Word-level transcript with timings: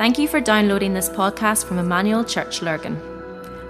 Thank 0.00 0.18
you 0.18 0.28
for 0.28 0.40
downloading 0.40 0.94
this 0.94 1.10
podcast 1.10 1.66
from 1.66 1.78
Emmanuel 1.78 2.24
Church 2.24 2.62
Lurgan. 2.62 2.98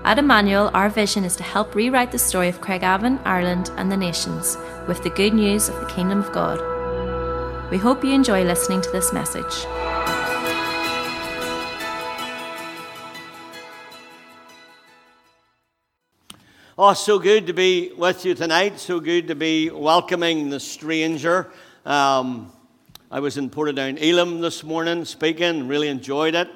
At 0.04 0.16
Emmanuel, 0.16 0.70
our 0.72 0.88
vision 0.88 1.24
is 1.24 1.34
to 1.34 1.42
help 1.42 1.74
rewrite 1.74 2.12
the 2.12 2.20
story 2.20 2.48
of 2.48 2.60
Craigavon, 2.60 3.20
Ireland, 3.24 3.72
and 3.76 3.90
the 3.90 3.96
nations 3.96 4.56
with 4.86 5.02
the 5.02 5.10
good 5.10 5.34
news 5.34 5.68
of 5.68 5.74
the 5.80 5.86
Kingdom 5.86 6.20
of 6.20 6.30
God. 6.30 6.60
We 7.72 7.78
hope 7.78 8.04
you 8.04 8.12
enjoy 8.12 8.44
listening 8.44 8.80
to 8.80 8.90
this 8.92 9.12
message. 9.12 9.42
Oh, 16.78 16.94
so 16.94 17.18
good 17.18 17.48
to 17.48 17.52
be 17.52 17.90
with 17.96 18.24
you 18.24 18.36
tonight. 18.36 18.78
So 18.78 19.00
good 19.00 19.26
to 19.26 19.34
be 19.34 19.68
welcoming 19.70 20.48
the 20.48 20.60
stranger. 20.60 21.50
Um, 21.84 22.52
I 23.12 23.18
was 23.18 23.36
in 23.36 23.50
Portadown 23.50 24.00
Elim 24.00 24.40
this 24.40 24.62
morning 24.62 25.04
speaking, 25.04 25.66
really 25.66 25.88
enjoyed 25.88 26.36
it. 26.36 26.48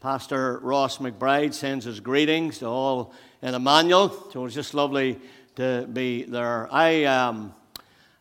Pastor 0.00 0.60
Ross 0.60 0.98
McBride 0.98 1.52
sends 1.52 1.84
his 1.84 1.98
greetings 1.98 2.60
to 2.60 2.66
all 2.66 3.12
in 3.42 3.56
Emmanuel. 3.56 4.08
So 4.30 4.38
it 4.38 4.42
was 4.44 4.54
just 4.54 4.72
lovely 4.72 5.18
to 5.56 5.88
be 5.92 6.22
there. 6.22 6.72
I, 6.72 7.06
um, 7.06 7.52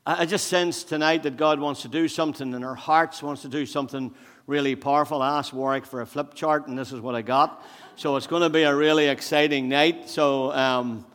I 0.04 0.26
just 0.26 0.48
sense 0.48 0.84
tonight 0.84 1.22
that 1.22 1.38
God 1.38 1.60
wants 1.60 1.84
to 1.84 1.90
do 1.90 2.08
something 2.08 2.56
in 2.56 2.64
our 2.64 2.74
hearts, 2.74 3.22
wants 3.22 3.44
to 3.44 3.50
do 3.50 3.68
something 3.68 4.16
really 4.48 4.76
powerful. 4.76 5.22
I 5.22 5.38
asked 5.38 5.54
Warwick 5.54 5.86
for 5.86 6.02
a 6.02 6.08
flip 6.08 6.34
chart, 6.34 6.68
and 6.68 6.76
this 6.76 6.92
is 6.92 7.02
what 7.02 7.14
I 7.14 7.22
got. 7.22 7.64
So 7.98 8.16
it's 8.16 8.26
going 8.26 8.42
to 8.42 8.50
be 8.50 8.64
a 8.64 8.76
really 8.76 9.10
exciting 9.10 9.70
night. 9.70 10.10
So 10.10 10.52
um, 10.54 11.06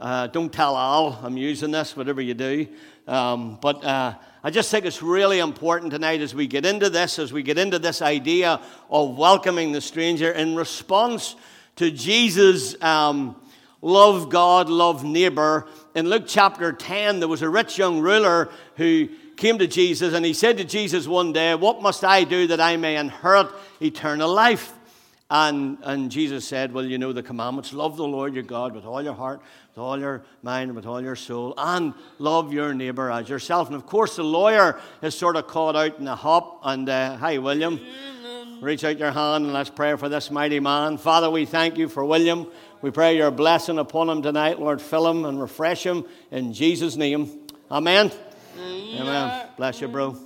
uh, 0.00 0.28
don't 0.28 0.50
tell 0.50 0.74
Al 0.74 1.20
I'm 1.22 1.36
using 1.36 1.70
this, 1.70 1.94
whatever 1.94 2.22
you 2.22 2.32
do. 2.32 2.66
Um, 3.06 3.58
but 3.60 3.84
uh, 3.84 4.14
I 4.44 4.50
just 4.50 4.70
think 4.70 4.84
it's 4.84 5.02
really 5.02 5.40
important 5.40 5.90
tonight 5.90 6.20
as 6.20 6.32
we 6.32 6.46
get 6.46 6.64
into 6.64 6.88
this, 6.88 7.18
as 7.18 7.32
we 7.32 7.42
get 7.42 7.58
into 7.58 7.80
this 7.80 8.00
idea 8.00 8.60
of 8.88 9.16
welcoming 9.18 9.72
the 9.72 9.80
stranger 9.80 10.30
in 10.30 10.54
response 10.54 11.34
to 11.76 11.90
Jesus' 11.90 12.80
um, 12.80 13.34
love 13.82 14.30
God, 14.30 14.68
love 14.68 15.04
neighbor. 15.04 15.66
In 15.96 16.08
Luke 16.08 16.24
chapter 16.26 16.72
10, 16.72 17.18
there 17.18 17.28
was 17.28 17.42
a 17.42 17.48
rich 17.48 17.78
young 17.78 17.98
ruler 17.98 18.48
who 18.76 19.08
came 19.36 19.58
to 19.58 19.66
Jesus 19.66 20.14
and 20.14 20.24
he 20.24 20.34
said 20.34 20.56
to 20.58 20.64
Jesus 20.64 21.08
one 21.08 21.32
day, 21.32 21.56
What 21.56 21.82
must 21.82 22.04
I 22.04 22.22
do 22.22 22.46
that 22.46 22.60
I 22.60 22.76
may 22.76 22.96
inherit 22.96 23.48
eternal 23.80 24.32
life? 24.32 24.72
And, 25.30 25.78
and 25.82 26.10
Jesus 26.10 26.46
said, 26.46 26.72
Well, 26.72 26.84
you 26.84 26.96
know 26.96 27.12
the 27.12 27.22
commandments 27.22 27.72
love 27.72 27.96
the 27.96 28.06
Lord 28.06 28.34
your 28.34 28.44
God 28.44 28.74
with 28.74 28.84
all 28.84 29.02
your 29.02 29.14
heart, 29.14 29.40
with 29.78 29.84
all 29.84 30.00
your 30.00 30.22
mind, 30.42 30.74
with 30.74 30.86
all 30.86 31.00
your 31.00 31.14
soul, 31.14 31.54
and 31.56 31.94
love 32.18 32.52
your 32.52 32.74
neighbor 32.74 33.12
as 33.12 33.28
yourself. 33.28 33.68
And 33.68 33.76
of 33.76 33.86
course, 33.86 34.16
the 34.16 34.24
lawyer 34.24 34.80
is 35.02 35.14
sort 35.14 35.36
of 35.36 35.46
caught 35.46 35.76
out 35.76 36.00
in 36.00 36.08
a 36.08 36.16
hop. 36.16 36.62
And 36.64 36.88
uh, 36.88 37.16
hi, 37.16 37.38
William. 37.38 37.78
Reach 38.60 38.82
out 38.82 38.98
your 38.98 39.12
hand 39.12 39.44
and 39.44 39.52
let's 39.52 39.70
pray 39.70 39.94
for 39.94 40.08
this 40.08 40.32
mighty 40.32 40.58
man. 40.58 40.98
Father, 40.98 41.30
we 41.30 41.46
thank 41.46 41.78
you 41.78 41.88
for 41.88 42.04
William. 42.04 42.48
We 42.82 42.90
pray 42.90 43.16
your 43.16 43.30
blessing 43.30 43.78
upon 43.78 44.10
him 44.10 44.20
tonight. 44.20 44.58
Lord, 44.58 44.82
fill 44.82 45.06
him 45.06 45.24
and 45.24 45.40
refresh 45.40 45.86
him 45.86 46.04
in 46.32 46.52
Jesus' 46.52 46.96
name. 46.96 47.46
Amen. 47.70 48.10
Amen. 48.58 49.46
Bless 49.56 49.80
you, 49.80 49.86
bro. 49.86 50.18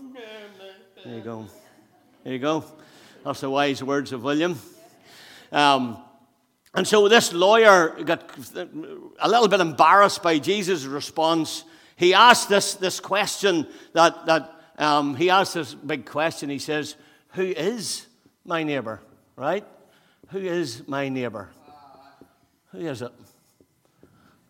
There 1.05 1.15
you 1.15 1.21
go. 1.21 1.47
There 2.25 2.33
you 2.33 2.39
go. 2.39 2.65
That's 3.23 3.41
the 3.43 3.51
wise 3.51 3.83
words 3.83 4.13
of 4.13 4.23
William. 4.23 4.59
Um, 5.53 6.03
and 6.75 6.87
so 6.87 7.09
this 7.09 7.33
lawyer 7.33 8.03
got 8.05 8.31
a 9.21 9.29
little 9.29 9.49
bit 9.49 9.61
embarrassed 9.61 10.23
by 10.23 10.39
Jesus' 10.39 10.85
response. 10.85 11.65
He 11.97 12.15
asked 12.15 12.49
this, 12.49 12.75
this 12.75 12.99
question 12.99 13.67
that, 13.93 14.25
that 14.27 14.51
um, 14.79 15.15
he 15.15 15.29
asked 15.29 15.55
this 15.55 15.75
big 15.75 16.07
question. 16.07 16.49
He 16.49 16.59
says, 16.59 16.97
Who 17.33 17.43
is 17.43 18.07
my 18.45 18.63
neighbor? 18.63 19.01
Right? 19.37 19.67
Who 20.31 20.39
is 20.39 20.87
my 20.89 21.11
neighbor? 21.11 21.51
Who 22.73 22.79
is 22.79 23.03
it? 23.03 23.13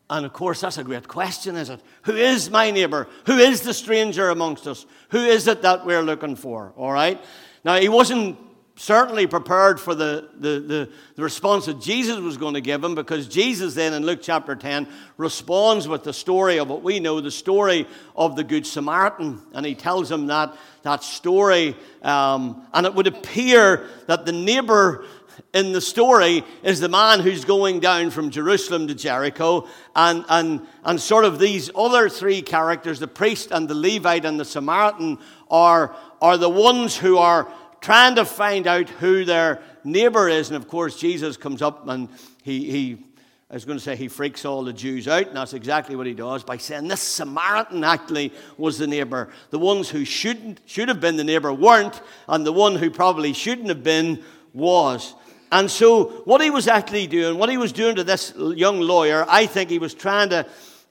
And 0.08 0.26
of 0.26 0.32
course, 0.32 0.60
that's 0.60 0.78
a 0.78 0.84
great 0.84 1.08
question, 1.08 1.56
is 1.56 1.70
it? 1.70 1.80
Who 2.02 2.14
is 2.14 2.50
my 2.50 2.70
neighbor? 2.70 3.08
Who 3.26 3.38
is 3.38 3.62
the 3.62 3.74
stranger 3.74 4.28
amongst 4.28 4.66
us? 4.68 4.86
Who 5.08 5.18
is 5.18 5.48
it 5.48 5.62
that 5.62 5.84
we're 5.86 6.02
looking 6.02 6.36
for? 6.36 6.72
All 6.76 6.92
right? 6.92 7.20
Now, 7.64 7.76
he 7.76 7.88
wasn't 7.88 8.38
certainly 8.76 9.26
prepared 9.26 9.78
for 9.78 9.94
the, 9.94 10.28
the, 10.38 10.48
the, 10.60 10.90
the, 11.16 11.22
response 11.22 11.66
that 11.66 11.80
Jesus 11.80 12.18
was 12.18 12.36
going 12.36 12.54
to 12.54 12.60
give 12.60 12.82
him 12.82 12.94
because 12.94 13.28
Jesus 13.28 13.74
then 13.74 13.92
in 13.92 14.04
Luke 14.04 14.20
chapter 14.22 14.56
10 14.56 14.88
responds 15.18 15.86
with 15.86 16.04
the 16.04 16.12
story 16.12 16.58
of 16.58 16.68
what 16.68 16.82
we 16.82 16.98
know, 16.98 17.20
the 17.20 17.30
story 17.30 17.86
of 18.16 18.34
the 18.34 18.44
Good 18.44 18.66
Samaritan. 18.66 19.40
And 19.52 19.66
he 19.66 19.74
tells 19.74 20.10
him 20.10 20.26
that, 20.28 20.56
that 20.82 21.02
story. 21.02 21.76
Um, 22.02 22.66
and 22.72 22.86
it 22.86 22.94
would 22.94 23.06
appear 23.06 23.88
that 24.06 24.24
the 24.24 24.32
neighbor 24.32 25.04
in 25.52 25.72
the 25.72 25.80
story 25.80 26.42
is 26.62 26.80
the 26.80 26.88
man 26.88 27.20
who's 27.20 27.44
going 27.44 27.80
down 27.80 28.10
from 28.10 28.30
Jerusalem 28.30 28.88
to 28.88 28.94
Jericho. 28.94 29.68
And, 29.94 30.24
and, 30.30 30.66
and 30.84 31.00
sort 31.00 31.26
of 31.26 31.38
these 31.38 31.70
other 31.74 32.08
three 32.08 32.40
characters, 32.40 33.00
the 33.00 33.08
priest 33.08 33.50
and 33.50 33.68
the 33.68 33.74
Levite 33.74 34.24
and 34.24 34.40
the 34.40 34.44
Samaritan, 34.46 35.18
are, 35.50 35.94
are 36.22 36.38
the 36.38 36.48
ones 36.48 36.96
who 36.96 37.18
are 37.18 37.52
trying 37.82 38.14
to 38.14 38.24
find 38.24 38.66
out 38.66 38.88
who 38.88 39.26
their 39.26 39.60
neighbor 39.84 40.28
is. 40.28 40.48
And 40.48 40.56
of 40.56 40.68
course, 40.68 40.98
Jesus 40.98 41.36
comes 41.36 41.60
up 41.60 41.86
and 41.88 42.08
he, 42.42 42.70
he 42.70 43.04
I 43.52 43.54
was 43.54 43.66
going 43.66 43.76
to 43.76 43.84
say 43.84 43.96
he 43.96 44.08
freaks 44.08 44.46
all 44.46 44.64
the 44.64 44.72
Jews 44.72 45.06
out, 45.06 45.26
and 45.26 45.36
that's 45.36 45.52
exactly 45.52 45.94
what 45.94 46.06
he 46.06 46.14
does 46.14 46.42
by 46.42 46.56
saying 46.56 46.88
this 46.88 47.02
Samaritan 47.02 47.84
actually 47.84 48.32
was 48.56 48.78
the 48.78 48.86
neighbor. 48.86 49.28
The 49.50 49.58
ones 49.58 49.90
who 49.90 50.06
shouldn't, 50.06 50.62
should 50.64 50.88
have 50.88 51.02
been 51.02 51.16
the 51.16 51.24
neighbor 51.24 51.52
weren't, 51.52 52.00
and 52.28 52.46
the 52.46 52.52
one 52.52 52.76
who 52.76 52.90
probably 52.90 53.34
shouldn't 53.34 53.68
have 53.68 53.82
been 53.82 54.24
was. 54.54 55.14
And 55.50 55.70
so, 55.70 56.22
what 56.24 56.40
he 56.40 56.48
was 56.48 56.66
actually 56.66 57.06
doing, 57.06 57.36
what 57.36 57.50
he 57.50 57.58
was 57.58 57.72
doing 57.72 57.96
to 57.96 58.04
this 58.04 58.32
young 58.38 58.80
lawyer, 58.80 59.26
I 59.28 59.44
think 59.44 59.68
he 59.68 59.78
was 59.78 59.92
trying 59.92 60.30
to, 60.30 60.46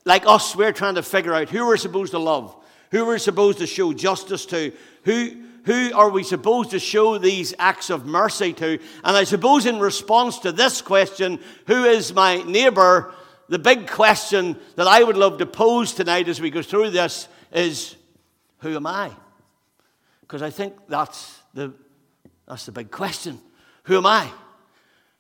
like 0.06 0.28
us, 0.28 0.56
we're 0.56 0.72
trying 0.72 0.96
to 0.96 1.04
figure 1.04 1.34
out 1.34 1.50
who 1.50 1.66
we're 1.66 1.78
supposed 1.78 2.12
to 2.12 2.20
love, 2.20 2.56
who 2.92 3.08
we're 3.08 3.18
supposed 3.18 3.58
to 3.58 3.66
show 3.66 3.92
justice 3.92 4.46
to, 4.48 4.72
who, 5.04 5.32
who 5.64 5.94
are 5.94 6.10
we 6.10 6.24
supposed 6.24 6.72
to 6.72 6.80
show 6.80 7.18
these 7.18 7.54
acts 7.60 7.90
of 7.90 8.06
mercy 8.06 8.54
to? 8.54 8.80
And 9.04 9.18
I 9.18 9.24
suppose 9.24 9.66
in 9.66 9.80
response 9.80 10.40
to 10.40 10.52
this 10.52 10.82
question, 10.82 11.40
who 11.68 11.84
is 11.86 12.14
my 12.14 12.42
neighbor? 12.44 13.14
The 13.50 13.60
big 13.60 13.88
question 13.88 14.58
that 14.76 14.88
I 14.88 15.04
would 15.04 15.18
love 15.18 15.38
to 15.40 15.46
pose 15.46 15.94
tonight 15.94 16.28
as 16.28 16.42
we 16.42 16.50
go 16.50 16.62
through 16.62 16.92
this 16.92 17.28
is, 17.52 17.96
who 18.60 18.76
am 18.76 18.88
I? 18.88 19.12
Because 20.22 20.42
I 20.42 20.50
think 20.50 20.74
that's 20.88 21.40
the, 21.54 21.74
that's 22.48 22.66
the 22.66 22.72
big 22.72 22.90
question. 22.90 23.40
Who 23.84 23.98
am 23.98 24.06
I? 24.06 24.32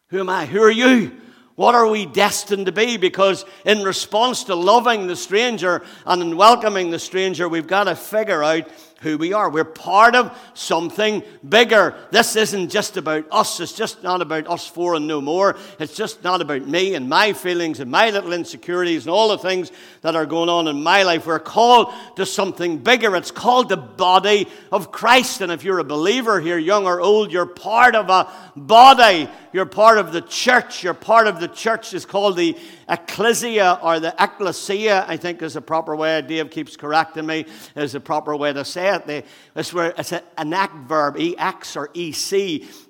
Who 0.07 0.19
am 0.19 0.29
I? 0.29 0.45
Who 0.45 0.61
are 0.61 0.71
you? 0.71 1.17
What 1.55 1.75
are 1.75 1.87
we 1.87 2.05
destined 2.05 2.65
to 2.65 2.71
be? 2.71 2.97
Because 2.97 3.45
in 3.65 3.83
response 3.83 4.45
to 4.45 4.55
loving 4.55 5.07
the 5.07 5.15
stranger 5.15 5.83
and 6.05 6.21
in 6.21 6.37
welcoming 6.37 6.89
the 6.89 6.99
stranger, 6.99 7.47
we've 7.47 7.67
got 7.67 7.83
to 7.83 7.95
figure 7.95 8.43
out 8.43 8.67
who 9.01 9.17
we 9.17 9.33
are. 9.33 9.49
We're 9.49 9.63
part 9.63 10.15
of 10.15 10.37
something 10.53 11.23
bigger. 11.47 11.95
This 12.11 12.35
isn't 12.35 12.69
just 12.69 12.97
about 12.97 13.25
us. 13.31 13.59
It's 13.59 13.73
just 13.73 14.03
not 14.03 14.21
about 14.21 14.47
us 14.47 14.67
four 14.67 14.95
and 14.95 15.07
no 15.07 15.19
more. 15.19 15.55
It's 15.79 15.95
just 15.95 16.23
not 16.23 16.39
about 16.39 16.67
me 16.67 16.93
and 16.93 17.09
my 17.09 17.33
feelings 17.33 17.79
and 17.79 17.89
my 17.89 18.11
little 18.11 18.31
insecurities 18.31 19.05
and 19.05 19.11
all 19.11 19.29
the 19.29 19.39
things 19.39 19.71
that 20.01 20.15
are 20.15 20.27
going 20.27 20.49
on 20.49 20.67
in 20.67 20.83
my 20.83 21.01
life. 21.01 21.25
We're 21.25 21.39
called 21.39 21.91
to 22.17 22.25
something 22.27 22.77
bigger. 22.77 23.15
It's 23.15 23.31
called 23.31 23.69
the 23.69 23.77
body 23.77 24.47
of 24.71 24.91
Christ. 24.91 25.41
And 25.41 25.51
if 25.51 25.63
you're 25.63 25.79
a 25.79 25.83
believer 25.83 26.39
here, 26.39 26.59
young 26.59 26.85
or 26.85 27.01
old, 27.01 27.31
you're 27.31 27.47
part 27.47 27.95
of 27.95 28.09
a 28.09 28.31
body. 28.55 29.27
You're 29.51 29.65
part 29.65 29.97
of 29.97 30.13
the 30.13 30.21
church. 30.21 30.83
You're 30.83 30.93
part 30.93 31.25
of 31.25 31.39
the 31.39 31.47
church. 31.47 31.93
It's 31.93 32.05
called 32.05 32.37
the 32.37 32.55
ecclesia 32.91 33.79
or 33.81 33.99
the 33.99 34.13
ecclesia, 34.19 35.05
I 35.07 35.17
think 35.17 35.41
is 35.41 35.53
the 35.53 35.61
proper 35.61 35.95
way. 35.95 36.21
Dave 36.21 36.51
keeps 36.51 36.75
correcting 36.75 37.25
me, 37.25 37.45
is 37.75 37.93
the 37.93 37.99
proper 37.99 38.35
way 38.35 38.53
to 38.53 38.65
say 38.65 38.93
it. 38.95 39.25
it's 39.55 39.73
where 39.73 39.93
it's 39.97 40.11
an 40.11 40.53
act 40.53 40.75
verb, 40.87 41.15
ex 41.17 41.75
or 41.75 41.89
ec, 41.95 42.31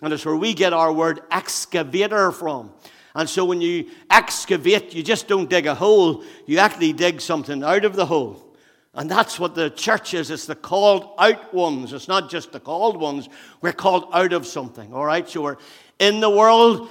and 0.01 0.11
it's 0.11 0.25
where 0.25 0.35
we 0.35 0.53
get 0.53 0.73
our 0.73 0.91
word 0.91 1.21
excavator 1.31 2.31
from. 2.31 2.71
And 3.13 3.29
so 3.29 3.45
when 3.45 3.61
you 3.61 3.89
excavate, 4.09 4.93
you 4.93 5.03
just 5.03 5.27
don't 5.27 5.49
dig 5.49 5.67
a 5.67 5.75
hole, 5.75 6.23
you 6.45 6.57
actually 6.57 6.93
dig 6.93 7.21
something 7.21 7.63
out 7.63 7.85
of 7.85 7.95
the 7.95 8.05
hole. 8.05 8.51
And 8.93 9.09
that's 9.09 9.39
what 9.39 9.55
the 9.55 9.69
church 9.69 10.13
is. 10.13 10.31
It's 10.31 10.45
the 10.45 10.55
called 10.55 11.11
out 11.17 11.53
ones. 11.53 11.93
It's 11.93 12.09
not 12.09 12.29
just 12.29 12.51
the 12.51 12.59
called 12.59 12.99
ones. 12.99 13.29
We're 13.61 13.71
called 13.71 14.09
out 14.11 14.33
of 14.33 14.45
something, 14.45 14.93
all 14.93 15.05
right? 15.05 15.27
So 15.27 15.41
we're 15.41 15.57
in 15.99 16.19
the 16.19 16.29
world, 16.29 16.89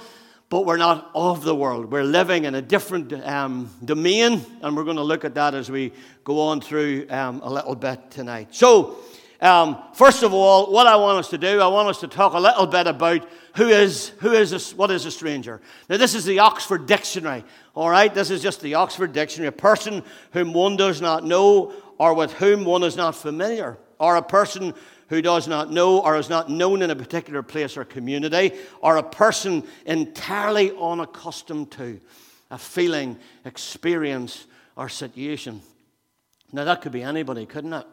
but 0.51 0.65
we're 0.65 0.75
not 0.75 1.09
of 1.15 1.45
the 1.45 1.55
world. 1.55 1.89
We're 1.89 2.03
living 2.03 2.43
in 2.43 2.55
a 2.55 2.61
different 2.61 3.13
um, 3.25 3.69
domain, 3.85 4.41
and 4.61 4.75
we're 4.75 4.83
going 4.83 4.97
to 4.97 5.01
look 5.01 5.23
at 5.23 5.33
that 5.35 5.55
as 5.55 5.71
we 5.71 5.93
go 6.25 6.41
on 6.41 6.59
through 6.59 7.07
um, 7.09 7.39
a 7.41 7.49
little 7.49 7.73
bit 7.73 8.11
tonight. 8.11 8.49
So, 8.51 8.97
um, 9.39 9.81
first 9.93 10.23
of 10.23 10.33
all, 10.33 10.69
what 10.69 10.87
I 10.87 10.97
want 10.97 11.19
us 11.19 11.29
to 11.29 11.37
do, 11.37 11.61
I 11.61 11.67
want 11.67 11.87
us 11.87 12.01
to 12.01 12.09
talk 12.09 12.33
a 12.33 12.39
little 12.39 12.67
bit 12.67 12.85
about 12.85 13.25
who 13.55 13.69
is, 13.69 14.09
who 14.19 14.33
is 14.33 14.51
a, 14.51 14.75
what 14.75 14.91
is 14.91 15.05
a 15.05 15.11
stranger. 15.11 15.61
Now, 15.87 15.95
this 15.95 16.15
is 16.15 16.25
the 16.25 16.39
Oxford 16.39 16.85
Dictionary, 16.85 17.45
all 17.73 17.89
right? 17.89 18.13
This 18.13 18.29
is 18.29 18.41
just 18.41 18.59
the 18.59 18.75
Oxford 18.75 19.13
Dictionary. 19.13 19.47
A 19.47 19.53
person 19.53 20.03
whom 20.33 20.51
one 20.51 20.75
does 20.75 20.99
not 20.99 21.23
know 21.23 21.71
or 21.97 22.13
with 22.13 22.33
whom 22.33 22.65
one 22.65 22.83
is 22.83 22.97
not 22.97 23.15
familiar. 23.15 23.77
or 24.01 24.15
a 24.15 24.21
person 24.21 24.73
who 25.11 25.21
does 25.21 25.45
not 25.45 25.69
know 25.69 25.99
or 25.99 26.15
is 26.15 26.29
not 26.29 26.49
known 26.49 26.81
in 26.81 26.89
a 26.89 26.95
particular 26.95 27.43
place 27.43 27.75
or 27.75 27.83
community, 27.83 28.53
or 28.79 28.95
a 28.95 29.03
person 29.03 29.61
entirely 29.85 30.71
unaccustomed 30.71 31.69
to 31.69 31.99
a 32.49 32.57
feeling, 32.57 33.17
experience, 33.43 34.47
or 34.77 34.87
situation. 34.87 35.61
Now, 36.53 36.63
that 36.63 36.81
could 36.81 36.93
be 36.93 37.03
anybody, 37.03 37.45
couldn't 37.45 37.73
it? 37.73 37.85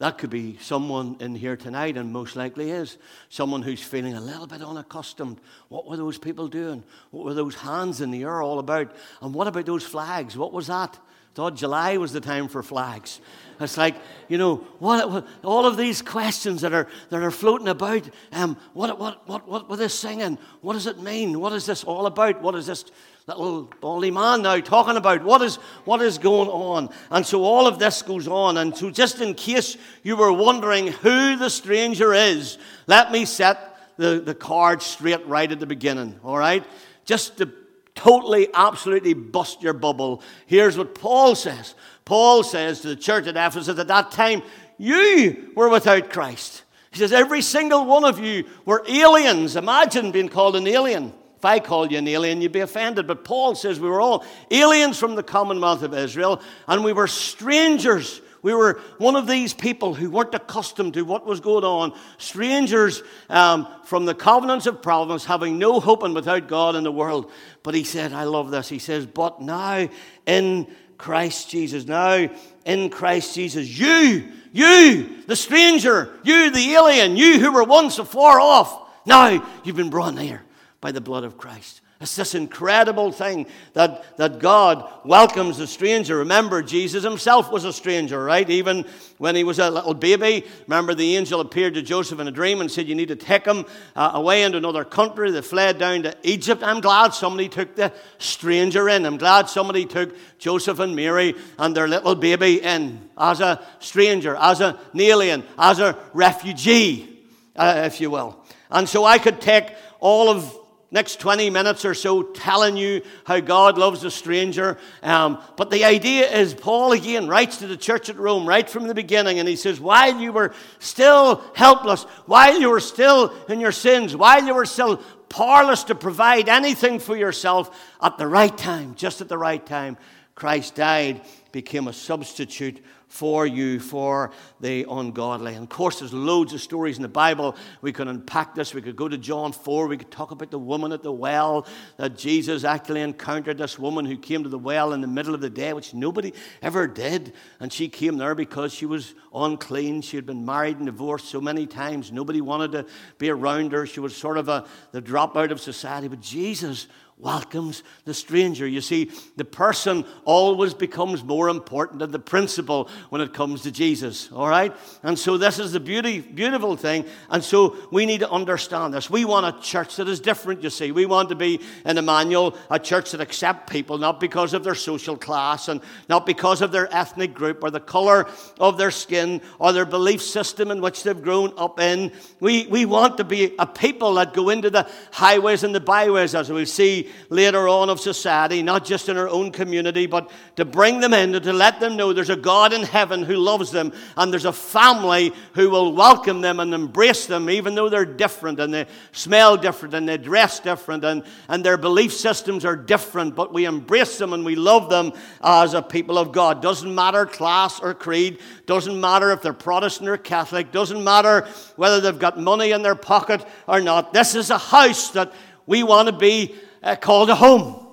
That 0.00 0.18
could 0.18 0.30
be 0.30 0.58
someone 0.60 1.18
in 1.20 1.36
here 1.36 1.56
tonight, 1.56 1.96
and 1.96 2.12
most 2.12 2.34
likely 2.34 2.72
is 2.72 2.98
someone 3.28 3.62
who's 3.62 3.82
feeling 3.82 4.14
a 4.14 4.20
little 4.20 4.48
bit 4.48 4.60
unaccustomed. 4.60 5.40
What 5.68 5.86
were 5.86 5.96
those 5.96 6.18
people 6.18 6.48
doing? 6.48 6.82
What 7.12 7.26
were 7.26 7.34
those 7.34 7.54
hands 7.54 8.00
in 8.00 8.10
the 8.10 8.24
air 8.24 8.42
all 8.42 8.58
about? 8.58 8.90
And 9.22 9.32
what 9.32 9.46
about 9.46 9.66
those 9.66 9.84
flags? 9.84 10.36
What 10.36 10.52
was 10.52 10.66
that? 10.66 10.98
Thought 11.34 11.54
July 11.54 11.96
was 11.96 12.12
the 12.12 12.20
time 12.20 12.48
for 12.48 12.60
flags. 12.64 13.20
It's 13.60 13.76
like, 13.76 13.96
you 14.28 14.38
know, 14.38 14.56
what, 14.78 15.10
what, 15.10 15.28
all 15.44 15.66
of 15.66 15.76
these 15.76 16.00
questions 16.00 16.62
that 16.62 16.72
are, 16.72 16.88
that 17.10 17.22
are 17.22 17.30
floating 17.30 17.68
about. 17.68 18.08
Um, 18.32 18.56
what, 18.72 18.98
what, 18.98 19.28
what, 19.28 19.46
what 19.46 19.68
were 19.68 19.76
they 19.76 19.88
singing? 19.88 20.38
What 20.62 20.72
does 20.72 20.86
it 20.86 21.00
mean? 21.00 21.38
What 21.40 21.52
is 21.52 21.66
this 21.66 21.84
all 21.84 22.06
about? 22.06 22.40
What 22.40 22.54
is 22.54 22.66
this 22.66 22.86
little 23.26 23.70
baldy 23.80 24.10
man 24.10 24.42
now 24.42 24.58
talking 24.60 24.96
about? 24.96 25.22
What 25.22 25.42
is, 25.42 25.56
what 25.84 26.00
is 26.00 26.18
going 26.18 26.48
on? 26.48 26.88
And 27.10 27.24
so 27.26 27.44
all 27.44 27.66
of 27.66 27.78
this 27.78 28.02
goes 28.02 28.26
on. 28.26 28.56
And 28.56 28.76
so, 28.76 28.90
just 28.90 29.20
in 29.20 29.34
case 29.34 29.76
you 30.02 30.16
were 30.16 30.32
wondering 30.32 30.88
who 30.88 31.36
the 31.36 31.50
stranger 31.50 32.14
is, 32.14 32.58
let 32.86 33.12
me 33.12 33.24
set 33.24 33.76
the, 33.96 34.20
the 34.24 34.34
card 34.34 34.82
straight 34.82 35.26
right 35.26 35.50
at 35.50 35.60
the 35.60 35.66
beginning, 35.66 36.18
all 36.24 36.38
right? 36.38 36.64
Just 37.04 37.38
to 37.38 37.52
totally, 37.94 38.48
absolutely 38.54 39.14
bust 39.14 39.62
your 39.62 39.74
bubble. 39.74 40.22
Here's 40.46 40.78
what 40.78 40.94
Paul 40.94 41.34
says 41.34 41.74
Paul 42.10 42.42
says 42.42 42.80
to 42.80 42.88
the 42.88 42.96
church 42.96 43.28
at 43.28 43.36
Ephesus 43.36 43.78
at 43.78 43.86
that 43.86 44.10
time, 44.10 44.42
You 44.78 45.52
were 45.54 45.68
without 45.68 46.10
Christ. 46.10 46.64
He 46.90 46.98
says, 46.98 47.12
Every 47.12 47.40
single 47.40 47.86
one 47.86 48.04
of 48.04 48.18
you 48.18 48.46
were 48.64 48.84
aliens. 48.88 49.54
Imagine 49.54 50.10
being 50.10 50.28
called 50.28 50.56
an 50.56 50.66
alien. 50.66 51.12
If 51.36 51.44
I 51.44 51.60
called 51.60 51.92
you 51.92 51.98
an 51.98 52.08
alien, 52.08 52.42
you'd 52.42 52.50
be 52.50 52.58
offended. 52.58 53.06
But 53.06 53.22
Paul 53.22 53.54
says 53.54 53.78
we 53.78 53.88
were 53.88 54.00
all 54.00 54.24
aliens 54.50 54.98
from 54.98 55.14
the 55.14 55.22
commonwealth 55.22 55.84
of 55.84 55.94
Israel, 55.94 56.42
and 56.66 56.82
we 56.82 56.92
were 56.92 57.06
strangers. 57.06 58.20
We 58.42 58.54
were 58.54 58.80
one 58.98 59.14
of 59.14 59.28
these 59.28 59.54
people 59.54 59.94
who 59.94 60.10
weren't 60.10 60.34
accustomed 60.34 60.94
to 60.94 61.02
what 61.02 61.24
was 61.24 61.38
going 61.38 61.62
on, 61.62 61.96
strangers 62.18 63.04
um, 63.28 63.68
from 63.84 64.04
the 64.04 64.16
covenants 64.16 64.66
of 64.66 64.82
providence, 64.82 65.24
having 65.24 65.60
no 65.60 65.78
hope 65.78 66.02
and 66.02 66.12
without 66.12 66.48
God 66.48 66.74
in 66.74 66.82
the 66.82 66.90
world. 66.90 67.30
But 67.62 67.74
he 67.74 67.84
said, 67.84 68.12
I 68.12 68.24
love 68.24 68.50
this. 68.50 68.68
He 68.68 68.80
says, 68.80 69.06
But 69.06 69.40
now 69.40 69.88
in 70.26 70.74
Christ 71.00 71.48
Jesus, 71.48 71.86
now 71.86 72.28
in 72.66 72.90
Christ 72.90 73.34
Jesus, 73.34 73.66
you, 73.66 74.28
you, 74.52 75.22
the 75.26 75.34
stranger, 75.34 76.14
you, 76.22 76.50
the 76.50 76.74
alien, 76.74 77.16
you 77.16 77.40
who 77.40 77.52
were 77.52 77.64
once 77.64 77.98
afar 77.98 78.38
off, 78.38 78.86
now 79.06 79.42
you've 79.64 79.76
been 79.76 79.88
brought 79.88 80.14
near 80.14 80.42
by 80.82 80.92
the 80.92 81.00
blood 81.00 81.24
of 81.24 81.38
Christ. 81.38 81.80
It's 82.00 82.16
this 82.16 82.34
incredible 82.34 83.12
thing 83.12 83.46
that, 83.74 84.16
that 84.16 84.38
God 84.38 84.90
welcomes 85.04 85.58
the 85.58 85.66
stranger. 85.66 86.16
Remember, 86.16 86.62
Jesus 86.62 87.04
himself 87.04 87.52
was 87.52 87.66
a 87.66 87.74
stranger, 87.74 88.24
right? 88.24 88.48
Even 88.48 88.86
when 89.18 89.36
he 89.36 89.44
was 89.44 89.58
a 89.58 89.70
little 89.70 89.92
baby. 89.92 90.46
Remember, 90.66 90.94
the 90.94 91.18
angel 91.18 91.40
appeared 91.40 91.74
to 91.74 91.82
Joseph 91.82 92.18
in 92.18 92.26
a 92.26 92.30
dream 92.30 92.62
and 92.62 92.70
said, 92.70 92.88
You 92.88 92.94
need 92.94 93.08
to 93.08 93.16
take 93.16 93.44
him 93.44 93.66
uh, 93.94 94.12
away 94.14 94.44
into 94.44 94.56
another 94.56 94.82
country. 94.82 95.30
They 95.30 95.42
fled 95.42 95.76
down 95.76 96.04
to 96.04 96.16
Egypt. 96.22 96.62
I'm 96.62 96.80
glad 96.80 97.12
somebody 97.12 97.50
took 97.50 97.76
the 97.76 97.92
stranger 98.16 98.88
in. 98.88 99.04
I'm 99.04 99.18
glad 99.18 99.50
somebody 99.50 99.84
took 99.84 100.16
Joseph 100.38 100.78
and 100.78 100.96
Mary 100.96 101.34
and 101.58 101.76
their 101.76 101.86
little 101.86 102.14
baby 102.14 102.62
in 102.62 103.10
as 103.18 103.42
a 103.42 103.62
stranger, 103.78 104.36
as 104.36 104.62
an 104.62 104.74
alien, 104.98 105.44
as 105.58 105.80
a 105.80 105.98
refugee, 106.14 107.20
uh, 107.56 107.82
if 107.84 108.00
you 108.00 108.10
will. 108.10 108.42
And 108.70 108.88
so 108.88 109.04
I 109.04 109.18
could 109.18 109.38
take 109.38 109.74
all 110.00 110.30
of 110.30 110.56
next 110.90 111.20
20 111.20 111.50
minutes 111.50 111.84
or 111.84 111.94
so 111.94 112.22
telling 112.22 112.76
you 112.76 113.02
how 113.24 113.40
God 113.40 113.78
loves 113.78 114.02
a 114.04 114.10
stranger. 114.10 114.76
Um, 115.02 115.40
but 115.56 115.70
the 115.70 115.84
idea 115.84 116.28
is, 116.30 116.54
Paul 116.54 116.92
again 116.92 117.28
writes 117.28 117.58
to 117.58 117.66
the 117.66 117.76
church 117.76 118.08
at 118.08 118.16
Rome 118.16 118.46
right 118.46 118.68
from 118.68 118.88
the 118.88 118.94
beginning, 118.94 119.38
and 119.38 119.48
he 119.48 119.56
says, 119.56 119.80
While 119.80 120.18
you 120.18 120.32
were 120.32 120.52
still 120.78 121.44
helpless, 121.54 122.02
while 122.26 122.60
you 122.60 122.70
were 122.70 122.80
still 122.80 123.32
in 123.48 123.60
your 123.60 123.72
sins, 123.72 124.16
while 124.16 124.44
you 124.44 124.54
were 124.54 124.66
still 124.66 124.98
powerless 125.28 125.84
to 125.84 125.94
provide 125.94 126.48
anything 126.48 126.98
for 126.98 127.16
yourself, 127.16 127.76
at 128.02 128.18
the 128.18 128.26
right 128.26 128.56
time, 128.56 128.94
just 128.96 129.20
at 129.20 129.28
the 129.28 129.38
right 129.38 129.64
time, 129.64 129.96
Christ 130.34 130.74
died, 130.74 131.20
became 131.52 131.86
a 131.86 131.92
substitute 131.92 132.82
for 133.10 133.44
you, 133.44 133.80
for 133.80 134.30
the 134.60 134.86
ungodly. 134.88 135.54
And 135.54 135.64
of 135.64 135.68
course, 135.68 135.98
there's 135.98 136.12
loads 136.12 136.52
of 136.54 136.60
stories 136.60 136.96
in 136.96 137.02
the 137.02 137.08
Bible. 137.08 137.56
We 137.82 137.92
could 137.92 138.06
unpack 138.06 138.54
this. 138.54 138.72
We 138.72 138.80
could 138.80 138.94
go 138.94 139.08
to 139.08 139.18
John 139.18 139.50
4. 139.52 139.88
We 139.88 139.96
could 139.96 140.12
talk 140.12 140.30
about 140.30 140.52
the 140.52 140.60
woman 140.60 140.92
at 140.92 141.02
the 141.02 141.10
well, 141.10 141.66
that 141.96 142.16
Jesus 142.16 142.62
actually 142.62 143.00
encountered 143.00 143.58
this 143.58 143.80
woman 143.80 144.04
who 144.04 144.16
came 144.16 144.44
to 144.44 144.48
the 144.48 144.60
well 144.60 144.92
in 144.92 145.00
the 145.00 145.08
middle 145.08 145.34
of 145.34 145.40
the 145.40 145.50
day, 145.50 145.72
which 145.72 145.92
nobody 145.92 146.32
ever 146.62 146.86
did. 146.86 147.32
And 147.58 147.72
she 147.72 147.88
came 147.88 148.16
there 148.16 148.36
because 148.36 148.72
she 148.72 148.86
was 148.86 149.14
unclean. 149.34 150.02
She 150.02 150.16
had 150.16 150.24
been 150.24 150.44
married 150.44 150.76
and 150.76 150.86
divorced 150.86 151.26
so 151.26 151.40
many 151.40 151.66
times. 151.66 152.12
Nobody 152.12 152.40
wanted 152.40 152.70
to 152.72 152.86
be 153.18 153.28
around 153.28 153.72
her. 153.72 153.86
She 153.86 153.98
was 153.98 154.16
sort 154.16 154.38
of 154.38 154.48
a, 154.48 154.64
the 154.92 155.02
dropout 155.02 155.50
of 155.50 155.60
society. 155.60 156.06
But 156.06 156.20
Jesus 156.20 156.86
welcomes 157.20 157.82
the 158.04 158.14
stranger. 158.14 158.66
You 158.66 158.80
see, 158.80 159.10
the 159.36 159.44
person 159.44 160.04
always 160.24 160.74
becomes 160.74 161.22
more 161.22 161.48
important 161.48 161.98
than 161.98 162.10
the 162.10 162.18
principle 162.18 162.88
when 163.10 163.20
it 163.20 163.32
comes 163.32 163.62
to 163.62 163.70
Jesus. 163.70 164.30
All 164.32 164.48
right? 164.48 164.74
And 165.02 165.18
so 165.18 165.36
this 165.36 165.58
is 165.58 165.72
the 165.72 165.80
beauty, 165.80 166.20
beautiful 166.20 166.76
thing. 166.76 167.04
And 167.28 167.44
so 167.44 167.76
we 167.90 168.06
need 168.06 168.20
to 168.20 168.30
understand 168.30 168.94
this. 168.94 169.10
We 169.10 169.24
want 169.24 169.54
a 169.54 169.60
church 169.60 169.96
that 169.96 170.08
is 170.08 170.20
different, 170.20 170.62
you 170.62 170.70
see. 170.70 170.92
We 170.92 171.06
want 171.06 171.28
to 171.28 171.34
be 171.34 171.60
in 171.84 171.98
Emmanuel, 171.98 172.56
a 172.70 172.78
church 172.78 173.12
that 173.12 173.20
accepts 173.20 173.70
people 173.70 173.98
not 173.98 174.20
because 174.20 174.54
of 174.54 174.64
their 174.64 174.74
social 174.74 175.16
class 175.16 175.68
and 175.68 175.80
not 176.08 176.26
because 176.26 176.62
of 176.62 176.72
their 176.72 176.92
ethnic 176.94 177.34
group 177.34 177.62
or 177.62 177.70
the 177.70 177.80
color 177.80 178.28
of 178.58 178.78
their 178.78 178.90
skin 178.90 179.40
or 179.58 179.72
their 179.72 179.84
belief 179.84 180.22
system 180.22 180.70
in 180.70 180.80
which 180.80 181.02
they've 181.02 181.22
grown 181.22 181.52
up 181.56 181.80
in. 181.80 182.12
We, 182.40 182.66
we 182.66 182.86
want 182.86 183.18
to 183.18 183.24
be 183.24 183.54
a 183.58 183.66
people 183.66 184.14
that 184.14 184.32
go 184.32 184.48
into 184.48 184.70
the 184.70 184.88
highways 185.12 185.64
and 185.64 185.74
the 185.74 185.80
byways, 185.80 186.34
as 186.34 186.50
we 186.50 186.64
see 186.64 187.09
later 187.28 187.68
on 187.68 187.90
of 187.90 188.00
society, 188.00 188.62
not 188.62 188.84
just 188.84 189.08
in 189.08 189.16
our 189.16 189.28
own 189.28 189.52
community, 189.52 190.06
but 190.06 190.30
to 190.56 190.64
bring 190.64 191.00
them 191.00 191.14
in 191.14 191.34
and 191.34 191.44
to 191.44 191.52
let 191.52 191.80
them 191.80 191.96
know 191.96 192.12
there's 192.12 192.30
a 192.30 192.36
God 192.36 192.72
in 192.72 192.82
heaven 192.82 193.22
who 193.22 193.36
loves 193.36 193.70
them 193.70 193.92
and 194.16 194.32
there's 194.32 194.44
a 194.44 194.52
family 194.52 195.32
who 195.54 195.70
will 195.70 195.94
welcome 195.94 196.40
them 196.40 196.60
and 196.60 196.74
embrace 196.74 197.26
them, 197.26 197.48
even 197.48 197.74
though 197.74 197.88
they're 197.88 198.04
different 198.04 198.60
and 198.60 198.72
they 198.72 198.86
smell 199.12 199.56
different 199.56 199.94
and 199.94 200.08
they 200.08 200.18
dress 200.18 200.60
different 200.60 201.04
and, 201.04 201.24
and 201.48 201.64
their 201.64 201.76
belief 201.76 202.12
systems 202.12 202.64
are 202.64 202.76
different, 202.76 203.34
but 203.34 203.52
we 203.52 203.64
embrace 203.64 204.18
them 204.18 204.32
and 204.32 204.44
we 204.44 204.54
love 204.54 204.88
them 204.90 205.12
as 205.42 205.74
a 205.74 205.82
people 205.82 206.18
of 206.18 206.32
God. 206.32 206.62
Doesn't 206.62 206.94
matter 206.94 207.26
class 207.26 207.80
or 207.80 207.94
creed, 207.94 208.38
doesn't 208.66 209.00
matter 209.00 209.30
if 209.32 209.42
they're 209.42 209.52
Protestant 209.52 210.08
or 210.08 210.16
Catholic, 210.16 210.72
doesn't 210.72 211.02
matter 211.02 211.46
whether 211.76 212.00
they've 212.00 212.18
got 212.18 212.38
money 212.38 212.70
in 212.70 212.82
their 212.82 212.94
pocket 212.94 213.44
or 213.66 213.80
not. 213.80 214.12
This 214.12 214.34
is 214.34 214.50
a 214.50 214.58
house 214.58 215.10
that 215.10 215.32
we 215.66 215.82
want 215.82 216.08
to 216.08 216.12
be 216.12 216.54
uh, 216.82 216.96
called 216.96 217.30
a 217.30 217.34
home. 217.34 217.86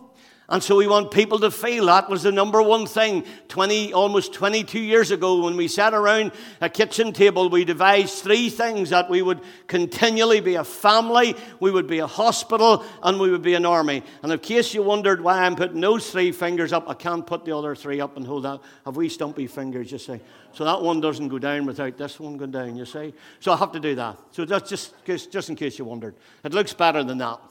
And 0.50 0.64
so 0.64 0.78
we 0.78 0.88
want 0.88 1.12
people 1.12 1.40
to 1.40 1.52
feel 1.52 1.88
that 1.88 2.10
was 2.10 2.24
the 2.24 2.32
number 2.32 2.62
one 2.62 2.86
thing 2.86 3.26
20, 3.50 3.92
almost 3.92 4.32
22 4.32 4.80
years 4.80 5.12
ago 5.12 5.44
when 5.44 5.58
we 5.58 5.68
sat 5.68 5.94
around 5.94 6.32
a 6.62 6.70
kitchen 6.70 7.12
table. 7.12 7.50
We 7.50 7.66
devised 7.66 8.24
three 8.24 8.50
things 8.50 8.92
that 8.92 9.10
we 9.10 9.22
would 9.22 9.42
continually 9.68 10.40
be 10.40 10.56
a 10.56 10.64
family, 10.64 11.36
we 11.60 11.70
would 11.70 11.88
be 11.88 12.00
a 12.00 12.08
hospital, 12.08 12.86
and 13.04 13.20
we 13.20 13.30
would 13.30 13.42
be 13.42 13.56
an 13.56 13.66
army. 13.66 14.04
And 14.24 14.32
in 14.32 14.40
case 14.40 14.74
you 14.74 14.84
wondered 14.84 15.22
why 15.22 15.44
I'm 15.44 15.58
putting 15.58 15.82
those 15.82 16.10
three 16.10 16.32
fingers 16.32 16.72
up, 16.72 16.90
I 16.90 16.94
can't 16.94 17.28
put 17.28 17.44
the 17.44 17.56
other 17.56 17.76
three 17.76 18.00
up 18.00 18.16
and 18.16 18.26
hold 18.26 18.44
that. 18.44 18.62
Have 18.86 18.96
we 18.96 19.10
stumpy 19.10 19.48
fingers, 19.48 19.92
you 19.92 19.98
see? 19.98 20.22
So 20.54 20.64
that 20.64 20.82
one 20.82 21.02
doesn't 21.02 21.28
go 21.28 21.40
down 21.40 21.66
without 21.66 21.98
this 21.98 22.22
one 22.22 22.38
going 22.38 22.52
down, 22.52 22.78
you 22.78 22.86
see? 22.86 23.14
So 23.42 23.52
I 23.52 23.58
have 23.58 23.74
to 23.74 23.82
do 23.82 23.96
that. 23.96 24.18
So 24.32 24.46
that's 24.46 24.70
just, 24.70 24.94
just 25.30 25.50
in 25.50 25.58
case 25.58 25.78
you 25.78 25.84
wondered. 25.84 26.16
It 26.46 26.54
looks 26.54 26.74
better 26.74 27.04
than 27.04 27.18
that. 27.18 27.42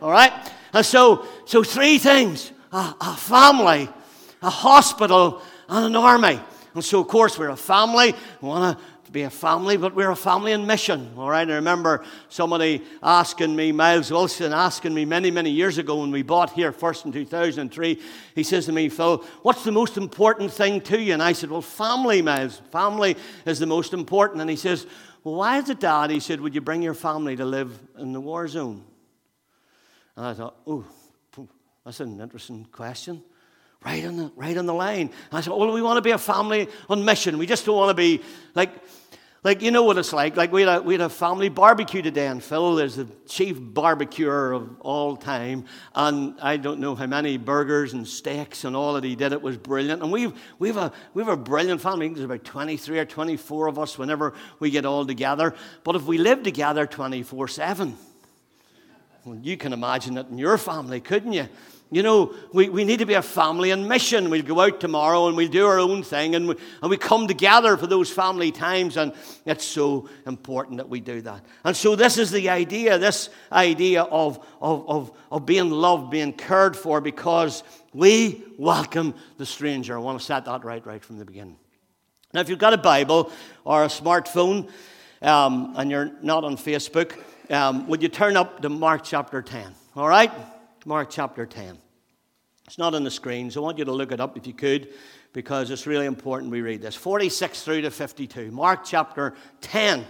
All 0.00 0.10
right? 0.10 0.32
And 0.72 0.84
so, 0.84 1.26
so 1.46 1.62
three 1.62 1.98
things 1.98 2.52
a, 2.72 2.94
a 3.00 3.16
family, 3.16 3.88
a 4.42 4.50
hospital, 4.50 5.40
and 5.68 5.86
an 5.86 5.96
army. 5.96 6.40
And 6.74 6.84
so, 6.84 7.00
of 7.00 7.08
course, 7.08 7.38
we're 7.38 7.50
a 7.50 7.56
family. 7.56 8.14
We 8.40 8.48
want 8.48 8.76
to 8.76 8.84
be 9.14 9.22
a 9.22 9.30
family, 9.30 9.76
but 9.76 9.94
we're 9.94 10.10
a 10.10 10.16
family 10.16 10.50
in 10.50 10.66
mission. 10.66 11.12
All 11.16 11.30
right. 11.30 11.48
I 11.48 11.54
remember 11.54 12.04
somebody 12.28 12.82
asking 13.00 13.54
me, 13.54 13.70
Miles 13.70 14.10
Wilson, 14.10 14.52
asking 14.52 14.92
me 14.92 15.04
many, 15.04 15.30
many 15.30 15.50
years 15.50 15.78
ago 15.78 16.00
when 16.00 16.10
we 16.10 16.22
bought 16.22 16.50
here 16.50 16.72
first 16.72 17.06
in 17.06 17.12
2003. 17.12 18.00
He 18.34 18.42
says 18.42 18.66
to 18.66 18.72
me, 18.72 18.88
Phil, 18.88 19.24
what's 19.42 19.62
the 19.62 19.70
most 19.70 19.96
important 19.96 20.50
thing 20.50 20.80
to 20.82 21.00
you? 21.00 21.12
And 21.12 21.22
I 21.22 21.32
said, 21.32 21.48
Well, 21.48 21.62
family, 21.62 22.22
Miles. 22.22 22.60
Family 22.72 23.16
is 23.46 23.60
the 23.60 23.66
most 23.66 23.92
important. 23.92 24.40
And 24.40 24.50
he 24.50 24.56
says, 24.56 24.84
Well, 25.22 25.36
why 25.36 25.58
is 25.58 25.70
it, 25.70 25.78
Dad? 25.78 26.10
He 26.10 26.18
said, 26.18 26.40
Would 26.40 26.56
you 26.56 26.60
bring 26.60 26.82
your 26.82 26.94
family 26.94 27.36
to 27.36 27.44
live 27.44 27.78
in 27.96 28.12
the 28.12 28.20
war 28.20 28.48
zone? 28.48 28.82
And 30.16 30.26
I 30.26 30.34
thought, 30.34 30.56
oh, 30.66 30.84
that's 31.84 32.00
an 32.00 32.20
interesting 32.20 32.66
question. 32.72 33.22
right 33.84 34.04
on 34.04 34.16
the, 34.16 34.32
right 34.36 34.56
on 34.56 34.66
the 34.66 34.74
line. 34.74 35.00
And 35.00 35.32
I 35.32 35.40
said, 35.40 35.52
well, 35.52 35.72
we 35.72 35.82
want 35.82 35.98
to 35.98 36.02
be 36.02 36.12
a 36.12 36.18
family 36.18 36.68
on 36.88 37.04
mission. 37.04 37.36
We 37.36 37.46
just 37.46 37.66
don't 37.66 37.76
want 37.76 37.90
to 37.90 37.94
be 37.94 38.22
like, 38.54 38.70
like 39.42 39.60
you 39.60 39.70
know 39.70 39.82
what 39.82 39.98
it's 39.98 40.14
like. 40.14 40.38
Like 40.38 40.52
we 40.52 40.62
had 40.62 40.78
a, 40.78 40.82
we 40.82 40.94
had 40.94 41.02
a 41.02 41.10
family 41.10 41.50
barbecue 41.50 42.00
today, 42.00 42.28
and 42.28 42.42
Phil 42.42 42.78
is 42.78 42.96
the 42.96 43.06
chief 43.26 43.58
barbecuer 43.60 44.52
of 44.52 44.80
all 44.80 45.16
time. 45.16 45.66
And 45.94 46.40
I 46.40 46.56
don't 46.56 46.80
know 46.80 46.94
how 46.94 47.04
many 47.04 47.36
burgers 47.36 47.92
and 47.92 48.08
steaks 48.08 48.64
and 48.64 48.74
all 48.74 48.94
that 48.94 49.04
he 49.04 49.14
did. 49.14 49.34
It 49.34 49.42
was 49.42 49.58
brilliant. 49.58 50.02
And 50.02 50.10
we've, 50.10 50.32
we've, 50.58 50.78
a, 50.78 50.90
we've 51.12 51.28
a 51.28 51.36
brilliant 51.36 51.82
family. 51.82 52.08
There's 52.08 52.24
about 52.24 52.44
23 52.44 53.00
or 53.00 53.04
24 53.04 53.66
of 53.66 53.78
us 53.78 53.98
whenever 53.98 54.32
we 54.60 54.70
get 54.70 54.86
all 54.86 55.04
together. 55.04 55.54
But 55.82 55.96
if 55.96 56.04
we 56.04 56.16
live 56.16 56.42
together 56.42 56.86
24 56.86 57.48
7, 57.48 57.98
you 59.42 59.56
can 59.56 59.72
imagine 59.72 60.18
it 60.18 60.28
in 60.28 60.38
your 60.38 60.58
family, 60.58 61.00
couldn't 61.00 61.32
you? 61.32 61.48
You 61.90 62.02
know, 62.02 62.34
we, 62.52 62.68
we 62.68 62.82
need 62.84 62.98
to 62.98 63.06
be 63.06 63.14
a 63.14 63.22
family 63.22 63.70
in 63.70 63.86
mission. 63.86 64.28
We'll 64.28 64.42
go 64.42 64.60
out 64.60 64.80
tomorrow 64.80 65.28
and 65.28 65.36
we'll 65.36 65.48
do 65.48 65.66
our 65.66 65.78
own 65.78 66.02
thing 66.02 66.34
and 66.34 66.48
we, 66.48 66.56
and 66.82 66.90
we 66.90 66.96
come 66.96 67.28
together 67.28 67.76
for 67.76 67.86
those 67.86 68.10
family 68.10 68.50
times, 68.50 68.96
and 68.96 69.12
it's 69.46 69.64
so 69.64 70.08
important 70.26 70.78
that 70.78 70.88
we 70.88 70.98
do 71.00 71.20
that. 71.20 71.44
And 71.62 71.76
so, 71.76 71.94
this 71.94 72.18
is 72.18 72.30
the 72.30 72.48
idea 72.48 72.98
this 72.98 73.30
idea 73.52 74.02
of, 74.02 74.44
of, 74.60 74.88
of, 74.88 75.12
of 75.30 75.46
being 75.46 75.70
loved, 75.70 76.10
being 76.10 76.32
cared 76.32 76.76
for, 76.76 77.00
because 77.00 77.62
we 77.92 78.42
welcome 78.58 79.14
the 79.36 79.46
stranger. 79.46 79.96
I 79.96 80.00
want 80.00 80.18
to 80.18 80.24
set 80.24 80.46
that 80.46 80.64
right, 80.64 80.84
right 80.84 81.04
from 81.04 81.18
the 81.18 81.24
beginning. 81.24 81.58
Now, 82.32 82.40
if 82.40 82.48
you've 82.48 82.58
got 82.58 82.72
a 82.72 82.78
Bible 82.78 83.30
or 83.64 83.84
a 83.84 83.88
smartphone 83.88 84.68
um, 85.22 85.74
and 85.76 85.90
you're 85.90 86.10
not 86.22 86.42
on 86.42 86.56
Facebook, 86.56 87.16
um, 87.50 87.86
would 87.88 88.02
you 88.02 88.08
turn 88.08 88.36
up 88.36 88.62
to 88.62 88.68
Mark 88.68 89.02
chapter 89.04 89.42
10? 89.42 89.74
All 89.96 90.08
right? 90.08 90.32
Mark 90.86 91.08
chapter 91.10 91.46
10. 91.46 91.78
It's 92.66 92.78
not 92.78 92.94
on 92.94 93.04
the 93.04 93.10
screen, 93.10 93.50
so 93.50 93.60
I 93.60 93.64
want 93.64 93.78
you 93.78 93.84
to 93.84 93.92
look 93.92 94.12
it 94.12 94.20
up 94.20 94.36
if 94.36 94.46
you 94.46 94.54
could, 94.54 94.88
because 95.32 95.70
it's 95.70 95.86
really 95.86 96.06
important 96.06 96.50
we 96.50 96.62
read 96.62 96.80
this. 96.80 96.94
46 96.94 97.62
through 97.62 97.82
to 97.82 97.90
52. 97.90 98.50
Mark 98.50 98.84
chapter 98.84 99.34
10. 99.60 100.06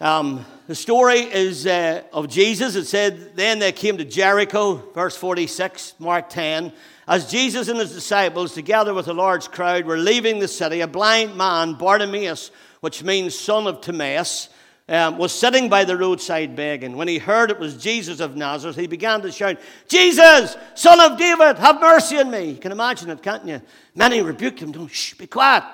Um, 0.00 0.44
the 0.66 0.74
story 0.74 1.20
is 1.20 1.66
uh, 1.66 2.02
of 2.12 2.28
Jesus. 2.28 2.74
It 2.76 2.86
said, 2.86 3.36
Then 3.36 3.58
they 3.58 3.72
came 3.72 3.98
to 3.98 4.04
Jericho, 4.04 4.74
verse 4.94 5.16
46, 5.16 5.94
Mark 5.98 6.28
10. 6.28 6.72
As 7.08 7.30
Jesus 7.30 7.68
and 7.68 7.78
his 7.78 7.92
disciples, 7.92 8.54
together 8.54 8.94
with 8.94 9.08
a 9.08 9.12
large 9.12 9.50
crowd, 9.50 9.84
were 9.84 9.98
leaving 9.98 10.38
the 10.38 10.48
city, 10.48 10.80
a 10.80 10.86
blind 10.86 11.36
man, 11.36 11.74
Bartimaeus, 11.74 12.52
which 12.80 13.02
means 13.02 13.38
son 13.38 13.66
of 13.66 13.80
Timaeus, 13.80 14.48
um, 14.92 15.16
was 15.16 15.32
sitting 15.32 15.70
by 15.70 15.84
the 15.84 15.96
roadside 15.96 16.54
begging. 16.54 16.96
When 16.96 17.08
he 17.08 17.16
heard 17.16 17.50
it 17.50 17.58
was 17.58 17.82
Jesus 17.82 18.20
of 18.20 18.36
Nazareth, 18.36 18.76
he 18.76 18.86
began 18.86 19.22
to 19.22 19.32
shout, 19.32 19.58
Jesus, 19.88 20.54
son 20.74 21.00
of 21.00 21.18
David, 21.18 21.56
have 21.58 21.80
mercy 21.80 22.18
on 22.18 22.30
me. 22.30 22.50
You 22.50 22.58
can 22.58 22.72
imagine 22.72 23.08
it, 23.08 23.22
can't 23.22 23.46
you? 23.46 23.62
Many 23.94 24.20
rebuked 24.20 24.60
him, 24.60 24.70
don't 24.70 24.88
shh, 24.88 25.14
be 25.14 25.26
quiet. 25.26 25.64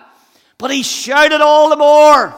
But 0.56 0.70
he 0.70 0.84
shouted 0.84 1.40
all 1.40 1.68
the 1.68 1.76
more. 1.76 2.32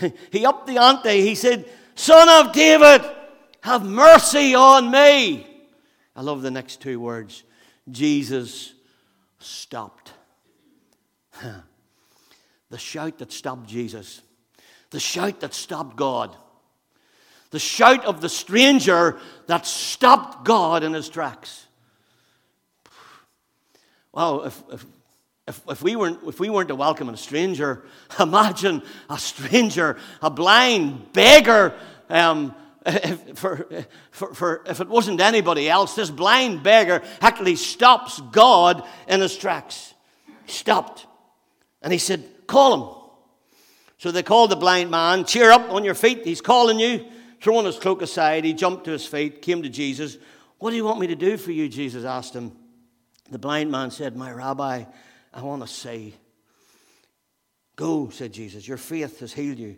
he 0.32 0.44
upped 0.44 0.66
the 0.66 0.78
ante. 0.78 1.20
He 1.20 1.36
said, 1.36 1.64
Son 1.94 2.28
of 2.28 2.52
David, 2.52 3.08
have 3.60 3.84
mercy 3.84 4.56
on 4.56 4.90
me. 4.90 5.46
I 6.16 6.22
love 6.22 6.42
the 6.42 6.50
next 6.50 6.80
two 6.80 6.98
words. 6.98 7.44
Jesus 7.88 8.72
stopped. 9.38 10.12
the 12.70 12.78
shout 12.78 13.18
that 13.18 13.30
stopped 13.30 13.68
Jesus 13.68 14.22
the 14.90 15.00
shout 15.00 15.40
that 15.40 15.54
stopped 15.54 15.96
God. 15.96 16.36
The 17.50 17.58
shout 17.58 18.04
of 18.04 18.20
the 18.20 18.28
stranger 18.28 19.18
that 19.46 19.66
stopped 19.66 20.44
God 20.44 20.84
in 20.84 20.92
his 20.92 21.08
tracks. 21.08 21.66
Well, 24.12 24.44
if, 24.44 24.62
if, 24.72 24.86
if, 25.48 25.60
if, 25.68 25.82
we 25.82 25.96
weren't, 25.96 26.20
if 26.26 26.38
we 26.38 26.50
weren't 26.50 26.68
to 26.68 26.74
welcome 26.74 27.08
a 27.08 27.16
stranger, 27.16 27.84
imagine 28.20 28.82
a 29.08 29.18
stranger, 29.18 29.96
a 30.22 30.30
blind 30.30 31.12
beggar. 31.12 31.74
Um, 32.08 32.54
if, 32.86 33.38
for, 33.38 33.68
for, 34.10 34.34
for, 34.34 34.62
if 34.66 34.80
it 34.80 34.88
wasn't 34.88 35.20
anybody 35.20 35.68
else, 35.68 35.94
this 35.94 36.10
blind 36.10 36.62
beggar 36.62 37.02
actually 37.20 37.56
stops 37.56 38.20
God 38.32 38.82
in 39.06 39.20
his 39.20 39.36
tracks. 39.36 39.94
He 40.46 40.52
stopped. 40.52 41.06
And 41.82 41.92
he 41.92 41.98
said, 41.98 42.24
Call 42.46 42.74
him. 42.74 42.99
So 44.00 44.10
they 44.10 44.22
called 44.22 44.50
the 44.50 44.56
blind 44.56 44.90
man, 44.90 45.26
Cheer 45.26 45.50
up 45.50 45.70
on 45.70 45.84
your 45.84 45.94
feet, 45.94 46.24
he's 46.24 46.40
calling 46.40 46.80
you. 46.80 47.04
Throwing 47.38 47.66
his 47.66 47.78
cloak 47.78 48.00
aside, 48.00 48.46
he 48.46 48.54
jumped 48.54 48.84
to 48.86 48.92
his 48.92 49.04
feet, 49.04 49.42
came 49.42 49.62
to 49.62 49.68
Jesus. 49.68 50.16
What 50.56 50.70
do 50.70 50.76
you 50.76 50.84
want 50.84 51.00
me 51.00 51.08
to 51.08 51.14
do 51.14 51.36
for 51.36 51.52
you? 51.52 51.68
Jesus 51.68 52.06
asked 52.06 52.34
him. 52.34 52.56
The 53.30 53.38
blind 53.38 53.70
man 53.70 53.90
said, 53.90 54.16
My 54.16 54.32
rabbi, 54.32 54.84
I 55.34 55.42
want 55.42 55.60
to 55.60 55.68
see. 55.68 56.14
Go, 57.76 58.08
said 58.08 58.32
Jesus, 58.32 58.66
your 58.66 58.78
faith 58.78 59.20
has 59.20 59.34
healed 59.34 59.58
you. 59.58 59.76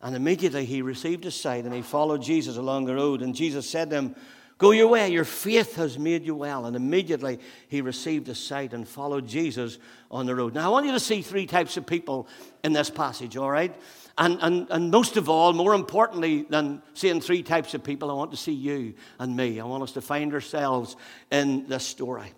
And 0.00 0.14
immediately 0.14 0.64
he 0.64 0.80
received 0.80 1.24
his 1.24 1.34
sight 1.34 1.64
and 1.64 1.74
he 1.74 1.82
followed 1.82 2.22
Jesus 2.22 2.58
along 2.58 2.84
the 2.84 2.94
road. 2.94 3.20
And 3.20 3.34
Jesus 3.34 3.68
said 3.68 3.90
to 3.90 3.96
him, 3.96 4.16
Go 4.58 4.70
your 4.70 4.88
way, 4.88 5.10
your 5.10 5.24
faith 5.24 5.76
has 5.76 5.98
made 5.98 6.24
you 6.24 6.34
well. 6.34 6.64
And 6.64 6.76
immediately 6.76 7.40
he 7.68 7.82
received 7.82 8.26
his 8.26 8.38
sight 8.38 8.72
and 8.72 8.88
followed 8.88 9.28
Jesus 9.28 9.78
on 10.10 10.24
the 10.24 10.34
road. 10.34 10.54
Now, 10.54 10.66
I 10.66 10.68
want 10.68 10.86
you 10.86 10.92
to 10.92 11.00
see 11.00 11.20
three 11.20 11.46
types 11.46 11.76
of 11.76 11.84
people 11.84 12.26
in 12.64 12.72
this 12.72 12.88
passage, 12.88 13.36
all 13.36 13.50
right? 13.50 13.74
And, 14.16 14.38
and, 14.40 14.66
and 14.70 14.90
most 14.90 15.18
of 15.18 15.28
all, 15.28 15.52
more 15.52 15.74
importantly 15.74 16.46
than 16.48 16.80
seeing 16.94 17.20
three 17.20 17.42
types 17.42 17.74
of 17.74 17.84
people, 17.84 18.10
I 18.10 18.14
want 18.14 18.30
to 18.30 18.38
see 18.38 18.52
you 18.52 18.94
and 19.18 19.36
me. 19.36 19.60
I 19.60 19.64
want 19.64 19.82
us 19.82 19.92
to 19.92 20.00
find 20.00 20.32
ourselves 20.32 20.96
in 21.30 21.68
this 21.68 21.84
story. 21.84 22.32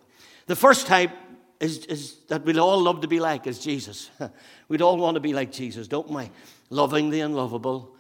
The 0.47 0.57
first 0.57 0.89
type 0.89 1.13
is, 1.61 1.85
is 1.87 2.17
that 2.29 2.45
we'd 2.45 2.59
all 2.59 2.83
love 2.83 3.03
to 3.03 3.09
be 3.09 3.21
like 3.21 3.47
is 3.47 3.61
Jesus. 3.61 4.11
we'd 4.69 4.83
all 4.83 4.97
want 4.97 5.15
to 5.15 5.21
be 5.21 5.33
like 5.33 5.53
Jesus, 5.53 5.87
don't 5.87 6.11
we? 6.11 6.31
Loving 6.69 7.11
the 7.11 7.21
unlovable, 7.21 7.95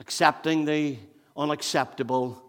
accepting 0.00 0.64
the 0.64 0.96
unacceptable 1.36 2.42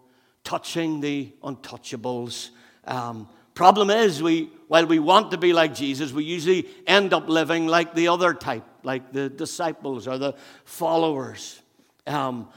touching 0.44 1.00
the 1.00 1.32
untouchables. 1.42 2.50
Um, 2.86 3.28
problem 3.54 3.90
is, 3.90 4.22
we, 4.22 4.50
while 4.68 4.86
we 4.86 4.98
want 4.98 5.30
to 5.32 5.38
be 5.38 5.52
like 5.52 5.74
Jesus, 5.74 6.12
we 6.12 6.24
usually 6.24 6.68
end 6.86 7.12
up 7.12 7.28
living 7.28 7.66
like 7.66 7.94
the 7.94 8.08
other 8.08 8.34
type, 8.34 8.64
like 8.82 9.12
the 9.12 9.28
disciples 9.28 10.06
or 10.06 10.18
the 10.18 10.34
followers. 10.64 11.60
Um, 12.06 12.48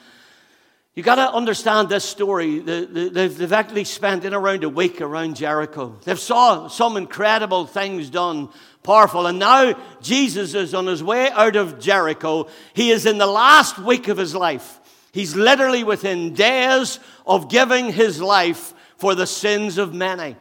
you 0.94 1.04
got 1.04 1.16
to 1.16 1.32
understand 1.32 1.90
this 1.90 2.04
story. 2.04 2.58
They've 2.58 3.54
actually 3.54 3.84
spent 3.84 4.26
in 4.26 4.34
around 4.34 4.64
a 4.64 4.70
week 4.70 5.00
around 5.00 5.36
Jericho. 5.36 5.96
They've 6.04 6.20
saw 6.20 6.70
some 6.70 6.98
incredible 6.98 7.68
things 7.68 8.10
done, 8.10 8.50
powerful, 8.82 9.28
and 9.28 9.38
now 9.38 9.80
Jesus 10.02 10.56
is 10.56 10.74
on 10.74 10.88
his 10.88 11.04
way 11.04 11.30
out 11.30 11.56
of 11.56 11.80
Jericho. 11.80 12.48
He 12.74 12.90
is 12.90 13.06
in 13.06 13.20
the 13.20 13.28
last 13.28 13.78
week 13.78 14.08
of 14.08 14.18
his 14.18 14.34
life. 14.34 14.80
He's 15.12 15.36
literally 15.36 15.84
within 15.84 16.34
days 16.34 17.00
of 17.26 17.50
giving 17.50 17.92
his 17.92 18.22
life 18.22 18.74
for 18.98 19.16
the 19.16 19.28
sins 19.28 19.78
of 19.78 19.94
many. 19.94 20.36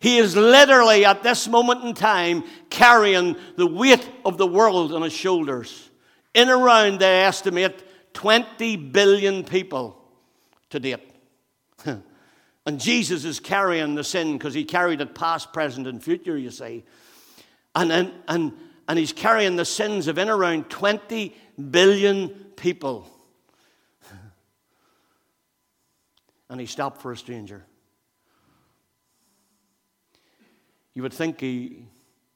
He 0.00 0.18
is 0.18 0.34
literally 0.34 1.04
at 1.04 1.22
this 1.22 1.46
moment 1.46 1.84
in 1.84 1.94
time 1.94 2.44
carrying 2.70 3.36
the 3.56 3.66
weight 3.66 4.08
of 4.24 4.38
the 4.38 4.46
world 4.46 4.92
on 4.92 5.02
his 5.02 5.12
shoulders. 5.12 5.90
In 6.32 6.48
around, 6.48 7.00
they 7.00 7.22
estimate 7.22 7.84
20 8.14 8.76
billion 8.76 9.44
people 9.44 10.02
to 10.70 10.80
date. 10.80 11.10
and 11.84 12.80
Jesus 12.80 13.24
is 13.24 13.40
carrying 13.40 13.94
the 13.94 14.04
sin 14.04 14.38
because 14.38 14.54
he 14.54 14.64
carried 14.64 15.00
it 15.00 15.14
past, 15.14 15.52
present, 15.52 15.86
and 15.86 16.02
future, 16.02 16.36
you 16.36 16.50
see. 16.50 16.84
And, 17.74 17.92
and, 17.92 18.12
and, 18.26 18.52
and 18.88 18.98
he's 18.98 19.12
carrying 19.12 19.56
the 19.56 19.64
sins 19.64 20.08
of 20.08 20.18
in 20.18 20.30
around 20.30 20.70
20 20.70 21.36
billion 21.70 22.28
people. 22.56 23.06
And 26.50 26.60
he 26.60 26.66
stopped 26.66 27.00
for 27.00 27.12
a 27.12 27.16
stranger. 27.16 27.64
You 30.92 31.02
would 31.02 31.14
think 31.14 31.40
he, 31.40 31.86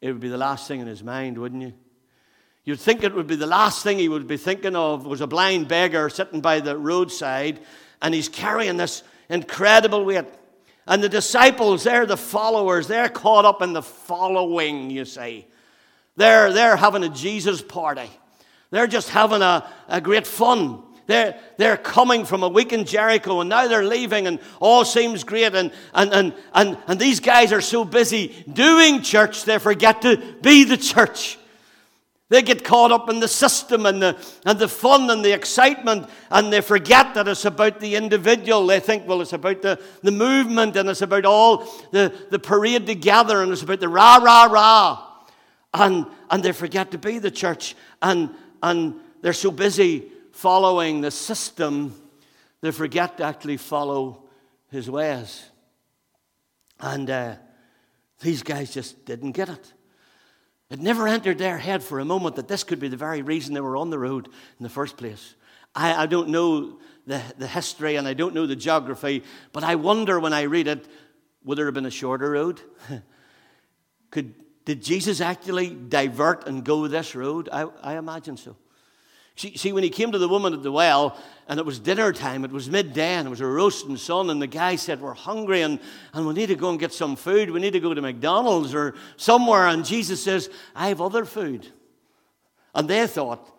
it 0.00 0.12
would 0.12 0.20
be 0.20 0.28
the 0.28 0.38
last 0.38 0.68
thing 0.68 0.80
in 0.80 0.86
his 0.86 1.02
mind, 1.02 1.36
wouldn't 1.36 1.62
you? 1.62 1.74
You'd 2.64 2.80
think 2.80 3.02
it 3.02 3.12
would 3.12 3.26
be 3.26 3.34
the 3.34 3.48
last 3.48 3.82
thing 3.82 3.98
he 3.98 4.08
would 4.08 4.28
be 4.28 4.36
thinking 4.36 4.76
of 4.76 5.04
was 5.04 5.20
a 5.20 5.26
blind 5.26 5.66
beggar 5.66 6.08
sitting 6.08 6.40
by 6.40 6.60
the 6.60 6.78
roadside, 6.78 7.58
and 8.00 8.14
he's 8.14 8.28
carrying 8.28 8.76
this 8.76 9.02
incredible 9.28 10.04
weight. 10.04 10.24
And 10.86 11.02
the 11.02 11.08
disciples, 11.08 11.82
they're 11.82 12.06
the 12.06 12.16
followers, 12.16 12.86
they're 12.86 13.08
caught 13.08 13.44
up 13.44 13.62
in 13.62 13.72
the 13.72 13.82
following, 13.82 14.90
you 14.90 15.04
see. 15.04 15.44
They're, 16.16 16.52
they're 16.52 16.76
having 16.76 17.02
a 17.02 17.08
Jesus 17.08 17.60
party. 17.60 18.08
They're 18.70 18.86
just 18.86 19.08
having 19.08 19.42
a, 19.42 19.68
a 19.88 20.00
great 20.00 20.26
fun. 20.26 20.83
They're, 21.06 21.38
they're 21.58 21.76
coming 21.76 22.24
from 22.24 22.42
a 22.42 22.48
week 22.48 22.72
in 22.72 22.84
Jericho 22.84 23.40
and 23.40 23.50
now 23.50 23.68
they're 23.68 23.84
leaving 23.84 24.26
and 24.26 24.38
all 24.60 24.84
seems 24.84 25.22
great. 25.22 25.54
And, 25.54 25.70
and, 25.92 26.12
and, 26.12 26.34
and, 26.54 26.78
and 26.86 26.98
these 26.98 27.20
guys 27.20 27.52
are 27.52 27.60
so 27.60 27.84
busy 27.84 28.44
doing 28.50 29.02
church, 29.02 29.44
they 29.44 29.58
forget 29.58 30.02
to 30.02 30.16
be 30.40 30.64
the 30.64 30.76
church. 30.76 31.38
They 32.30 32.40
get 32.40 32.64
caught 32.64 32.90
up 32.90 33.10
in 33.10 33.20
the 33.20 33.28
system 33.28 33.84
and 33.84 34.00
the, 34.00 34.16
and 34.46 34.58
the 34.58 34.66
fun 34.66 35.10
and 35.10 35.22
the 35.22 35.32
excitement, 35.32 36.08
and 36.30 36.50
they 36.50 36.62
forget 36.62 37.14
that 37.14 37.28
it's 37.28 37.44
about 37.44 37.80
the 37.80 37.96
individual. 37.96 38.66
They 38.66 38.80
think, 38.80 39.06
well, 39.06 39.20
it's 39.20 39.34
about 39.34 39.60
the, 39.60 39.80
the 40.02 40.10
movement, 40.10 40.74
and 40.74 40.88
it's 40.88 41.02
about 41.02 41.26
all 41.26 41.58
the, 41.92 42.12
the 42.30 42.38
parade 42.38 42.86
together, 42.86 43.42
and 43.42 43.52
it's 43.52 43.62
about 43.62 43.80
the 43.80 43.90
rah, 43.90 44.16
rah, 44.16 44.44
rah. 44.46 45.06
And, 45.74 46.06
and 46.30 46.42
they 46.42 46.52
forget 46.52 46.90
to 46.92 46.98
be 46.98 47.18
the 47.18 47.30
church, 47.30 47.76
and, 48.00 48.30
and 48.62 48.94
they're 49.20 49.34
so 49.34 49.50
busy 49.50 50.10
following 50.34 51.00
the 51.00 51.12
system, 51.12 51.94
they 52.60 52.72
forget 52.72 53.18
to 53.18 53.24
actually 53.24 53.56
follow 53.56 54.24
his 54.70 54.90
ways. 54.90 55.44
And 56.80 57.08
uh, 57.08 57.36
these 58.20 58.42
guys 58.42 58.74
just 58.74 59.04
didn't 59.04 59.32
get 59.32 59.48
it. 59.48 59.72
It 60.70 60.80
never 60.80 61.06
entered 61.06 61.38
their 61.38 61.56
head 61.56 61.84
for 61.84 62.00
a 62.00 62.04
moment 62.04 62.34
that 62.36 62.48
this 62.48 62.64
could 62.64 62.80
be 62.80 62.88
the 62.88 62.96
very 62.96 63.22
reason 63.22 63.54
they 63.54 63.60
were 63.60 63.76
on 63.76 63.90
the 63.90 63.98
road 63.98 64.26
in 64.58 64.64
the 64.64 64.68
first 64.68 64.96
place. 64.96 65.36
I, 65.72 66.02
I 66.02 66.06
don't 66.06 66.30
know 66.30 66.80
the, 67.06 67.22
the 67.38 67.46
history 67.46 67.94
and 67.94 68.08
I 68.08 68.14
don't 68.14 68.34
know 68.34 68.46
the 68.46 68.56
geography, 68.56 69.22
but 69.52 69.62
I 69.62 69.76
wonder 69.76 70.18
when 70.18 70.32
I 70.32 70.42
read 70.42 70.66
it 70.66 70.88
would 71.44 71.58
there 71.58 71.66
have 71.66 71.74
been 71.74 71.86
a 71.86 71.90
shorter 71.90 72.30
road? 72.30 72.60
could, 74.10 74.34
did 74.64 74.82
Jesus 74.82 75.20
actually 75.20 75.68
divert 75.68 76.48
and 76.48 76.64
go 76.64 76.88
this 76.88 77.14
road? 77.14 77.48
I, 77.52 77.66
I 77.82 77.98
imagine 77.98 78.36
so. 78.36 78.56
See, 79.36 79.56
see, 79.56 79.72
when 79.72 79.82
he 79.82 79.90
came 79.90 80.12
to 80.12 80.18
the 80.18 80.28
woman 80.28 80.52
at 80.52 80.62
the 80.62 80.70
well, 80.70 81.18
and 81.48 81.58
it 81.58 81.66
was 81.66 81.80
dinner 81.80 82.12
time, 82.12 82.44
it 82.44 82.52
was 82.52 82.70
midday, 82.70 83.14
and 83.14 83.26
it 83.26 83.30
was 83.30 83.40
a 83.40 83.46
roasting 83.46 83.96
sun, 83.96 84.30
and 84.30 84.40
the 84.40 84.46
guy 84.46 84.76
said, 84.76 85.00
We're 85.00 85.14
hungry, 85.14 85.62
and, 85.62 85.80
and 86.12 86.26
we 86.26 86.34
need 86.34 86.46
to 86.46 86.54
go 86.54 86.70
and 86.70 86.78
get 86.78 86.92
some 86.92 87.16
food. 87.16 87.50
We 87.50 87.60
need 87.60 87.72
to 87.72 87.80
go 87.80 87.92
to 87.92 88.00
McDonald's 88.00 88.74
or 88.74 88.94
somewhere. 89.16 89.66
And 89.66 89.84
Jesus 89.84 90.22
says, 90.22 90.50
I 90.74 90.88
have 90.88 91.00
other 91.00 91.24
food. 91.24 91.66
And 92.74 92.88
they 92.88 93.06
thought, 93.06 93.50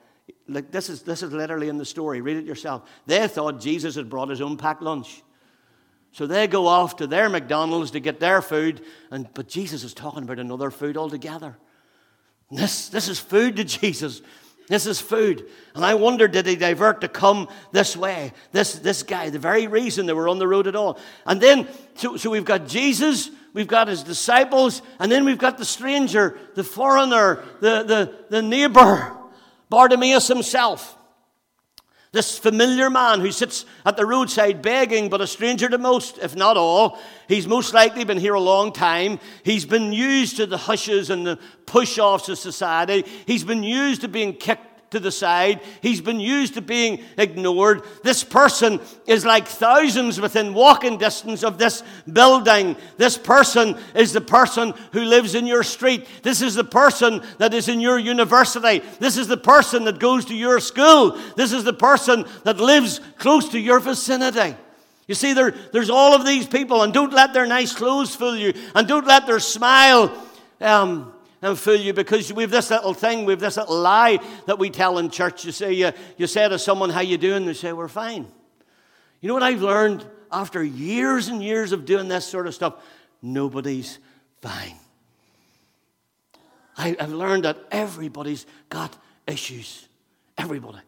like 0.47 0.71
this 0.71 0.89
is, 0.89 1.01
this 1.01 1.23
is 1.23 1.31
literally 1.31 1.69
in 1.69 1.77
the 1.77 1.85
story, 1.85 2.21
read 2.21 2.37
it 2.37 2.45
yourself. 2.45 2.83
They 3.05 3.27
thought 3.27 3.59
Jesus 3.59 3.95
had 3.95 4.09
brought 4.09 4.29
his 4.29 4.41
own 4.41 4.57
packed 4.57 4.81
lunch. 4.81 5.23
So 6.11 6.25
they 6.25 6.47
go 6.47 6.67
off 6.67 6.95
to 6.97 7.07
their 7.07 7.27
McDonald's 7.27 7.91
to 7.91 7.99
get 7.99 8.21
their 8.21 8.41
food, 8.41 8.81
and, 9.11 9.27
but 9.33 9.49
Jesus 9.49 9.83
is 9.83 9.93
talking 9.93 10.23
about 10.23 10.39
another 10.39 10.71
food 10.71 10.95
altogether. 10.95 11.57
This, 12.49 12.87
this 12.87 13.09
is 13.09 13.19
food 13.19 13.57
to 13.57 13.63
Jesus. 13.65 14.21
This 14.67 14.87
is 14.87 14.99
food. 14.99 15.47
And 15.75 15.85
I 15.85 15.93
wonder, 15.93 16.27
did 16.27 16.47
he 16.47 16.55
divert 16.55 17.01
to 17.01 17.07
come 17.07 17.47
this 17.71 17.95
way? 17.95 18.33
This, 18.51 18.73
this 18.73 19.03
guy, 19.03 19.29
the 19.29 19.39
very 19.39 19.67
reason 19.67 20.05
they 20.05 20.13
were 20.13 20.27
on 20.27 20.39
the 20.39 20.47
road 20.47 20.67
at 20.67 20.75
all. 20.75 20.97
And 21.25 21.39
then, 21.39 21.67
so, 21.95 22.17
so 22.17 22.31
we've 22.31 22.45
got 22.45 22.67
Jesus, 22.67 23.29
we've 23.53 23.67
got 23.67 23.87
his 23.87 24.01
disciples, 24.01 24.81
and 24.99 25.11
then 25.11 25.23
we've 25.23 25.37
got 25.37 25.57
the 25.57 25.65
stranger, 25.65 26.37
the 26.55 26.63
foreigner, 26.63 27.43
the, 27.59 27.83
the, 27.83 28.15
the 28.29 28.41
neighbor, 28.41 29.15
Bartimaeus 29.69 30.27
himself. 30.27 30.97
This 32.15 32.39
familiar 32.39 32.89
man 32.89 33.19
who 33.19 33.29
sits 33.29 33.65
at 33.85 33.97
the 33.97 34.05
roadside 34.05 34.61
begging, 34.61 35.09
but 35.09 35.19
a 35.19 35.27
stranger 35.27 35.67
to 35.67 35.77
most, 35.77 36.17
if 36.19 36.33
not 36.33 36.55
all. 36.55 36.97
He's 37.27 37.45
most 37.45 37.73
likely 37.73 38.05
been 38.05 38.17
here 38.17 38.35
a 38.35 38.39
long 38.39 38.71
time. 38.71 39.19
He's 39.43 39.65
been 39.65 39.91
used 39.91 40.37
to 40.37 40.45
the 40.45 40.57
hushes 40.57 41.09
and 41.09 41.27
the 41.27 41.37
push 41.65 41.99
offs 41.99 42.29
of 42.29 42.37
society. 42.37 43.03
He's 43.25 43.43
been 43.43 43.63
used 43.63 43.99
to 43.99 44.07
being 44.07 44.31
kicked 44.31 44.74
to 44.95 44.99
the 45.01 45.11
side. 45.11 45.59
He's 45.81 46.01
been 46.01 46.21
used 46.21 46.53
to 46.53 46.61
being 46.61 47.03
ignored. 47.17 47.83
This 48.01 48.23
person 48.23 48.79
is 49.05 49.25
like 49.25 49.45
thousands 49.47 50.19
within 50.19 50.53
walking 50.53 50.97
distance 50.97 51.43
of 51.43 51.57
this 51.57 51.83
building. 52.11 52.77
This 52.97 53.17
person 53.17 53.77
is 53.93 54.13
the 54.13 54.21
person 54.21 54.73
who 54.93 55.01
lives 55.01 55.35
in 55.35 55.45
your 55.45 55.63
street. 55.63 56.07
This 56.23 56.41
is 56.41 56.55
the 56.55 56.63
person 56.63 57.21
that 57.39 57.53
is 57.53 57.67
in 57.67 57.81
your 57.81 57.99
university. 57.99 58.81
This 58.99 59.17
is 59.17 59.27
the 59.27 59.37
person 59.37 59.83
that 59.83 59.99
goes 59.99 60.25
to 60.25 60.35
your 60.35 60.61
school. 60.61 61.19
This 61.35 61.51
is 61.51 61.65
the 61.65 61.73
person 61.73 62.25
that 62.45 62.57
lives 62.57 63.01
close 63.17 63.49
to 63.49 63.59
your 63.59 63.81
vicinity. 63.81 64.55
You 65.07 65.15
see, 65.15 65.33
there, 65.33 65.51
there's 65.73 65.89
all 65.89 66.15
of 66.15 66.25
these 66.25 66.47
people, 66.47 66.81
and 66.81 66.93
don't 66.93 67.13
let 67.13 67.33
their 67.33 67.45
nice 67.45 67.73
clothes 67.73 68.15
fool 68.15 68.35
you, 68.35 68.53
and 68.73 68.87
don't 68.87 69.05
let 69.05 69.27
their 69.27 69.39
smile 69.39 70.11
um, 70.61 71.13
and 71.41 71.57
fool 71.57 71.75
you 71.75 71.93
because 71.93 72.31
we've 72.33 72.49
this 72.49 72.69
little 72.69 72.93
thing, 72.93 73.25
we've 73.25 73.39
this 73.39 73.57
little 73.57 73.77
lie 73.77 74.19
that 74.47 74.59
we 74.59 74.69
tell 74.69 74.97
in 74.97 75.09
church. 75.09 75.45
You 75.45 75.51
say, 75.51 75.73
you, 75.73 75.91
you 76.17 76.27
say 76.27 76.47
to 76.47 76.57
someone, 76.57 76.89
How 76.89 77.01
you 77.01 77.17
doing? 77.17 77.45
They 77.45 77.53
say, 77.53 77.73
We're 77.73 77.87
fine. 77.87 78.27
You 79.21 79.27
know 79.27 79.33
what 79.33 79.43
I've 79.43 79.61
learned 79.61 80.05
after 80.31 80.63
years 80.63 81.27
and 81.27 81.43
years 81.43 81.71
of 81.71 81.85
doing 81.85 82.07
this 82.07 82.25
sort 82.25 82.47
of 82.47 82.53
stuff? 82.53 82.75
Nobody's 83.21 83.99
fine. 84.41 84.75
I, 86.77 86.95
have 86.99 87.11
learned 87.11 87.45
that 87.45 87.57
everybody's 87.71 88.45
got 88.69 88.95
issues. 89.27 89.87
Everybody. 90.37 90.79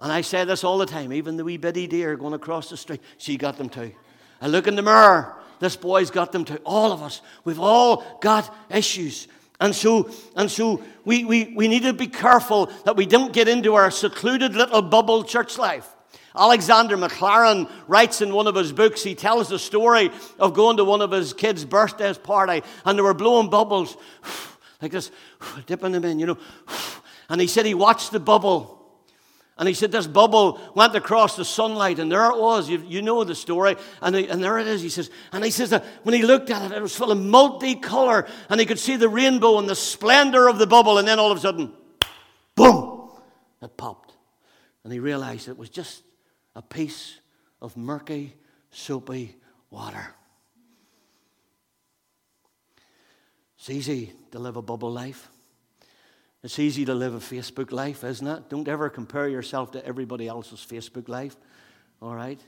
And 0.00 0.12
I 0.12 0.20
say 0.20 0.44
this 0.44 0.62
all 0.62 0.78
the 0.78 0.86
time, 0.86 1.12
even 1.12 1.36
the 1.36 1.44
wee 1.44 1.56
bitty 1.56 1.86
deer 1.86 2.16
going 2.16 2.34
across 2.34 2.70
the 2.70 2.76
street, 2.76 3.00
she 3.16 3.36
got 3.36 3.56
them 3.56 3.68
too. 3.68 3.92
I 4.40 4.46
look 4.46 4.68
in 4.68 4.76
the 4.76 4.82
mirror, 4.82 5.34
this 5.58 5.74
boy's 5.74 6.10
got 6.10 6.30
them 6.30 6.44
too. 6.44 6.58
All 6.64 6.92
of 6.92 7.02
us, 7.02 7.20
we've 7.44 7.58
all 7.58 8.18
got 8.20 8.54
issues. 8.70 9.26
And 9.60 9.74
so, 9.74 10.10
and 10.36 10.50
so 10.50 10.82
we, 11.04 11.24
we, 11.24 11.52
we 11.56 11.68
need 11.68 11.82
to 11.82 11.92
be 11.92 12.06
careful 12.06 12.66
that 12.84 12.96
we 12.96 13.06
don't 13.06 13.32
get 13.32 13.48
into 13.48 13.74
our 13.74 13.90
secluded 13.90 14.54
little 14.54 14.82
bubble 14.82 15.24
church 15.24 15.58
life. 15.58 15.88
Alexander 16.36 16.96
Maclaren 16.96 17.68
writes 17.88 18.20
in 18.20 18.32
one 18.32 18.46
of 18.46 18.54
his 18.54 18.72
books, 18.72 19.02
he 19.02 19.16
tells 19.16 19.48
the 19.48 19.58
story 19.58 20.10
of 20.38 20.54
going 20.54 20.76
to 20.76 20.84
one 20.84 21.00
of 21.00 21.10
his 21.10 21.32
kids' 21.32 21.64
birthday 21.64 22.14
party, 22.14 22.62
and 22.84 22.96
they 22.96 23.02
were 23.02 23.14
blowing 23.14 23.50
bubbles 23.50 23.96
like 24.82 24.92
this, 24.92 25.10
dipping 25.66 25.92
them 25.92 26.04
in, 26.04 26.18
you 26.18 26.26
know. 26.26 26.38
And 27.30 27.42
he 27.42 27.46
said 27.46 27.66
he 27.66 27.74
watched 27.74 28.10
the 28.10 28.20
bubble 28.20 28.77
and 29.58 29.66
he 29.66 29.74
said 29.74 29.90
this 29.90 30.06
bubble 30.06 30.60
went 30.76 30.94
across 30.94 31.34
the 31.34 31.44
sunlight, 31.44 31.98
and 31.98 32.12
there 32.12 32.30
it 32.30 32.38
was. 32.38 32.68
You, 32.68 32.78
you 32.86 33.02
know 33.02 33.24
the 33.24 33.34
story. 33.34 33.74
And, 34.00 34.14
he, 34.14 34.28
and 34.28 34.42
there 34.42 34.56
it 34.58 34.68
is, 34.68 34.82
he 34.82 34.88
says. 34.88 35.10
And 35.32 35.44
he 35.44 35.50
says 35.50 35.70
that 35.70 35.84
when 36.04 36.14
he 36.14 36.22
looked 36.22 36.50
at 36.50 36.70
it, 36.70 36.76
it 36.76 36.80
was 36.80 36.94
full 36.94 37.10
of 37.10 37.18
multicolor, 37.18 38.28
and 38.48 38.60
he 38.60 38.66
could 38.66 38.78
see 38.78 38.94
the 38.94 39.08
rainbow 39.08 39.58
and 39.58 39.68
the 39.68 39.74
splendor 39.74 40.48
of 40.48 40.58
the 40.58 40.66
bubble. 40.68 40.98
And 40.98 41.08
then 41.08 41.18
all 41.18 41.32
of 41.32 41.38
a 41.38 41.40
sudden, 41.40 41.72
boom, 42.54 43.10
it 43.60 43.76
popped. 43.76 44.14
And 44.84 44.92
he 44.92 45.00
realized 45.00 45.48
it 45.48 45.58
was 45.58 45.70
just 45.70 46.04
a 46.54 46.62
piece 46.62 47.18
of 47.60 47.76
murky, 47.76 48.34
soapy 48.70 49.34
water. 49.70 50.14
It's 53.58 53.70
easy 53.70 54.12
to 54.30 54.38
live 54.38 54.56
a 54.56 54.62
bubble 54.62 54.92
life. 54.92 55.28
It's 56.48 56.58
easy 56.58 56.86
to 56.86 56.94
live 56.94 57.12
a 57.12 57.18
Facebook 57.18 57.72
life, 57.72 58.02
isn't 58.02 58.26
it? 58.26 58.48
Don't 58.48 58.66
ever 58.68 58.88
compare 58.88 59.28
yourself 59.28 59.72
to 59.72 59.84
everybody 59.84 60.28
else's 60.28 60.60
Facebook 60.60 61.06
life, 61.06 61.36
all 62.00 62.14
right? 62.14 62.40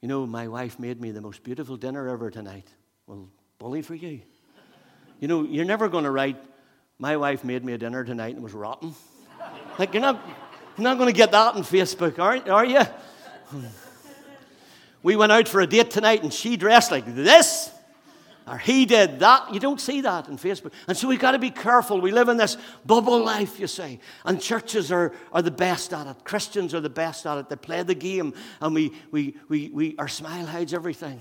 You 0.00 0.08
know, 0.08 0.26
my 0.26 0.48
wife 0.48 0.80
made 0.80 1.00
me 1.00 1.12
the 1.12 1.20
most 1.20 1.44
beautiful 1.44 1.76
dinner 1.76 2.08
ever 2.08 2.28
tonight. 2.28 2.66
Well, 3.06 3.28
bully 3.60 3.82
for 3.82 3.94
you. 3.94 4.22
You 5.20 5.28
know, 5.28 5.44
you're 5.44 5.64
never 5.64 5.88
going 5.88 6.02
to 6.02 6.10
write, 6.10 6.38
my 6.98 7.16
wife 7.16 7.44
made 7.44 7.64
me 7.64 7.72
a 7.72 7.78
dinner 7.78 8.02
tonight 8.02 8.30
and 8.30 8.38
it 8.38 8.42
was 8.42 8.52
rotten. 8.52 8.92
Like, 9.78 9.94
you're 9.94 10.00
not, 10.00 10.20
you're 10.76 10.82
not 10.82 10.98
going 10.98 11.08
to 11.08 11.16
get 11.16 11.30
that 11.30 11.54
on 11.54 11.62
Facebook, 11.62 12.18
are, 12.18 12.50
are 12.50 12.64
you? 12.64 12.82
Hmm. 12.82 13.66
We 15.04 15.14
went 15.14 15.30
out 15.30 15.46
for 15.46 15.60
a 15.60 15.68
date 15.68 15.92
tonight 15.92 16.24
and 16.24 16.34
she 16.34 16.56
dressed 16.56 16.90
like 16.90 17.06
this 17.06 17.70
or 18.48 18.58
he 18.58 18.86
did 18.86 19.20
that. 19.20 19.52
You 19.52 19.60
don't 19.60 19.80
see 19.80 20.00
that 20.00 20.28
in 20.28 20.36
Facebook. 20.36 20.72
And 20.86 20.96
so 20.96 21.08
we've 21.08 21.18
got 21.18 21.32
to 21.32 21.38
be 21.38 21.50
careful. 21.50 22.00
We 22.00 22.12
live 22.12 22.28
in 22.28 22.36
this 22.36 22.56
bubble 22.86 23.22
life, 23.22 23.60
you 23.60 23.66
see. 23.66 24.00
And 24.24 24.40
churches 24.40 24.90
are, 24.90 25.12
are 25.32 25.42
the 25.42 25.50
best 25.50 25.92
at 25.92 26.06
it. 26.06 26.24
Christians 26.24 26.74
are 26.74 26.80
the 26.80 26.90
best 26.90 27.26
at 27.26 27.38
it. 27.38 27.48
They 27.48 27.56
play 27.56 27.82
the 27.82 27.94
game 27.94 28.34
and 28.60 28.74
we, 28.74 28.92
we, 29.10 29.36
we, 29.48 29.70
we, 29.72 29.96
our 29.98 30.08
smile 30.08 30.46
hides 30.46 30.72
everything. 30.72 31.20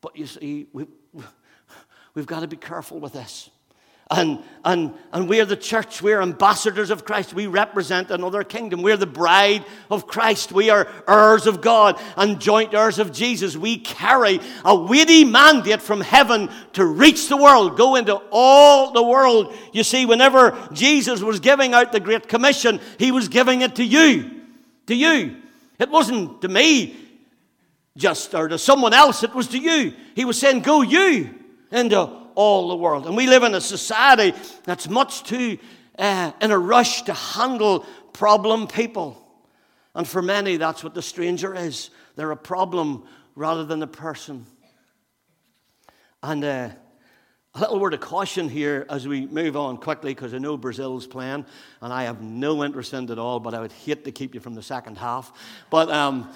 But 0.00 0.16
you 0.16 0.26
see, 0.26 0.66
we, 0.72 0.86
we've 2.14 2.26
got 2.26 2.40
to 2.40 2.48
be 2.48 2.56
careful 2.56 3.00
with 3.00 3.14
this. 3.14 3.50
And, 4.08 4.38
and, 4.64 4.94
and 5.12 5.28
we're 5.28 5.44
the 5.44 5.56
church, 5.56 6.00
we're 6.00 6.22
ambassadors 6.22 6.90
of 6.90 7.04
Christ. 7.04 7.34
We 7.34 7.48
represent 7.48 8.12
another 8.12 8.44
kingdom. 8.44 8.82
We're 8.82 8.96
the 8.96 9.04
bride 9.04 9.64
of 9.90 10.06
Christ. 10.06 10.52
We 10.52 10.70
are 10.70 10.86
heirs 11.08 11.48
of 11.48 11.60
God 11.60 12.00
and 12.16 12.40
joint 12.40 12.72
heirs 12.72 13.00
of 13.00 13.10
Jesus. 13.12 13.56
We 13.56 13.78
carry 13.78 14.38
a 14.64 14.76
weighty 14.76 15.24
mandate 15.24 15.82
from 15.82 16.00
heaven 16.00 16.50
to 16.74 16.84
reach 16.84 17.28
the 17.28 17.36
world, 17.36 17.76
go 17.76 17.96
into 17.96 18.14
all 18.30 18.92
the 18.92 19.02
world. 19.02 19.52
You 19.72 19.82
see, 19.82 20.06
whenever 20.06 20.56
Jesus 20.72 21.20
was 21.20 21.40
giving 21.40 21.74
out 21.74 21.90
the 21.90 21.98
Great 21.98 22.28
Commission, 22.28 22.80
he 22.98 23.10
was 23.10 23.26
giving 23.26 23.62
it 23.62 23.74
to 23.76 23.84
you. 23.84 24.30
To 24.86 24.94
you. 24.94 25.36
It 25.80 25.90
wasn't 25.90 26.42
to 26.42 26.48
me 26.48 26.96
just 27.96 28.34
or 28.36 28.46
to 28.46 28.58
someone 28.58 28.92
else, 28.92 29.24
it 29.24 29.34
was 29.34 29.48
to 29.48 29.58
you. 29.58 29.94
He 30.14 30.24
was 30.24 30.38
saying, 30.38 30.60
Go 30.60 30.82
you 30.82 31.34
into 31.72 32.25
all 32.36 32.68
the 32.68 32.76
world. 32.76 33.06
And 33.06 33.16
we 33.16 33.26
live 33.26 33.42
in 33.42 33.54
a 33.54 33.60
society 33.60 34.32
that's 34.62 34.88
much 34.88 35.24
too 35.24 35.58
uh, 35.98 36.30
in 36.40 36.52
a 36.52 36.58
rush 36.58 37.02
to 37.02 37.12
handle 37.12 37.84
problem 38.12 38.68
people. 38.68 39.20
And 39.94 40.06
for 40.06 40.22
many, 40.22 40.56
that's 40.56 40.84
what 40.84 40.94
the 40.94 41.02
stranger 41.02 41.54
is. 41.54 41.90
They're 42.14 42.30
a 42.30 42.36
problem 42.36 43.04
rather 43.34 43.64
than 43.64 43.82
a 43.82 43.86
person. 43.86 44.46
And 46.22 46.44
uh, 46.44 46.68
A 47.56 47.60
little 47.60 47.80
word 47.80 47.94
of 47.94 48.00
caution 48.00 48.50
here 48.50 48.84
as 48.90 49.08
we 49.08 49.26
move 49.26 49.56
on 49.56 49.78
quickly 49.78 50.12
because 50.12 50.34
I 50.34 50.38
know 50.38 50.58
Brazil's 50.58 51.06
playing 51.06 51.46
and 51.80 51.90
I 51.90 52.02
have 52.02 52.20
no 52.20 52.62
interest 52.62 52.92
in 52.92 53.04
it 53.04 53.10
at 53.10 53.18
all, 53.18 53.40
but 53.40 53.54
I 53.54 53.60
would 53.60 53.72
hate 53.72 54.04
to 54.04 54.12
keep 54.12 54.34
you 54.34 54.40
from 54.40 54.54
the 54.54 54.62
second 54.62 54.98
half. 54.98 55.32
But 55.70 55.90
um, 55.90 56.28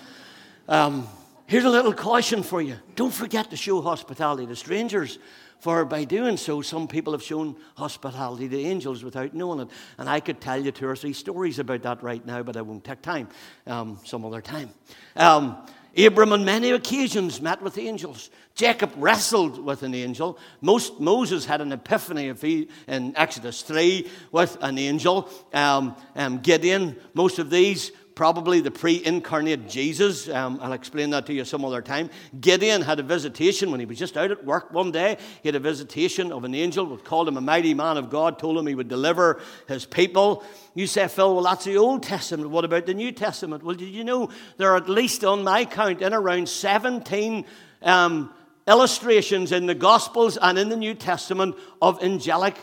um, 0.66 1.06
here's 1.50 1.64
a 1.64 1.68
little 1.70 1.92
caution 1.92 2.44
for 2.44 2.62
you 2.62 2.76
don't 2.94 3.12
forget 3.12 3.50
to 3.50 3.56
show 3.56 3.82
hospitality 3.82 4.46
to 4.46 4.56
strangers. 4.56 5.18
For 5.58 5.84
by 5.84 6.04
doing 6.04 6.38
so, 6.38 6.62
some 6.62 6.88
people 6.88 7.12
have 7.12 7.22
shown 7.22 7.54
hospitality 7.76 8.48
to 8.48 8.58
angels 8.58 9.04
without 9.04 9.34
knowing 9.34 9.60
it. 9.60 9.68
And 9.98 10.08
I 10.08 10.20
could 10.20 10.40
tell 10.40 10.64
you 10.64 10.70
two 10.70 10.86
or 10.86 10.96
three 10.96 11.12
stories 11.12 11.58
about 11.58 11.82
that 11.82 12.02
right 12.02 12.24
now, 12.24 12.42
but 12.42 12.56
I 12.56 12.62
won't 12.62 12.82
take 12.82 13.02
time 13.02 13.28
um, 13.66 13.98
some 14.04 14.24
other 14.24 14.40
time. 14.40 14.70
Um, 15.16 15.58
Abram 15.98 16.32
on 16.32 16.44
many 16.44 16.70
occasions 16.70 17.42
met 17.42 17.60
with 17.60 17.76
angels. 17.76 18.30
Jacob 18.54 18.92
wrestled 18.96 19.62
with 19.62 19.82
an 19.82 19.94
angel. 19.94 20.38
Most, 20.60 21.00
Moses 21.00 21.44
had 21.44 21.60
an 21.60 21.72
epiphany 21.72 22.68
in 22.86 23.12
Exodus 23.16 23.62
3 23.62 24.08
with 24.30 24.56
an 24.60 24.78
angel. 24.78 25.28
Um, 25.52 25.96
um, 26.14 26.38
Gideon, 26.38 26.96
most 27.12 27.38
of 27.38 27.50
these 27.50 27.90
probably 28.20 28.60
the 28.60 28.70
pre 28.70 29.02
incarnate 29.02 29.66
Jesus. 29.66 30.28
Um, 30.28 30.58
I'll 30.60 30.74
explain 30.74 31.08
that 31.08 31.24
to 31.24 31.32
you 31.32 31.42
some 31.42 31.64
other 31.64 31.80
time. 31.80 32.10
Gideon 32.38 32.82
had 32.82 33.00
a 33.00 33.02
visitation 33.02 33.70
when 33.70 33.80
he 33.80 33.86
was 33.86 33.98
just 33.98 34.14
out 34.14 34.30
at 34.30 34.44
work 34.44 34.74
one 34.74 34.90
day. 34.90 35.16
He 35.42 35.48
had 35.48 35.56
a 35.56 35.58
visitation 35.58 36.30
of 36.30 36.44
an 36.44 36.54
angel 36.54 36.84
who 36.84 36.98
called 36.98 37.28
him 37.28 37.38
a 37.38 37.40
mighty 37.40 37.72
man 37.72 37.96
of 37.96 38.10
God, 38.10 38.38
told 38.38 38.58
him 38.58 38.66
he 38.66 38.74
would 38.74 38.88
deliver 38.88 39.40
his 39.68 39.86
people. 39.86 40.44
You 40.74 40.86
say, 40.86 41.08
Phil, 41.08 41.34
well, 41.34 41.44
that's 41.44 41.64
the 41.64 41.78
Old 41.78 42.02
Testament. 42.02 42.50
What 42.50 42.66
about 42.66 42.84
the 42.84 42.92
New 42.92 43.10
Testament? 43.10 43.62
Well, 43.62 43.74
did 43.74 43.88
you 43.88 44.04
know 44.04 44.28
there 44.58 44.70
are 44.72 44.76
at 44.76 44.90
least, 44.90 45.24
on 45.24 45.42
my 45.42 45.64
count, 45.64 46.02
in 46.02 46.12
around 46.12 46.46
17 46.46 47.46
um, 47.80 48.34
illustrations 48.68 49.50
in 49.50 49.64
the 49.64 49.74
Gospels 49.74 50.36
and 50.36 50.58
in 50.58 50.68
the 50.68 50.76
New 50.76 50.92
Testament 50.92 51.56
of 51.80 52.02
angelic 52.02 52.58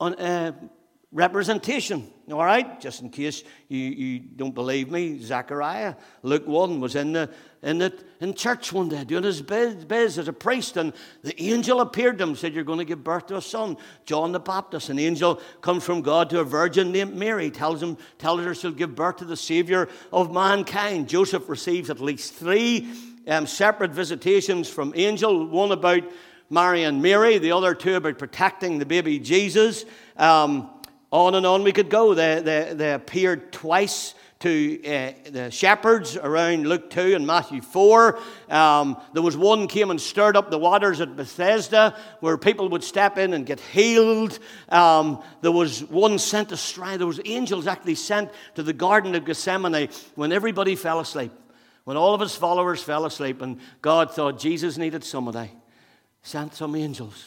uh, 0.00 0.52
representation. 1.14 2.10
All 2.30 2.44
right, 2.44 2.80
just 2.80 3.00
in 3.00 3.08
case 3.08 3.44
you, 3.68 3.78
you 3.78 4.18
don't 4.18 4.54
believe 4.54 4.90
me, 4.90 5.18
Zechariah, 5.20 5.94
Luke 6.22 6.46
1, 6.46 6.80
was 6.80 6.96
in, 6.96 7.12
the, 7.12 7.30
in, 7.62 7.78
the, 7.78 7.94
in 8.20 8.34
church 8.34 8.72
one 8.72 8.88
day 8.88 9.04
doing 9.04 9.22
his 9.22 9.40
biz, 9.40 9.84
biz 9.84 10.18
as 10.18 10.26
a 10.26 10.32
priest, 10.32 10.76
and 10.76 10.92
the 11.22 11.40
angel 11.40 11.80
appeared 11.80 12.18
to 12.18 12.24
him 12.24 12.34
said, 12.34 12.52
You're 12.52 12.64
going 12.64 12.80
to 12.80 12.84
give 12.84 13.04
birth 13.04 13.28
to 13.28 13.36
a 13.36 13.42
son. 13.42 13.76
John 14.06 14.32
the 14.32 14.40
Baptist, 14.40 14.88
an 14.88 14.98
angel 14.98 15.40
comes 15.60 15.84
from 15.84 16.02
God 16.02 16.30
to 16.30 16.40
a 16.40 16.44
virgin 16.44 16.90
named 16.90 17.14
Mary, 17.14 17.50
tells, 17.50 17.80
him, 17.80 17.96
tells 18.18 18.40
her 18.40 18.54
she'll 18.54 18.72
give 18.72 18.96
birth 18.96 19.18
to 19.18 19.24
the 19.24 19.36
Savior 19.36 19.88
of 20.12 20.32
mankind. 20.32 21.08
Joseph 21.08 21.48
receives 21.48 21.90
at 21.90 22.00
least 22.00 22.34
three 22.34 22.88
um, 23.28 23.46
separate 23.46 23.92
visitations 23.92 24.68
from 24.68 24.92
angel, 24.96 25.46
one 25.46 25.70
about 25.70 26.02
Mary 26.50 26.82
and 26.82 27.00
Mary, 27.00 27.38
the 27.38 27.52
other 27.52 27.74
two 27.74 27.94
about 27.94 28.18
protecting 28.18 28.78
the 28.78 28.86
baby 28.86 29.18
Jesus. 29.18 29.84
Um, 30.16 30.70
on 31.14 31.36
and 31.36 31.46
on 31.46 31.62
we 31.62 31.72
could 31.72 31.88
go. 31.88 32.12
They, 32.12 32.40
they, 32.40 32.74
they 32.74 32.92
appeared 32.92 33.52
twice 33.52 34.14
to 34.40 34.84
uh, 34.84 35.12
the 35.30 35.50
shepherds 35.50 36.16
around 36.16 36.66
Luke 36.66 36.90
2 36.90 37.14
and 37.14 37.24
Matthew 37.24 37.62
4. 37.62 38.18
Um, 38.50 39.00
there 39.12 39.22
was 39.22 39.36
one 39.36 39.68
came 39.68 39.92
and 39.92 40.00
stirred 40.00 40.36
up 40.36 40.50
the 40.50 40.58
waters 40.58 41.00
at 41.00 41.14
Bethesda 41.14 41.96
where 42.18 42.36
people 42.36 42.68
would 42.70 42.82
step 42.82 43.16
in 43.16 43.32
and 43.32 43.46
get 43.46 43.60
healed. 43.60 44.40
Um, 44.68 45.22
there 45.40 45.52
was 45.52 45.84
one 45.84 46.18
sent 46.18 46.50
astray. 46.50 46.96
There 46.96 47.06
was 47.06 47.20
angels 47.24 47.68
actually 47.68 47.94
sent 47.94 48.32
to 48.56 48.64
the 48.64 48.72
Garden 48.72 49.14
of 49.14 49.24
Gethsemane 49.24 49.88
when 50.16 50.32
everybody 50.32 50.74
fell 50.74 50.98
asleep. 50.98 51.30
When 51.84 51.96
all 51.96 52.12
of 52.12 52.20
his 52.20 52.34
followers 52.34 52.82
fell 52.82 53.06
asleep 53.06 53.40
and 53.40 53.60
God 53.82 54.10
thought 54.10 54.40
Jesus 54.40 54.76
needed 54.76 55.04
somebody, 55.04 55.52
sent 56.22 56.54
some 56.54 56.74
angels 56.74 57.24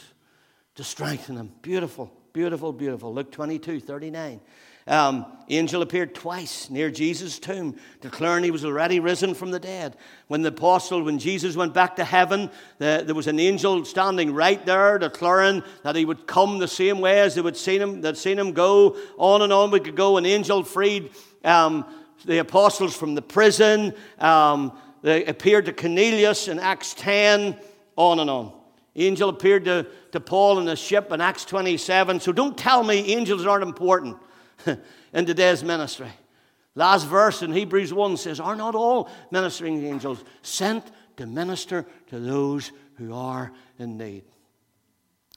to 0.74 0.84
strengthen 0.84 1.36
him. 1.36 1.52
Beautiful. 1.62 2.12
Beautiful, 2.38 2.72
beautiful. 2.72 3.12
Luke 3.12 3.32
22, 3.32 3.80
39. 3.80 4.40
Um, 4.86 5.26
angel 5.48 5.82
appeared 5.82 6.14
twice 6.14 6.70
near 6.70 6.88
Jesus' 6.88 7.40
tomb, 7.40 7.74
declaring 8.00 8.44
he 8.44 8.52
was 8.52 8.64
already 8.64 9.00
risen 9.00 9.34
from 9.34 9.50
the 9.50 9.58
dead. 9.58 9.96
When 10.28 10.42
the 10.42 10.50
apostle, 10.50 11.02
when 11.02 11.18
Jesus 11.18 11.56
went 11.56 11.74
back 11.74 11.96
to 11.96 12.04
heaven, 12.04 12.48
the, 12.78 13.02
there 13.04 13.16
was 13.16 13.26
an 13.26 13.40
angel 13.40 13.84
standing 13.84 14.32
right 14.32 14.64
there, 14.64 15.00
declaring 15.00 15.64
that 15.82 15.96
he 15.96 16.04
would 16.04 16.28
come 16.28 16.60
the 16.60 16.68
same 16.68 17.00
way 17.00 17.18
as 17.22 17.34
they 17.34 17.40
would 17.40 17.56
seen 17.56 17.82
him, 17.82 18.02
they'd 18.02 18.16
seen 18.16 18.38
him 18.38 18.52
go. 18.52 18.96
On 19.16 19.42
and 19.42 19.52
on 19.52 19.72
we 19.72 19.80
could 19.80 19.96
go. 19.96 20.16
An 20.16 20.24
angel 20.24 20.62
freed 20.62 21.10
um, 21.42 21.84
the 22.24 22.38
apostles 22.38 22.96
from 22.96 23.16
the 23.16 23.22
prison. 23.22 23.92
Um, 24.20 24.78
they 25.02 25.24
appeared 25.24 25.66
to 25.66 25.72
Cornelius 25.72 26.46
in 26.46 26.60
Acts 26.60 26.94
10. 26.94 27.58
On 27.96 28.20
and 28.20 28.30
on. 28.30 28.57
Angel 29.06 29.28
appeared 29.28 29.64
to, 29.66 29.86
to 30.12 30.20
Paul 30.20 30.58
in 30.58 30.64
the 30.64 30.76
ship 30.76 31.12
in 31.12 31.20
Acts 31.20 31.44
27. 31.44 32.20
So 32.20 32.32
don't 32.32 32.56
tell 32.56 32.82
me 32.82 33.14
angels 33.14 33.46
aren't 33.46 33.62
important 33.62 34.16
in 35.12 35.26
today's 35.26 35.62
ministry. 35.62 36.10
Last 36.74 37.04
verse 37.04 37.42
in 37.42 37.52
Hebrews 37.52 37.92
1 37.92 38.16
says, 38.16 38.40
Are 38.40 38.56
not 38.56 38.74
all 38.74 39.10
ministering 39.30 39.84
angels 39.84 40.22
sent 40.42 40.84
to 41.16 41.26
minister 41.26 41.86
to 42.08 42.20
those 42.20 42.72
who 42.96 43.12
are 43.14 43.52
in 43.78 43.98
need? 43.98 44.24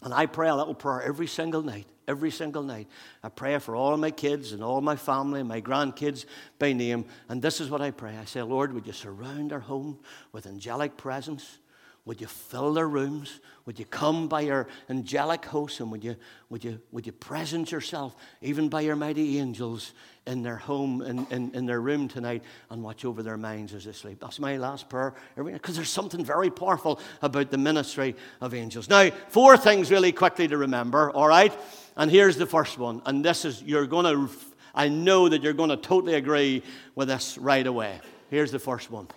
And 0.03 0.13
I 0.13 0.25
pray 0.25 0.49
a 0.49 0.55
little 0.55 0.73
prayer 0.73 1.01
every 1.01 1.27
single 1.27 1.61
night, 1.61 1.87
every 2.07 2.31
single 2.31 2.63
night. 2.63 2.87
I 3.23 3.29
pray 3.29 3.57
for 3.59 3.75
all 3.75 3.95
my 3.97 4.11
kids 4.11 4.51
and 4.51 4.63
all 4.63 4.81
my 4.81 4.95
family, 4.95 5.43
my 5.43 5.61
grandkids 5.61 6.25
by 6.57 6.73
name. 6.73 7.05
And 7.29 7.41
this 7.41 7.61
is 7.61 7.69
what 7.69 7.81
I 7.81 7.91
pray 7.91 8.17
I 8.17 8.25
say, 8.25 8.41
Lord, 8.41 8.73
would 8.73 8.87
you 8.87 8.93
surround 8.93 9.53
our 9.53 9.59
home 9.59 9.99
with 10.31 10.47
angelic 10.47 10.97
presence? 10.97 11.59
Would 12.05 12.19
you 12.19 12.25
fill 12.25 12.73
their 12.73 12.87
rooms? 12.87 13.39
Would 13.67 13.77
you 13.77 13.85
come 13.85 14.27
by 14.27 14.41
your 14.41 14.67
angelic 14.89 15.45
host 15.45 15.79
and 15.79 15.91
would 15.91 16.03
you, 16.03 16.15
would 16.49 16.63
you, 16.63 16.81
would 16.91 17.05
you 17.05 17.11
present 17.11 17.71
yourself, 17.71 18.15
even 18.41 18.69
by 18.69 18.81
your 18.81 18.95
mighty 18.95 19.37
angels, 19.37 19.93
in 20.25 20.41
their 20.41 20.55
home, 20.57 21.03
in, 21.03 21.27
in, 21.27 21.51
in 21.53 21.65
their 21.67 21.79
room 21.79 22.07
tonight 22.07 22.43
and 22.71 22.81
watch 22.81 23.05
over 23.05 23.21
their 23.21 23.37
minds 23.37 23.75
as 23.75 23.85
they 23.85 23.91
sleep? 23.91 24.19
That's 24.19 24.39
my 24.39 24.57
last 24.57 24.89
prayer. 24.89 25.13
Because 25.35 25.75
there's 25.75 25.91
something 25.91 26.25
very 26.25 26.49
powerful 26.49 26.99
about 27.21 27.51
the 27.51 27.59
ministry 27.59 28.15
of 28.41 28.55
angels. 28.55 28.89
Now, 28.89 29.11
four 29.29 29.55
things 29.55 29.91
really 29.91 30.11
quickly 30.11 30.47
to 30.47 30.57
remember, 30.57 31.11
all 31.11 31.27
right? 31.27 31.53
And 31.95 32.09
here's 32.09 32.35
the 32.35 32.47
first 32.47 32.79
one. 32.79 33.03
And 33.05 33.23
this 33.23 33.45
is, 33.45 33.61
you're 33.61 33.85
going 33.85 34.05
to, 34.05 34.33
I 34.73 34.89
know 34.89 35.29
that 35.29 35.43
you're 35.43 35.53
going 35.53 35.69
to 35.69 35.77
totally 35.77 36.15
agree 36.15 36.63
with 36.95 37.09
this 37.09 37.37
right 37.37 37.65
away. 37.65 37.99
Here's 38.31 38.51
the 38.51 38.59
first 38.59 38.89
one. 38.89 39.07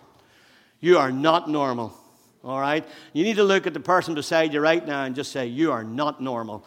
You 0.80 0.98
are 0.98 1.10
not 1.10 1.48
normal. 1.48 1.98
All 2.44 2.60
right? 2.60 2.86
You 3.12 3.24
need 3.24 3.36
to 3.36 3.44
look 3.44 3.66
at 3.66 3.72
the 3.72 3.80
person 3.80 4.14
beside 4.14 4.52
you 4.52 4.60
right 4.60 4.86
now 4.86 5.04
and 5.04 5.14
just 5.14 5.32
say, 5.32 5.46
You 5.46 5.72
are 5.72 5.82
not 5.82 6.20
normal. 6.20 6.64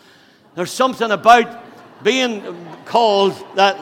There's 0.55 0.71
something 0.71 1.11
about 1.11 1.63
being 2.03 2.43
called 2.85 3.33
that. 3.55 3.77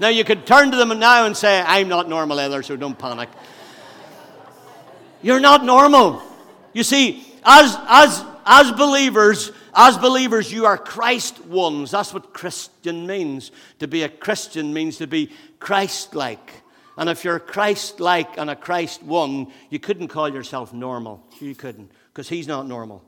Now, 0.00 0.08
you 0.08 0.24
could 0.24 0.46
turn 0.46 0.70
to 0.70 0.76
them 0.76 0.98
now 0.98 1.26
and 1.26 1.36
say, 1.36 1.60
I'm 1.60 1.88
not 1.88 2.08
normal 2.08 2.40
either, 2.40 2.62
so 2.62 2.74
don't 2.74 2.98
panic. 2.98 3.28
You're 5.22 5.40
not 5.40 5.64
normal. 5.64 6.22
You 6.72 6.82
see, 6.82 7.24
as, 7.44 7.76
as, 7.86 8.24
as 8.46 8.72
believers, 8.72 9.52
as 9.74 9.98
believers, 9.98 10.50
you 10.50 10.64
are 10.64 10.78
Christ 10.78 11.44
ones. 11.44 11.90
That's 11.90 12.14
what 12.14 12.32
Christian 12.32 13.06
means. 13.06 13.52
To 13.80 13.86
be 13.86 14.02
a 14.02 14.08
Christian 14.08 14.72
means 14.72 14.96
to 14.96 15.06
be 15.06 15.30
Christ 15.58 16.14
like. 16.14 16.62
And 16.96 17.08
if 17.08 17.24
you're 17.24 17.38
Christ 17.38 18.00
like 18.00 18.38
and 18.38 18.50
a 18.50 18.56
Christ 18.56 19.02
one, 19.02 19.52
you 19.70 19.78
couldn't 19.78 20.08
call 20.08 20.28
yourself 20.28 20.72
normal. 20.72 21.24
You 21.40 21.54
couldn't, 21.54 21.90
because 22.12 22.28
he's 22.28 22.48
not 22.48 22.66
normal. 22.66 23.04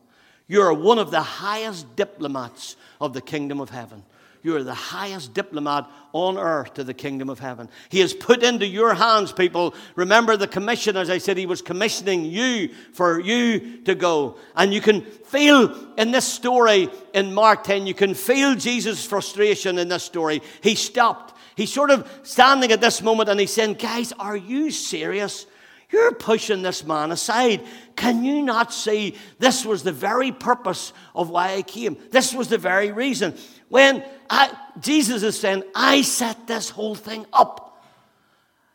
You're 0.46 0.72
one 0.72 0.98
of 0.98 1.10
the 1.10 1.22
highest 1.22 1.96
diplomats 1.96 2.76
of 3.00 3.12
the 3.12 3.20
kingdom 3.20 3.60
of 3.60 3.70
heaven. 3.70 4.04
You 4.42 4.56
are 4.56 4.62
the 4.62 4.74
highest 4.74 5.34
diplomat 5.34 5.88
on 6.12 6.36
earth 6.36 6.74
to 6.74 6.84
the 6.84 6.94
kingdom 6.94 7.30
of 7.30 7.38
heaven. 7.38 7.68
He 7.88 8.00
has 8.00 8.12
put 8.12 8.42
into 8.42 8.66
your 8.66 8.92
hands, 8.94 9.32
people. 9.32 9.74
Remember 9.94 10.36
the 10.36 10.48
commission, 10.48 10.96
as 10.96 11.10
I 11.10 11.18
said, 11.18 11.36
he 11.36 11.46
was 11.46 11.62
commissioning 11.62 12.24
you 12.24 12.70
for 12.92 13.20
you 13.20 13.82
to 13.82 13.94
go. 13.94 14.36
And 14.56 14.74
you 14.74 14.80
can 14.80 15.02
feel 15.02 15.94
in 15.96 16.10
this 16.10 16.26
story 16.26 16.88
in 17.14 17.32
Mark 17.32 17.64
10, 17.64 17.86
you 17.86 17.94
can 17.94 18.14
feel 18.14 18.54
Jesus' 18.54 19.06
frustration 19.06 19.78
in 19.78 19.88
this 19.88 20.02
story. 20.02 20.42
He 20.60 20.74
stopped 20.74 21.32
He's 21.56 21.72
sort 21.72 21.90
of 21.90 22.08
standing 22.22 22.72
at 22.72 22.80
this 22.80 23.02
moment 23.02 23.28
and 23.28 23.38
he's 23.38 23.52
saying, 23.52 23.74
Guys, 23.74 24.12
are 24.12 24.36
you 24.36 24.70
serious? 24.70 25.46
You're 25.92 26.12
pushing 26.12 26.62
this 26.62 26.84
man 26.84 27.12
aside. 27.12 27.62
Can 27.96 28.24
you 28.24 28.42
not 28.42 28.72
see 28.72 29.14
this 29.38 29.64
was 29.64 29.82
the 29.82 29.92
very 29.92 30.32
purpose 30.32 30.94
of 31.14 31.28
why 31.28 31.52
I 31.52 31.62
came? 31.62 31.98
This 32.10 32.32
was 32.32 32.48
the 32.48 32.56
very 32.56 32.92
reason. 32.92 33.36
When 33.68 34.02
I, 34.30 34.56
Jesus 34.80 35.22
is 35.22 35.38
saying, 35.38 35.64
I 35.74 36.00
set 36.00 36.46
this 36.46 36.70
whole 36.70 36.94
thing 36.94 37.26
up. 37.32 37.84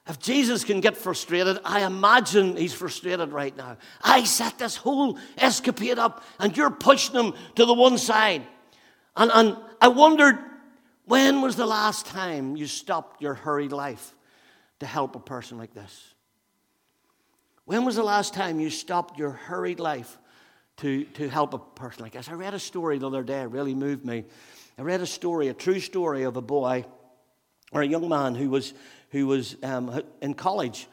If 0.07 0.19
Jesus 0.19 0.63
can 0.63 0.79
get 0.79 0.95
frustrated, 0.95 1.59
I 1.65 1.83
imagine 1.83 2.55
he's 2.55 2.73
frustrated 2.73 3.33
right 3.33 3.55
now. 3.57 3.77
I 4.01 4.23
set 4.23 4.57
this 4.57 4.77
whole 4.77 5.17
escapade 5.37 5.99
up, 5.99 6.23
and 6.39 6.55
you're 6.55 6.69
pushing 6.69 7.15
him 7.15 7.33
to 7.55 7.65
the 7.65 7.73
one 7.73 7.97
side. 7.97 8.43
And, 9.17 9.31
and 9.33 9.57
I 9.81 9.89
wondered, 9.89 10.37
when 11.05 11.41
was 11.41 11.55
the 11.55 11.65
last 11.65 12.05
time 12.05 12.55
you 12.55 12.67
stopped 12.67 13.21
your 13.21 13.33
hurried 13.33 13.71
life 13.71 14.13
to 14.79 14.85
help 14.85 15.15
a 15.15 15.19
person 15.19 15.57
like 15.57 15.73
this? 15.73 16.13
When 17.67 17.83
was 17.83 17.97
the 17.97 18.03
last 18.03 18.33
time 18.33 18.61
you 18.61 18.69
stopped 18.69 19.19
your 19.19 19.31
hurried 19.31 19.81
life 19.81 20.17
to, 20.77 21.03
to 21.03 21.27
help 21.27 21.53
a 21.53 21.57
person 21.57 22.01
like 22.01 22.13
this. 22.13 22.29
I 22.29 22.33
read 22.33 22.53
a 22.53 22.59
story 22.59 22.97
the 22.97 23.07
other 23.07 23.23
day, 23.23 23.41
it 23.41 23.49
really 23.49 23.75
moved 23.75 24.05
me. 24.05 24.23
I 24.77 24.83
read 24.83 25.01
a 25.01 25.05
story, 25.05 25.49
a 25.49 25.53
true 25.53 25.81
story 25.81 26.23
of 26.23 26.37
a 26.37 26.41
boy 26.41 26.85
or 27.73 27.81
a 27.81 27.85
young 27.85 28.07
man 28.07 28.35
who 28.35 28.49
was, 28.49 28.73
who 29.09 29.27
was 29.27 29.57
um, 29.63 30.01
in 30.21 30.33
college. 30.33 30.87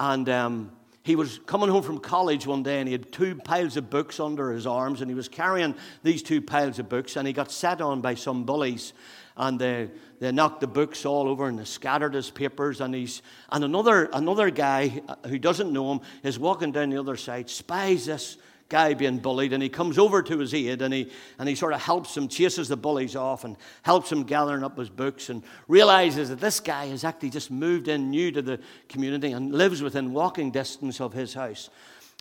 And 0.00 0.28
um, 0.28 0.72
he 1.04 1.14
was 1.14 1.38
coming 1.46 1.68
home 1.68 1.84
from 1.84 2.00
college 2.00 2.44
one 2.44 2.64
day 2.64 2.80
and 2.80 2.88
he 2.88 2.92
had 2.92 3.12
two 3.12 3.36
piles 3.36 3.76
of 3.76 3.88
books 3.88 4.18
under 4.18 4.50
his 4.50 4.66
arms 4.66 5.02
and 5.02 5.08
he 5.08 5.14
was 5.14 5.28
carrying 5.28 5.76
these 6.02 6.24
two 6.24 6.42
piles 6.42 6.80
of 6.80 6.88
books 6.88 7.14
and 7.14 7.28
he 7.28 7.32
got 7.32 7.52
set 7.52 7.80
on 7.80 8.00
by 8.00 8.16
some 8.16 8.42
bullies 8.42 8.94
and 9.36 9.58
they, 9.58 9.90
they 10.18 10.32
knocked 10.32 10.60
the 10.60 10.66
books 10.66 11.04
all 11.04 11.28
over 11.28 11.46
and 11.46 11.58
they 11.58 11.64
scattered 11.64 12.14
his 12.14 12.30
papers 12.30 12.80
and 12.80 12.94
he's 12.94 13.22
and 13.50 13.64
another 13.64 14.08
another 14.12 14.50
guy 14.50 15.02
uh, 15.08 15.28
who 15.28 15.38
doesn't 15.38 15.72
know 15.72 15.92
him 15.92 16.00
is 16.22 16.38
walking 16.38 16.72
down 16.72 16.90
the 16.90 16.98
other 16.98 17.16
side 17.16 17.50
spies 17.50 18.06
this 18.06 18.38
guy 18.68 18.94
being 18.94 19.18
bullied, 19.18 19.52
and 19.52 19.62
he 19.62 19.68
comes 19.68 19.98
over 19.98 20.22
to 20.22 20.38
his 20.38 20.52
aid 20.52 20.82
and 20.82 20.92
he, 20.92 21.10
and 21.38 21.48
he 21.48 21.54
sort 21.54 21.72
of 21.72 21.80
helps 21.80 22.16
him, 22.16 22.28
chases 22.28 22.68
the 22.68 22.76
bullies 22.76 23.14
off, 23.14 23.44
and 23.44 23.56
helps 23.82 24.10
him 24.10 24.24
gathering 24.24 24.64
up 24.64 24.76
his 24.76 24.88
books, 24.88 25.28
and 25.28 25.42
realizes 25.68 26.28
that 26.30 26.40
this 26.40 26.60
guy 26.60 26.86
has 26.86 27.04
actually 27.04 27.30
just 27.30 27.50
moved 27.50 27.88
in 27.88 28.10
new 28.10 28.32
to 28.32 28.42
the 28.42 28.60
community 28.88 29.32
and 29.32 29.52
lives 29.52 29.82
within 29.82 30.12
walking 30.12 30.50
distance 30.50 31.00
of 31.00 31.12
his 31.12 31.34
house. 31.34 31.70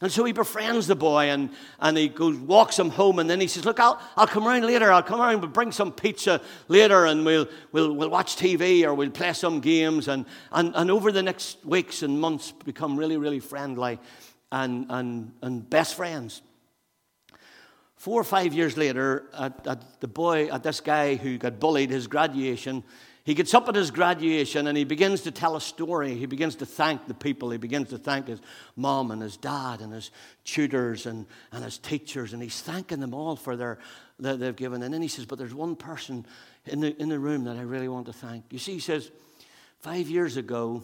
And 0.01 0.11
so 0.11 0.25
he 0.25 0.33
befriends 0.33 0.87
the 0.87 0.95
boy 0.95 1.29
and, 1.29 1.49
and 1.79 1.97
he 1.97 2.09
goes, 2.09 2.35
walks 2.35 2.77
him 2.77 2.89
home. 2.89 3.17
And 3.19 3.29
then 3.29 3.39
he 3.39 3.47
says, 3.47 3.63
Look, 3.63 3.79
I'll, 3.79 4.01
I'll 4.17 4.27
come 4.27 4.45
around 4.45 4.65
later. 4.65 4.91
I'll 4.91 5.01
come 5.01 5.21
around, 5.21 5.39
but 5.39 5.53
bring 5.53 5.71
some 5.71 5.93
pizza 5.93 6.41
later 6.67 7.05
and 7.05 7.25
we'll, 7.25 7.47
we'll, 7.71 7.93
we'll 7.93 8.09
watch 8.09 8.35
TV 8.35 8.83
or 8.83 8.93
we'll 8.93 9.09
play 9.09 9.31
some 9.31 9.61
games. 9.61 10.09
And, 10.09 10.25
and, 10.51 10.73
and 10.75 10.91
over 10.91 11.13
the 11.13 11.23
next 11.23 11.65
weeks 11.65 12.03
and 12.03 12.19
months, 12.19 12.51
become 12.51 12.97
really, 12.97 13.15
really 13.15 13.39
friendly 13.39 13.97
and, 14.51 14.85
and, 14.89 15.31
and 15.41 15.69
best 15.69 15.95
friends. 15.95 16.41
Four 17.95 18.19
or 18.19 18.25
five 18.25 18.53
years 18.53 18.75
later, 18.75 19.23
at, 19.33 19.65
at 19.65 20.01
the 20.01 20.09
boy, 20.09 20.49
at 20.49 20.61
this 20.61 20.81
guy 20.81 21.15
who 21.15 21.37
got 21.37 21.61
bullied, 21.61 21.89
his 21.89 22.07
graduation, 22.07 22.83
he 23.25 23.33
gets 23.33 23.55
up 23.55 23.67
at 23.67 23.73
his 23.73 23.89
graduation 23.89 24.67
and 24.67 24.77
he 24.77 24.83
begins 24.83 25.21
to 25.21 25.31
tell 25.31 25.55
a 25.55 25.61
story. 25.61 26.13
He 26.13 26.27
begins 26.27 26.57
to 26.57 26.65
thank 26.65 27.07
the 27.07 27.15
people. 27.15 27.49
He 27.49 27.57
begins 27.57 27.89
to 27.89 27.97
thank 27.97 28.27
his 28.27 28.39
mom 28.75 29.09
and 29.09 29.19
his 29.19 29.35
dad 29.35 29.81
and 29.81 29.91
his 29.91 30.11
tutors 30.43 31.07
and, 31.07 31.25
and 31.51 31.63
his 31.63 31.79
teachers. 31.79 32.33
And 32.33 32.43
he's 32.43 32.61
thanking 32.61 32.99
them 32.99 33.15
all 33.15 33.35
for 33.35 33.55
their 33.55 33.79
that 34.19 34.39
they've 34.39 34.55
given. 34.55 34.83
And 34.83 34.93
then 34.93 35.01
he 35.01 35.07
says, 35.07 35.25
But 35.25 35.39
there's 35.39 35.55
one 35.55 35.75
person 35.75 36.23
in 36.65 36.81
the, 36.81 37.01
in 37.01 37.09
the 37.09 37.17
room 37.17 37.45
that 37.45 37.57
I 37.57 37.61
really 37.61 37.87
want 37.87 38.05
to 38.05 38.13
thank. 38.13 38.45
You 38.51 38.59
see, 38.59 38.73
he 38.73 38.79
says, 38.79 39.09
Five 39.79 40.07
years 40.07 40.37
ago, 40.37 40.83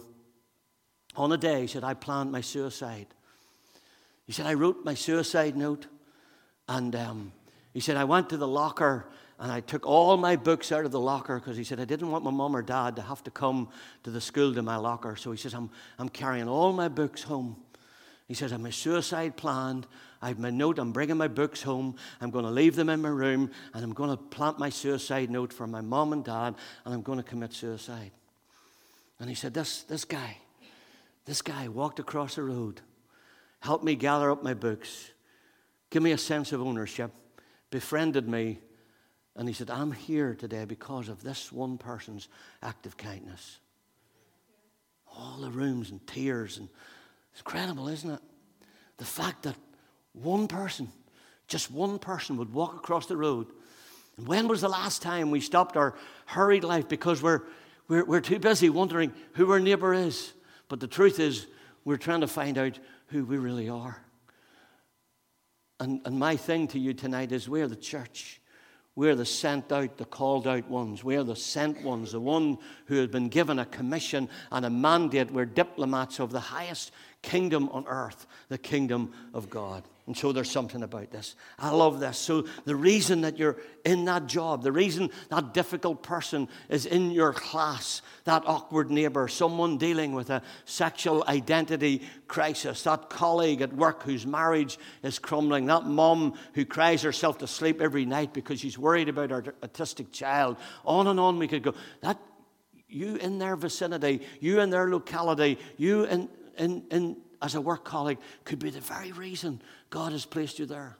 on 1.14 1.30
a 1.30 1.36
day, 1.36 1.60
he 1.60 1.66
said, 1.68 1.84
I 1.84 1.94
planned 1.94 2.32
my 2.32 2.40
suicide. 2.40 3.06
He 4.26 4.32
said, 4.32 4.46
I 4.46 4.54
wrote 4.54 4.84
my 4.84 4.94
suicide 4.94 5.56
note, 5.56 5.86
and 6.68 6.94
um, 6.96 7.32
he 7.72 7.80
said, 7.80 7.96
I 7.96 8.04
went 8.04 8.30
to 8.30 8.36
the 8.36 8.48
locker 8.48 9.06
and 9.42 9.50
I 9.50 9.58
took 9.58 9.84
all 9.84 10.16
my 10.16 10.36
books 10.36 10.70
out 10.70 10.84
of 10.84 10.92
the 10.92 11.00
locker 11.00 11.40
because 11.40 11.56
he 11.56 11.64
said, 11.64 11.80
I 11.80 11.84
didn't 11.84 12.12
want 12.12 12.22
my 12.22 12.30
mom 12.30 12.54
or 12.54 12.62
dad 12.62 12.94
to 12.94 13.02
have 13.02 13.24
to 13.24 13.30
come 13.32 13.68
to 14.04 14.10
the 14.10 14.20
school 14.20 14.54
to 14.54 14.62
my 14.62 14.76
locker. 14.76 15.16
So 15.16 15.32
he 15.32 15.36
says, 15.36 15.52
I'm, 15.52 15.68
I'm 15.98 16.08
carrying 16.08 16.48
all 16.48 16.72
my 16.72 16.86
books 16.86 17.24
home. 17.24 17.56
He 18.28 18.34
says, 18.34 18.52
I'm 18.52 18.64
a 18.66 18.70
suicide 18.70 19.36
planned. 19.36 19.88
I 20.22 20.28
have 20.28 20.38
my 20.38 20.50
note. 20.50 20.78
I'm 20.78 20.92
bringing 20.92 21.16
my 21.16 21.26
books 21.26 21.60
home. 21.60 21.96
I'm 22.20 22.30
going 22.30 22.44
to 22.44 22.52
leave 22.52 22.76
them 22.76 22.88
in 22.88 23.02
my 23.02 23.08
room 23.08 23.50
and 23.74 23.82
I'm 23.82 23.92
going 23.92 24.10
to 24.10 24.16
plant 24.16 24.60
my 24.60 24.70
suicide 24.70 25.28
note 25.28 25.52
for 25.52 25.66
my 25.66 25.80
mom 25.80 26.12
and 26.12 26.24
dad 26.24 26.54
and 26.84 26.94
I'm 26.94 27.02
going 27.02 27.18
to 27.18 27.24
commit 27.24 27.52
suicide. 27.52 28.12
And 29.18 29.28
he 29.28 29.34
said, 29.34 29.52
This, 29.54 29.82
this 29.82 30.04
guy, 30.04 30.38
this 31.24 31.42
guy 31.42 31.66
walked 31.66 31.98
across 31.98 32.36
the 32.36 32.44
road 32.44 32.80
helped 33.58 33.84
me 33.84 33.94
gather 33.94 34.30
up 34.30 34.42
my 34.42 34.54
books, 34.54 35.10
give 35.90 36.02
me 36.02 36.10
a 36.10 36.18
sense 36.18 36.52
of 36.52 36.60
ownership, 36.60 37.12
befriended 37.70 38.28
me. 38.28 38.58
And 39.36 39.48
he 39.48 39.54
said, 39.54 39.70
I'm 39.70 39.92
here 39.92 40.34
today 40.34 40.64
because 40.64 41.08
of 41.08 41.22
this 41.22 41.50
one 41.50 41.78
person's 41.78 42.28
act 42.62 42.86
of 42.86 42.96
kindness. 42.96 43.58
All 45.16 45.38
the 45.40 45.50
rooms 45.50 45.90
and 45.90 46.06
tears. 46.06 46.58
And 46.58 46.68
it's 47.32 47.40
incredible, 47.40 47.88
isn't 47.88 48.10
it? 48.10 48.20
The 48.98 49.04
fact 49.04 49.44
that 49.44 49.56
one 50.12 50.48
person, 50.48 50.92
just 51.48 51.70
one 51.70 51.98
person, 51.98 52.36
would 52.36 52.52
walk 52.52 52.76
across 52.76 53.06
the 53.06 53.16
road. 53.16 53.46
And 54.18 54.28
when 54.28 54.48
was 54.48 54.60
the 54.60 54.68
last 54.68 55.00
time 55.00 55.30
we 55.30 55.40
stopped 55.40 55.76
our 55.76 55.94
hurried 56.26 56.64
life 56.64 56.88
because 56.88 57.22
we're, 57.22 57.42
we're, 57.88 58.04
we're 58.04 58.20
too 58.20 58.38
busy 58.38 58.68
wondering 58.68 59.12
who 59.32 59.50
our 59.50 59.60
neighbor 59.60 59.94
is? 59.94 60.34
But 60.68 60.80
the 60.80 60.86
truth 60.86 61.18
is, 61.18 61.46
we're 61.84 61.96
trying 61.96 62.20
to 62.20 62.28
find 62.28 62.58
out 62.58 62.78
who 63.08 63.24
we 63.24 63.38
really 63.38 63.68
are. 63.68 63.96
And, 65.80 66.00
and 66.04 66.18
my 66.18 66.36
thing 66.36 66.68
to 66.68 66.78
you 66.78 66.94
tonight 66.94 67.32
is 67.32 67.48
we're 67.48 67.66
the 67.66 67.74
church. 67.74 68.41
We're 68.94 69.14
the 69.14 69.24
sent 69.24 69.72
out, 69.72 69.96
the 69.96 70.04
called 70.04 70.46
out 70.46 70.68
ones. 70.68 71.02
We're 71.02 71.24
the 71.24 71.36
sent 71.36 71.82
ones, 71.82 72.12
the 72.12 72.20
one 72.20 72.58
who 72.86 72.96
has 72.96 73.08
been 73.08 73.30
given 73.30 73.58
a 73.58 73.64
commission 73.64 74.28
and 74.50 74.66
a 74.66 74.70
mandate. 74.70 75.30
We're 75.30 75.46
diplomats 75.46 76.20
of 76.20 76.30
the 76.30 76.40
highest 76.40 76.92
kingdom 77.22 77.68
on 77.70 77.86
earth, 77.86 78.26
the 78.48 78.58
kingdom 78.58 79.12
of 79.32 79.48
God. 79.48 79.84
And 80.06 80.16
so 80.16 80.32
there's 80.32 80.50
something 80.50 80.82
about 80.82 81.12
this. 81.12 81.36
I 81.60 81.70
love 81.70 82.00
this. 82.00 82.18
So 82.18 82.46
the 82.64 82.74
reason 82.74 83.20
that 83.20 83.38
you're 83.38 83.56
in 83.84 84.04
that 84.06 84.26
job, 84.26 84.64
the 84.64 84.72
reason 84.72 85.10
that 85.28 85.54
difficult 85.54 86.02
person 86.02 86.48
is 86.68 86.86
in 86.86 87.12
your 87.12 87.32
class, 87.32 88.02
that 88.24 88.42
awkward 88.44 88.90
neighbor, 88.90 89.28
someone 89.28 89.78
dealing 89.78 90.12
with 90.12 90.30
a 90.30 90.42
sexual 90.64 91.22
identity 91.28 92.02
crisis, 92.26 92.82
that 92.82 93.10
colleague 93.10 93.60
at 93.60 93.72
work 93.72 94.02
whose 94.02 94.26
marriage 94.26 94.76
is 95.04 95.20
crumbling, 95.20 95.66
that 95.66 95.84
mom 95.84 96.34
who 96.54 96.64
cries 96.64 97.02
herself 97.02 97.38
to 97.38 97.46
sleep 97.46 97.80
every 97.80 98.04
night 98.04 98.32
because 98.32 98.58
she's 98.58 98.76
worried 98.76 99.08
about 99.08 99.30
her 99.30 99.42
autistic 99.62 100.10
child. 100.10 100.56
On 100.84 101.06
and 101.06 101.20
on 101.20 101.38
we 101.38 101.46
could 101.46 101.62
go. 101.62 101.74
That 102.00 102.18
you 102.88 103.16
in 103.16 103.38
their 103.38 103.54
vicinity, 103.54 104.22
you 104.40 104.60
in 104.60 104.70
their 104.70 104.90
locality, 104.90 105.58
you 105.78 106.04
in 106.04 106.28
in, 106.58 106.84
in, 106.90 107.16
as 107.40 107.54
a 107.54 107.60
work 107.60 107.84
colleague 107.84 108.18
could 108.44 108.58
be 108.58 108.70
the 108.70 108.80
very 108.80 109.12
reason 109.12 109.60
God 109.90 110.12
has 110.12 110.24
placed 110.24 110.58
you 110.58 110.66
there. 110.66 110.96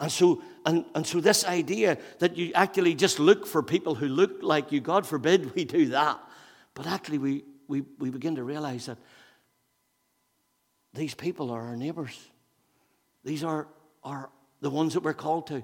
And 0.00 0.10
so, 0.10 0.42
and, 0.66 0.84
and 0.94 1.06
so, 1.06 1.20
this 1.20 1.44
idea 1.44 1.96
that 2.18 2.36
you 2.36 2.52
actually 2.54 2.94
just 2.94 3.20
look 3.20 3.46
for 3.46 3.62
people 3.62 3.94
who 3.94 4.08
look 4.08 4.42
like 4.42 4.72
you, 4.72 4.80
God 4.80 5.06
forbid 5.06 5.54
we 5.54 5.64
do 5.64 5.90
that. 5.90 6.20
But 6.74 6.86
actually, 6.86 7.18
we, 7.18 7.44
we, 7.68 7.82
we 7.98 8.10
begin 8.10 8.36
to 8.36 8.42
realize 8.42 8.86
that 8.86 8.98
these 10.94 11.14
people 11.14 11.50
are 11.50 11.62
our 11.62 11.76
neighbors. 11.76 12.18
These 13.24 13.44
are, 13.44 13.68
are 14.02 14.30
the 14.60 14.70
ones 14.70 14.94
that 14.94 15.02
we're 15.02 15.14
called 15.14 15.46
to. 15.48 15.62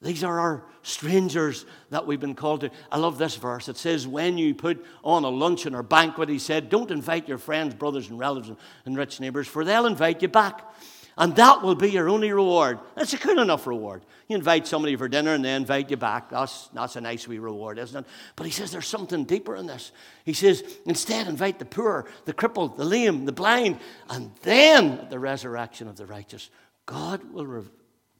These 0.00 0.22
are 0.22 0.38
our 0.38 0.64
strangers 0.82 1.66
that 1.90 2.06
we've 2.06 2.20
been 2.20 2.36
called 2.36 2.60
to. 2.60 2.70
I 2.90 2.98
love 2.98 3.18
this 3.18 3.34
verse. 3.34 3.68
It 3.68 3.76
says, 3.76 4.06
When 4.06 4.38
you 4.38 4.54
put 4.54 4.84
on 5.02 5.24
a 5.24 5.28
luncheon 5.28 5.74
or 5.74 5.82
banquet, 5.82 6.28
he 6.28 6.38
said, 6.38 6.68
Don't 6.68 6.92
invite 6.92 7.28
your 7.28 7.38
friends, 7.38 7.74
brothers, 7.74 8.08
and 8.08 8.18
relatives, 8.18 8.56
and 8.84 8.96
rich 8.96 9.18
neighbors, 9.18 9.48
for 9.48 9.64
they'll 9.64 9.86
invite 9.86 10.22
you 10.22 10.28
back. 10.28 10.72
And 11.20 11.34
that 11.34 11.62
will 11.62 11.74
be 11.74 11.90
your 11.90 12.08
only 12.08 12.32
reward. 12.32 12.78
That's 12.94 13.12
a 13.12 13.16
good 13.16 13.38
enough 13.38 13.66
reward. 13.66 14.04
You 14.28 14.36
invite 14.36 14.68
somebody 14.68 14.94
for 14.94 15.08
dinner 15.08 15.34
and 15.34 15.44
they 15.44 15.52
invite 15.52 15.90
you 15.90 15.96
back. 15.96 16.30
That's, 16.30 16.68
that's 16.68 16.94
a 16.94 17.00
nice 17.00 17.26
wee 17.26 17.40
reward, 17.40 17.80
isn't 17.80 18.04
it? 18.04 18.08
But 18.36 18.46
he 18.46 18.52
says 18.52 18.70
there's 18.70 18.86
something 18.86 19.24
deeper 19.24 19.56
in 19.56 19.66
this. 19.66 19.90
He 20.24 20.32
says, 20.32 20.62
instead, 20.86 21.26
invite 21.26 21.58
the 21.58 21.64
poor, 21.64 22.06
the 22.24 22.32
crippled, 22.32 22.76
the 22.76 22.84
lame, 22.84 23.24
the 23.24 23.32
blind, 23.32 23.80
and 24.08 24.30
then 24.42 24.92
at 24.92 25.10
the 25.10 25.18
resurrection 25.18 25.88
of 25.88 25.96
the 25.96 26.06
righteous, 26.06 26.50
God 26.86 27.32
will, 27.32 27.46
re- 27.48 27.68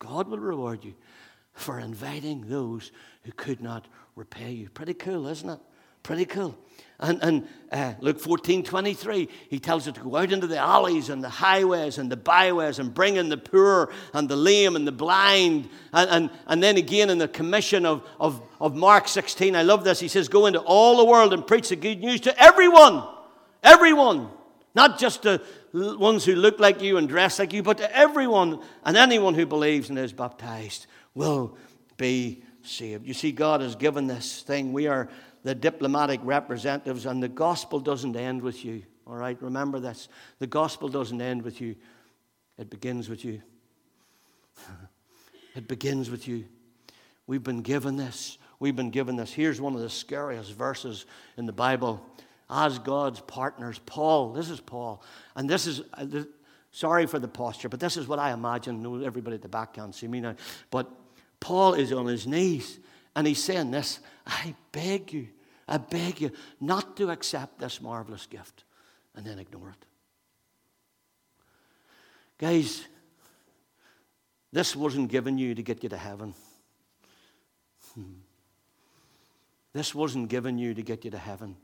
God 0.00 0.26
will 0.26 0.40
reward 0.40 0.84
you 0.84 0.94
for 1.58 1.78
inviting 1.78 2.48
those 2.48 2.92
who 3.24 3.32
could 3.32 3.60
not 3.60 3.86
repay 4.16 4.52
you. 4.52 4.68
Pretty 4.68 4.94
cool, 4.94 5.26
isn't 5.28 5.48
it? 5.48 5.60
Pretty 6.02 6.24
cool. 6.24 6.56
And, 7.00 7.22
and 7.22 7.48
uh, 7.70 7.94
Luke 8.00 8.18
14 8.18 8.64
23, 8.64 9.28
he 9.50 9.58
tells 9.60 9.86
us 9.86 9.94
to 9.94 10.00
go 10.00 10.16
out 10.16 10.32
into 10.32 10.46
the 10.46 10.58
alleys 10.58 11.10
and 11.10 11.22
the 11.22 11.28
highways 11.28 11.98
and 11.98 12.10
the 12.10 12.16
byways 12.16 12.78
and 12.78 12.92
bring 12.92 13.16
in 13.16 13.28
the 13.28 13.36
poor 13.36 13.92
and 14.14 14.28
the 14.28 14.36
lame 14.36 14.74
and 14.74 14.86
the 14.86 14.92
blind. 14.92 15.68
And, 15.92 16.10
and, 16.10 16.30
and 16.46 16.62
then 16.62 16.76
again 16.76 17.10
in 17.10 17.18
the 17.18 17.28
commission 17.28 17.84
of, 17.84 18.06
of, 18.18 18.40
of 18.60 18.74
Mark 18.74 19.06
16, 19.06 19.54
I 19.54 19.62
love 19.62 19.84
this. 19.84 20.00
He 20.00 20.08
says, 20.08 20.28
Go 20.28 20.46
into 20.46 20.60
all 20.60 20.96
the 20.96 21.04
world 21.04 21.32
and 21.32 21.46
preach 21.46 21.68
the 21.68 21.76
good 21.76 22.00
news 22.00 22.20
to 22.22 22.42
everyone. 22.42 23.06
Everyone. 23.62 24.30
Not 24.74 24.98
just 24.98 25.22
the 25.22 25.42
ones 25.72 26.24
who 26.24 26.34
look 26.34 26.58
like 26.58 26.80
you 26.80 26.96
and 26.96 27.08
dress 27.08 27.38
like 27.38 27.52
you, 27.52 27.62
but 27.62 27.78
to 27.78 27.96
everyone 27.96 28.60
and 28.84 28.96
anyone 28.96 29.34
who 29.34 29.44
believes 29.44 29.90
and 29.90 29.98
is 29.98 30.12
baptized 30.12 30.86
will 31.18 31.58
be 31.96 32.42
saved. 32.62 33.04
You 33.04 33.12
see, 33.12 33.32
God 33.32 33.60
has 33.60 33.74
given 33.74 34.06
this 34.06 34.42
thing. 34.42 34.72
We 34.72 34.86
are 34.86 35.08
the 35.42 35.54
diplomatic 35.54 36.20
representatives, 36.22 37.04
and 37.06 37.22
the 37.22 37.28
gospel 37.28 37.80
doesn't 37.80 38.16
end 38.16 38.40
with 38.40 38.64
you. 38.64 38.84
All 39.06 39.16
right, 39.16 39.40
remember 39.42 39.80
this. 39.80 40.08
The 40.38 40.46
gospel 40.46 40.88
doesn't 40.88 41.20
end 41.20 41.42
with 41.42 41.60
you, 41.60 41.74
it 42.56 42.70
begins 42.70 43.08
with 43.08 43.24
you. 43.24 43.42
it 45.54 45.66
begins 45.66 46.08
with 46.08 46.28
you. 46.28 46.44
We've 47.26 47.42
been 47.42 47.62
given 47.62 47.96
this. 47.96 48.38
We've 48.60 48.76
been 48.76 48.90
given 48.90 49.16
this. 49.16 49.32
Here's 49.32 49.60
one 49.60 49.74
of 49.74 49.80
the 49.80 49.90
scariest 49.90 50.52
verses 50.52 51.06
in 51.36 51.46
the 51.46 51.52
Bible. 51.52 52.04
As 52.50 52.78
God's 52.78 53.20
partners, 53.20 53.78
Paul, 53.84 54.32
this 54.32 54.48
is 54.48 54.58
Paul, 54.60 55.02
and 55.36 55.50
this 55.50 55.66
is, 55.66 55.82
uh, 55.94 56.24
Sorry 56.70 57.06
for 57.06 57.18
the 57.18 57.28
posture, 57.28 57.68
but 57.68 57.80
this 57.80 57.96
is 57.96 58.06
what 58.06 58.18
I 58.18 58.32
imagine. 58.32 59.04
Everybody 59.04 59.36
at 59.36 59.42
the 59.42 59.48
back 59.48 59.74
can't 59.74 59.94
see 59.94 60.06
me 60.06 60.20
now. 60.20 60.34
But 60.70 60.90
Paul 61.40 61.74
is 61.74 61.92
on 61.92 62.06
his 62.06 62.26
knees 62.26 62.78
and 63.14 63.26
he's 63.26 63.42
saying 63.42 63.70
this 63.70 64.00
I 64.26 64.54
beg 64.72 65.12
you, 65.12 65.28
I 65.66 65.78
beg 65.78 66.20
you 66.20 66.30
not 66.60 66.96
to 66.96 67.10
accept 67.10 67.58
this 67.58 67.80
marvelous 67.80 68.26
gift 68.26 68.64
and 69.14 69.26
then 69.26 69.38
ignore 69.38 69.70
it. 69.70 69.86
Guys, 72.38 72.86
this 74.52 74.76
wasn't 74.76 75.10
given 75.10 75.38
you 75.38 75.54
to 75.54 75.62
get 75.62 75.82
you 75.82 75.88
to 75.88 75.96
heaven. 75.96 76.34
Hmm. 77.94 78.20
This 79.72 79.94
wasn't 79.94 80.28
given 80.28 80.58
you 80.58 80.74
to 80.74 80.82
get 80.82 81.04
you 81.04 81.10
to 81.10 81.18
heaven. 81.18 81.56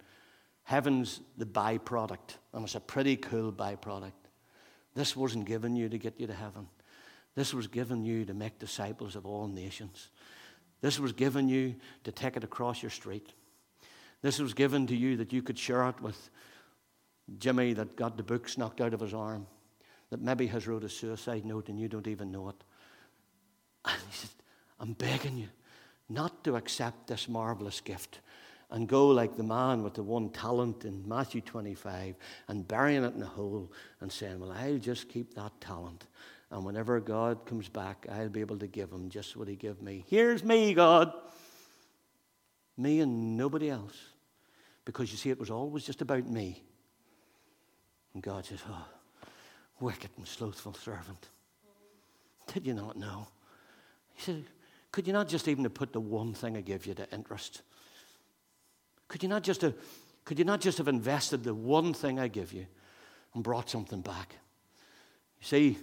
Heaven's 0.64 1.20
the 1.36 1.46
byproduct, 1.46 2.36
and 2.52 2.64
it's 2.64 2.74
a 2.74 2.80
pretty 2.80 3.16
cool 3.16 3.52
byproduct. 3.52 4.12
This 4.94 5.16
wasn't 5.16 5.46
given 5.46 5.76
you 5.76 5.88
to 5.88 5.98
get 5.98 6.18
you 6.18 6.26
to 6.26 6.34
heaven. 6.34 6.68
This 7.34 7.52
was 7.52 7.66
given 7.66 8.04
you 8.04 8.24
to 8.24 8.34
make 8.34 8.58
disciples 8.58 9.16
of 9.16 9.26
all 9.26 9.48
nations. 9.48 10.10
This 10.80 11.00
was 11.00 11.12
given 11.12 11.48
you 11.48 11.74
to 12.04 12.12
take 12.12 12.36
it 12.36 12.44
across 12.44 12.82
your 12.82 12.90
street. 12.90 13.32
This 14.22 14.38
was 14.38 14.54
given 14.54 14.86
to 14.86 14.96
you 14.96 15.16
that 15.16 15.32
you 15.32 15.42
could 15.42 15.58
share 15.58 15.88
it 15.88 16.00
with 16.00 16.30
Jimmy 17.38 17.72
that 17.72 17.96
got 17.96 18.16
the 18.16 18.22
books 18.22 18.58
knocked 18.58 18.80
out 18.80 18.94
of 18.94 19.00
his 19.00 19.14
arm, 19.14 19.46
that 20.10 20.20
maybe 20.20 20.46
has 20.46 20.66
wrote 20.66 20.84
a 20.84 20.88
suicide 20.88 21.44
note 21.44 21.68
and 21.68 21.78
you 21.78 21.88
don't 21.88 22.06
even 22.06 22.30
know 22.30 22.48
it. 22.50 22.64
And 23.84 24.00
he 24.10 24.16
said, 24.16 24.30
I'm 24.78 24.92
begging 24.92 25.36
you 25.36 25.48
not 26.08 26.44
to 26.44 26.56
accept 26.56 27.06
this 27.06 27.28
marvelous 27.28 27.80
gift 27.80 28.20
and 28.70 28.88
go 28.88 29.08
like 29.08 29.36
the 29.36 29.42
man 29.42 29.82
with 29.82 29.94
the 29.94 30.02
one 30.02 30.30
talent 30.30 30.84
in 30.84 31.06
Matthew 31.08 31.40
25 31.40 32.16
and 32.48 32.66
burying 32.66 33.04
it 33.04 33.14
in 33.14 33.22
a 33.22 33.26
hole 33.26 33.70
and 34.00 34.10
saying, 34.10 34.40
Well, 34.40 34.52
I'll 34.52 34.78
just 34.78 35.08
keep 35.08 35.34
that 35.34 35.52
talent. 35.60 36.06
And 36.50 36.64
whenever 36.64 37.00
God 37.00 37.46
comes 37.46 37.68
back, 37.68 38.06
I'll 38.10 38.28
be 38.28 38.40
able 38.40 38.58
to 38.58 38.66
give 38.66 38.90
him 38.90 39.10
just 39.10 39.36
what 39.36 39.48
he 39.48 39.56
gave 39.56 39.82
me. 39.82 40.04
Here's 40.08 40.44
me, 40.44 40.74
God. 40.74 41.12
Me 42.76 43.00
and 43.00 43.36
nobody 43.36 43.70
else. 43.70 43.96
Because 44.84 45.10
you 45.10 45.16
see, 45.16 45.30
it 45.30 45.40
was 45.40 45.50
always 45.50 45.84
just 45.84 46.02
about 46.02 46.28
me. 46.28 46.62
And 48.12 48.22
God 48.22 48.44
says, 48.44 48.60
Oh, 48.68 48.86
wicked 49.80 50.10
and 50.16 50.26
slothful 50.26 50.74
servant. 50.74 51.28
Did 52.52 52.66
you 52.66 52.74
not 52.74 52.96
know? 52.96 53.26
He 54.14 54.22
said, 54.22 54.44
Could 54.92 55.06
you 55.06 55.12
not 55.12 55.28
just 55.28 55.48
even 55.48 55.64
have 55.64 55.74
put 55.74 55.92
the 55.92 56.00
one 56.00 56.34
thing 56.34 56.56
I 56.56 56.60
give 56.60 56.86
you 56.86 56.94
to 56.94 57.10
interest? 57.12 57.62
Could 59.08 59.22
you 59.22 59.28
not 59.28 59.42
just 59.42 59.62
have, 59.62 59.74
could 60.24 60.38
you 60.38 60.44
not 60.44 60.60
just 60.60 60.78
have 60.78 60.88
invested 60.88 61.44
the 61.44 61.54
one 61.54 61.94
thing 61.94 62.18
I 62.18 62.28
give 62.28 62.52
you 62.52 62.66
and 63.34 63.42
brought 63.42 63.70
something 63.70 64.00
back? 64.00 64.36
You 65.40 65.46
see, 65.46 65.78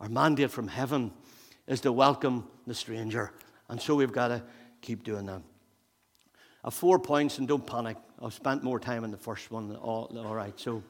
our 0.00 0.08
mandate 0.08 0.50
from 0.50 0.68
heaven 0.68 1.12
is 1.66 1.80
to 1.82 1.92
welcome 1.92 2.46
the 2.66 2.74
stranger. 2.74 3.32
And 3.68 3.80
so 3.80 3.94
we've 3.94 4.12
got 4.12 4.28
to 4.28 4.42
keep 4.80 5.04
doing 5.04 5.26
that. 5.26 5.42
I 6.64 6.68
have 6.68 6.74
four 6.74 6.98
points, 6.98 7.38
and 7.38 7.46
don't 7.46 7.66
panic. 7.66 7.96
I've 8.20 8.34
spent 8.34 8.62
more 8.62 8.80
time 8.80 9.04
in 9.04 9.10
the 9.10 9.16
first 9.16 9.50
one. 9.50 9.74
All, 9.76 10.10
all 10.18 10.34
right, 10.34 10.58
so, 10.58 10.82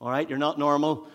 all 0.00 0.10
right, 0.10 0.28
you're 0.28 0.38
not 0.38 0.58
normal. 0.58 1.06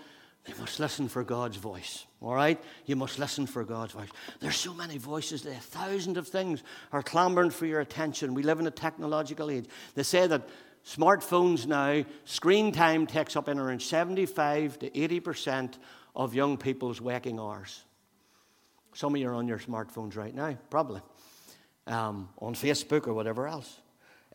You 0.47 0.55
must 0.59 0.79
listen 0.79 1.07
for 1.07 1.23
God's 1.23 1.57
voice. 1.57 2.05
All 2.21 2.33
right? 2.33 2.59
You 2.85 2.95
must 2.95 3.19
listen 3.19 3.45
for 3.45 3.63
God's 3.63 3.93
voice. 3.93 4.09
There's 4.39 4.55
so 4.55 4.73
many 4.73 4.97
voices 4.97 5.43
there. 5.43 5.53
are 5.53 5.59
Thousands 5.59 6.17
of 6.17 6.27
things 6.27 6.63
are 6.91 7.03
clamoring 7.03 7.51
for 7.51 7.65
your 7.65 7.81
attention. 7.81 8.33
We 8.33 8.43
live 8.43 8.59
in 8.59 8.65
a 8.65 8.71
technological 8.71 9.51
age. 9.51 9.65
They 9.93 10.03
say 10.03 10.25
that 10.25 10.47
smartphones 10.85 11.67
now, 11.67 12.03
screen 12.25 12.71
time 12.71 13.05
takes 13.05 13.35
up 13.35 13.47
in 13.47 13.59
around 13.59 13.81
75 13.81 14.79
to 14.79 14.89
80% 14.89 15.75
of 16.15 16.33
young 16.33 16.57
people's 16.57 16.99
waking 17.01 17.39
hours. 17.39 17.83
Some 18.93 19.15
of 19.15 19.21
you 19.21 19.29
are 19.29 19.33
on 19.33 19.47
your 19.47 19.59
smartphones 19.59 20.15
right 20.15 20.33
now, 20.33 20.57
probably, 20.69 21.01
um, 21.87 22.29
on 22.39 22.55
Facebook 22.55 23.07
or 23.07 23.13
whatever 23.13 23.47
else. 23.47 23.79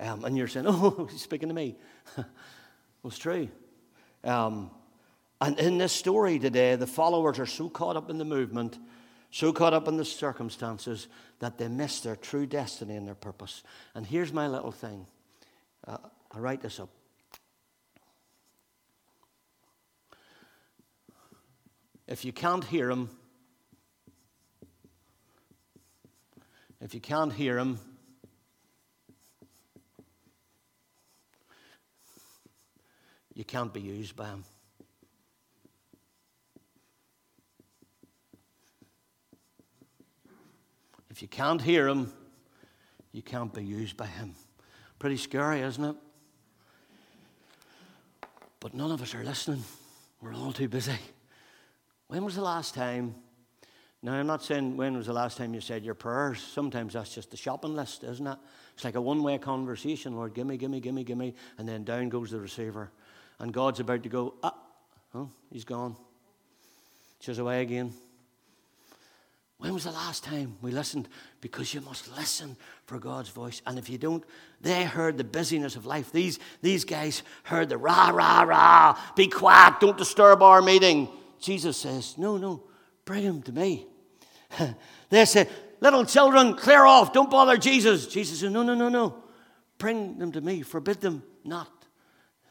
Um, 0.01 0.25
and 0.25 0.37
you're 0.37 0.49
saying, 0.49 0.67
oh, 0.69 1.09
he's 1.11 1.23
speaking 1.23 1.49
to 1.49 1.55
me. 1.55 1.77
well, 2.17 2.27
it's 3.05 3.19
true. 3.19 3.49
Um, 4.23 4.71
and 5.41 5.59
in 5.59 5.79
this 5.79 5.93
story 5.93 6.39
today, 6.39 6.77
the 6.77 6.87
followers 6.87 7.39
are 7.39 7.47
so 7.47 7.69
caught 7.69 7.97
up 7.97 8.09
in 8.09 8.19
the 8.19 8.25
movement, 8.25 8.79
so 9.31 9.53
caught 9.53 9.75
up 9.75 9.89
in 9.89 9.97
the 9.97 10.05
circumstances, 10.05 11.09
that 11.41 11.59
they 11.59 11.69
miss 11.69 12.01
their 12.01 12.17
true 12.17 12.47
destiny 12.47 12.97
and 12.97 13.07
their 13.07 13.15
purpose. 13.15 13.63
And 13.95 14.07
here's 14.07 14.33
my 14.33 14.47
little 14.49 14.73
thing 14.73 15.07
uh, 15.87 15.99
I 16.33 16.39
write 16.39 16.63
this 16.63 16.81
up. 16.81 16.89
If 22.07 22.25
you 22.25 22.33
can't 22.33 22.64
hear 22.64 22.90
him, 22.90 23.09
if 26.81 26.93
you 26.93 27.01
can't 27.01 27.33
hear 27.33 27.59
him, 27.59 27.79
you 33.35 33.45
can't 33.45 33.73
be 33.73 33.81
used 33.81 34.14
by 34.14 34.27
him. 34.27 34.45
If 41.11 41.23
you 41.23 41.29
can't 41.29 41.62
hear 41.62 41.88
him, 41.88 42.12
you 43.12 43.23
can't 43.23 43.55
be 43.55 43.64
used 43.64 43.97
by 43.97 44.07
him. 44.07 44.35
Pretty 44.99 45.17
scary, 45.17 45.61
isn't 45.61 45.85
it? 45.85 45.97
But 48.61 48.75
none 48.75 48.90
of 48.90 49.01
us 49.01 49.14
are 49.14 49.23
listening. 49.23 49.62
We're 50.21 50.35
all 50.35 50.53
too 50.53 50.69
busy. 50.69 50.99
When 52.09 52.25
was 52.25 52.35
the 52.35 52.43
last 52.43 52.75
time? 52.75 53.14
Now, 54.03 54.12
I'm 54.12 54.27
not 54.27 54.43
saying 54.43 54.77
when 54.77 54.97
was 54.97 55.07
the 55.07 55.14
last 55.14 55.38
time 55.38 55.55
you 55.55 55.62
said 55.62 55.83
your 55.83 55.95
prayers. 55.95 56.38
Sometimes 56.38 56.93
that's 56.93 57.14
just 57.14 57.31
the 57.31 57.38
shopping 57.38 57.75
list, 57.75 58.05
isn't 58.05 58.27
it? 58.27 58.38
It's 58.75 58.85
like 58.85 58.97
a 58.97 59.01
one 59.01 59.23
way 59.23 59.38
conversation 59.38 60.14
Lord, 60.14 60.35
gimme, 60.35 60.59
gimme, 60.59 60.81
gimme, 60.81 61.05
gimme. 61.05 61.35
And 61.57 61.67
then 61.67 61.85
down 61.85 62.11
goes 62.11 62.31
the 62.31 62.38
receiver. 62.38 62.90
And 63.38 63.53
God's 63.53 63.81
about 63.81 64.03
to 64.03 64.09
go, 64.09 64.35
ah, 64.43 64.55
oh, 65.14 65.31
he's 65.51 65.64
gone. 65.64 65.97
She's 67.21 67.38
away 67.38 67.62
again. 67.62 67.95
When 69.57 69.73
was 69.73 69.85
the 69.85 69.93
last 69.93 70.25
time 70.25 70.59
we 70.61 70.73
listened? 70.73 71.09
Because 71.40 71.73
you 71.73 71.81
must 71.81 72.14
listen 72.19 72.57
for 72.85 72.99
God's 72.99 73.31
voice. 73.31 73.62
And 73.67 73.79
if 73.79 73.88
you 73.88 73.97
don't, 73.97 74.23
they 74.61 74.85
heard 74.85 75.17
the 75.17 75.25
busyness 75.25 75.77
of 75.77 75.87
life. 75.87 76.12
These, 76.12 76.38
these 76.61 76.85
guys 76.85 77.23
heard 77.45 77.71
the 77.71 77.79
rah, 77.79 78.11
rah, 78.11 78.43
rah, 78.43 78.99
be 79.17 79.29
quiet, 79.29 79.81
don't 79.81 79.97
disturb 79.97 80.43
our 80.43 80.61
meeting. 80.61 81.09
Jesus 81.40 81.77
says, 81.77 82.16
No, 82.18 82.37
no, 82.37 82.62
bring 83.05 83.23
him 83.23 83.42
to 83.42 83.53
me. 83.53 83.87
they 85.11 85.25
say, 85.25 85.49
Little 85.81 86.05
children, 86.05 86.55
clear 86.55 86.85
off, 86.85 87.12
don't 87.12 87.31
bother 87.31 87.57
Jesus. 87.57 88.07
Jesus 88.07 88.40
says, 88.40 88.51
No, 88.51 88.62
no, 88.62 88.75
no, 88.75 88.88
no. 88.88 89.23
Bring 89.79 90.18
them 90.18 90.33
to 90.33 90.40
me, 90.40 90.62
forbid 90.62 91.01
them 91.01 91.23
not. 91.44 91.70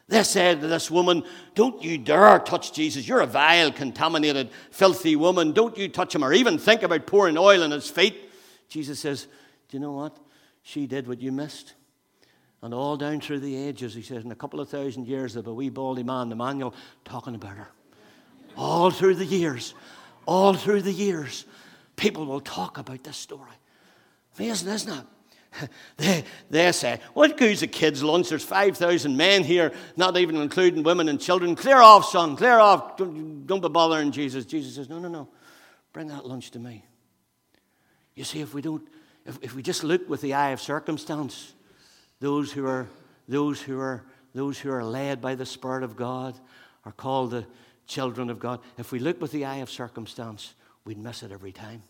They 0.06 0.22
said 0.22 0.60
to 0.60 0.68
this 0.68 0.90
woman, 0.90 1.24
Don't 1.54 1.82
you 1.82 1.96
dare 1.96 2.38
touch 2.38 2.72
Jesus. 2.72 3.08
You're 3.08 3.22
a 3.22 3.26
vile, 3.26 3.72
contaminated, 3.72 4.50
filthy 4.70 5.16
woman. 5.16 5.52
Don't 5.52 5.76
you 5.78 5.88
touch 5.88 6.14
him 6.14 6.24
or 6.24 6.32
even 6.32 6.58
think 6.58 6.82
about 6.82 7.06
pouring 7.06 7.38
oil 7.38 7.62
on 7.62 7.70
his 7.70 7.88
feet. 7.88 8.30
Jesus 8.68 9.00
says, 9.00 9.26
Do 9.68 9.76
you 9.76 9.80
know 9.80 9.92
what? 9.92 10.18
She 10.62 10.86
did 10.86 11.08
what 11.08 11.20
you 11.20 11.32
missed. 11.32 11.74
And 12.64 12.72
all 12.72 12.96
down 12.96 13.20
through 13.20 13.40
the 13.40 13.56
ages, 13.56 13.94
he 13.94 14.00
says, 14.00 14.24
in 14.24 14.32
a 14.32 14.34
couple 14.34 14.58
of 14.58 14.70
thousand 14.70 15.06
years, 15.06 15.34
there'll 15.34 15.44
be 15.44 15.50
a 15.50 15.54
wee 15.54 15.68
baldy 15.68 16.02
man, 16.02 16.32
Emmanuel, 16.32 16.74
talking 17.04 17.34
about 17.34 17.58
her. 17.58 17.68
All 18.56 18.90
through 18.90 19.16
the 19.16 19.24
years, 19.24 19.74
all 20.26 20.54
through 20.54 20.82
the 20.82 20.92
years, 20.92 21.44
people 21.96 22.26
will 22.26 22.40
talk 22.40 22.78
about 22.78 23.02
this 23.04 23.16
story. 23.16 23.50
Amazing, 24.38 24.68
isn't 24.68 24.92
it? 24.92 25.04
They, 25.96 26.24
they 26.50 26.72
say, 26.72 27.00
What 27.12 27.36
goes 27.36 27.62
a 27.62 27.68
kid's 27.68 28.02
lunch? 28.02 28.28
There's 28.28 28.44
5,000 28.44 29.16
men 29.16 29.44
here, 29.44 29.72
not 29.96 30.16
even 30.16 30.36
including 30.36 30.82
women 30.82 31.08
and 31.08 31.20
children. 31.20 31.54
Clear 31.54 31.78
off, 31.78 32.06
son, 32.06 32.36
clear 32.36 32.58
off. 32.58 32.96
Don't, 32.96 33.46
don't 33.46 33.60
be 33.60 33.68
bothering 33.68 34.10
Jesus. 34.10 34.44
Jesus 34.44 34.74
says, 34.74 34.88
No, 34.88 34.98
no, 34.98 35.08
no. 35.08 35.28
Bring 35.92 36.08
that 36.08 36.26
lunch 36.26 36.50
to 36.52 36.58
me. 36.58 36.84
You 38.14 38.24
see, 38.24 38.40
if 38.40 38.52
we 38.52 38.62
don't, 38.62 38.86
if, 39.24 39.38
if 39.42 39.54
we 39.54 39.62
just 39.62 39.84
look 39.84 40.08
with 40.08 40.20
the 40.20 40.34
eye 40.34 40.50
of 40.50 40.60
circumstance, 40.60 41.54
those 42.20 42.50
who 42.50 42.66
are 42.66 42.88
those 43.28 43.60
who 43.60 43.78
are 43.78 44.04
those 44.34 44.58
who 44.58 44.70
are 44.70 44.84
led 44.84 45.20
by 45.20 45.36
the 45.36 45.46
Spirit 45.46 45.84
of 45.84 45.96
God 45.96 46.38
are 46.84 46.92
called 46.92 47.30
the 47.30 47.46
children 47.86 48.30
of 48.30 48.38
God, 48.38 48.60
if 48.78 48.92
we 48.92 48.98
look 48.98 49.20
with 49.20 49.32
the 49.32 49.44
eye 49.44 49.56
of 49.56 49.70
circumstance, 49.70 50.54
we'd 50.84 50.98
miss 50.98 51.22
it 51.22 51.32
every 51.32 51.52
time. 51.52 51.82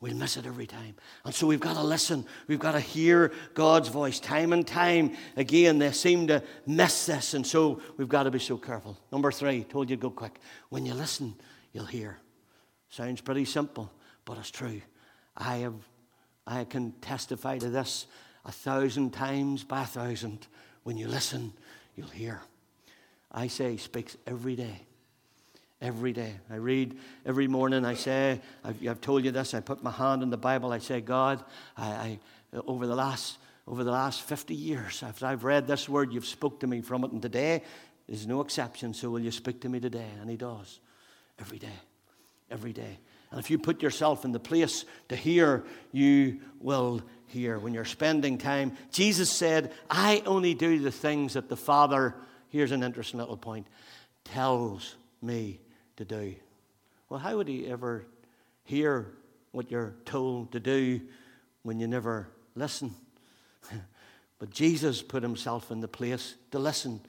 We'll 0.00 0.14
miss 0.14 0.38
it 0.38 0.46
every 0.46 0.66
time. 0.66 0.94
And 1.26 1.34
so 1.34 1.46
we've 1.46 1.60
got 1.60 1.74
to 1.74 1.82
listen. 1.82 2.24
We've 2.46 2.58
got 2.58 2.72
to 2.72 2.80
hear 2.80 3.32
God's 3.52 3.88
voice 3.88 4.18
time 4.18 4.54
and 4.54 4.66
time 4.66 5.14
again. 5.36 5.78
They 5.78 5.92
seem 5.92 6.26
to 6.28 6.42
miss 6.66 7.04
this, 7.04 7.34
and 7.34 7.46
so 7.46 7.82
we've 7.98 8.08
got 8.08 8.22
to 8.22 8.30
be 8.30 8.38
so 8.38 8.56
careful. 8.56 8.98
Number 9.12 9.30
three, 9.30 9.64
told 9.64 9.90
you 9.90 9.96
to 9.96 10.00
go 10.00 10.10
quick. 10.10 10.40
When 10.70 10.86
you 10.86 10.94
listen, 10.94 11.34
you'll 11.74 11.84
hear. 11.84 12.16
Sounds 12.88 13.20
pretty 13.20 13.44
simple, 13.44 13.92
but 14.24 14.38
it's 14.38 14.50
true. 14.50 14.80
I 15.36 15.58
have 15.58 15.74
I 16.46 16.64
can 16.64 16.92
testify 17.00 17.58
to 17.58 17.68
this 17.68 18.06
a 18.46 18.52
thousand 18.52 19.12
times 19.12 19.64
by 19.64 19.82
a 19.82 19.86
thousand. 19.86 20.46
When 20.82 20.96
you 20.96 21.08
listen, 21.08 21.52
you'll 21.94 22.08
hear. 22.08 22.40
I 23.30 23.48
say 23.48 23.76
speaks 23.76 24.16
every 24.26 24.56
day 24.56 24.86
Every 25.82 26.12
day. 26.12 26.34
I 26.50 26.56
read 26.56 26.98
every 27.24 27.48
morning. 27.48 27.86
I 27.86 27.94
say, 27.94 28.40
I've, 28.62 28.86
I've 28.86 29.00
told 29.00 29.24
you 29.24 29.30
this. 29.30 29.54
I 29.54 29.60
put 29.60 29.82
my 29.82 29.90
hand 29.90 30.22
in 30.22 30.28
the 30.28 30.36
Bible. 30.36 30.72
I 30.72 30.78
say, 30.78 31.00
God, 31.00 31.42
I, 31.76 31.86
I 31.86 32.18
over 32.66 32.86
the 32.86 32.94
last 32.94 33.38
over 33.70 33.84
the 33.84 33.92
last 33.92 34.22
50 34.22 34.52
years, 34.52 35.02
after 35.02 35.26
I've 35.26 35.44
read 35.44 35.68
this 35.68 35.88
word, 35.88 36.12
you've 36.12 36.26
spoke 36.26 36.58
to 36.60 36.66
me 36.66 36.80
from 36.80 37.04
it, 37.04 37.12
and 37.12 37.22
today 37.22 37.62
is 38.08 38.26
no 38.26 38.40
exception. 38.40 38.92
So 38.92 39.10
will 39.10 39.20
you 39.20 39.30
speak 39.30 39.60
to 39.60 39.68
me 39.68 39.78
today? 39.78 40.08
And 40.20 40.28
He 40.28 40.36
does, 40.36 40.80
every 41.38 41.58
day, 41.58 41.78
every 42.50 42.72
day. 42.72 42.98
And 43.30 43.38
if 43.38 43.48
you 43.48 43.58
put 43.58 43.80
yourself 43.80 44.24
in 44.24 44.32
the 44.32 44.40
place 44.40 44.84
to 45.08 45.14
hear, 45.14 45.62
you 45.92 46.40
will 46.58 47.00
hear. 47.26 47.60
When 47.60 47.72
you're 47.72 47.84
spending 47.84 48.38
time, 48.38 48.76
Jesus 48.90 49.30
said, 49.30 49.72
I 49.88 50.24
only 50.26 50.54
do 50.54 50.80
the 50.80 50.90
things 50.90 51.34
that 51.34 51.48
the 51.48 51.56
Father, 51.56 52.16
here's 52.48 52.72
an 52.72 52.82
interesting 52.82 53.20
little 53.20 53.36
point, 53.36 53.68
tells 54.24 54.96
me 55.22 55.60
to 56.00 56.04
do. 56.06 56.34
Well, 57.10 57.20
how 57.20 57.36
would 57.36 57.46
he 57.48 57.66
ever 57.66 58.06
hear 58.64 59.12
what 59.52 59.70
you're 59.70 59.94
told 60.06 60.52
to 60.52 60.60
do 60.60 61.00
when 61.62 61.78
you 61.78 61.86
never 61.86 62.28
listen? 62.54 62.94
but 64.38 64.48
Jesus 64.48 65.02
put 65.02 65.22
himself 65.22 65.70
in 65.70 65.80
the 65.80 65.88
place 65.88 66.36
to 66.52 66.58
listen. 66.58 67.00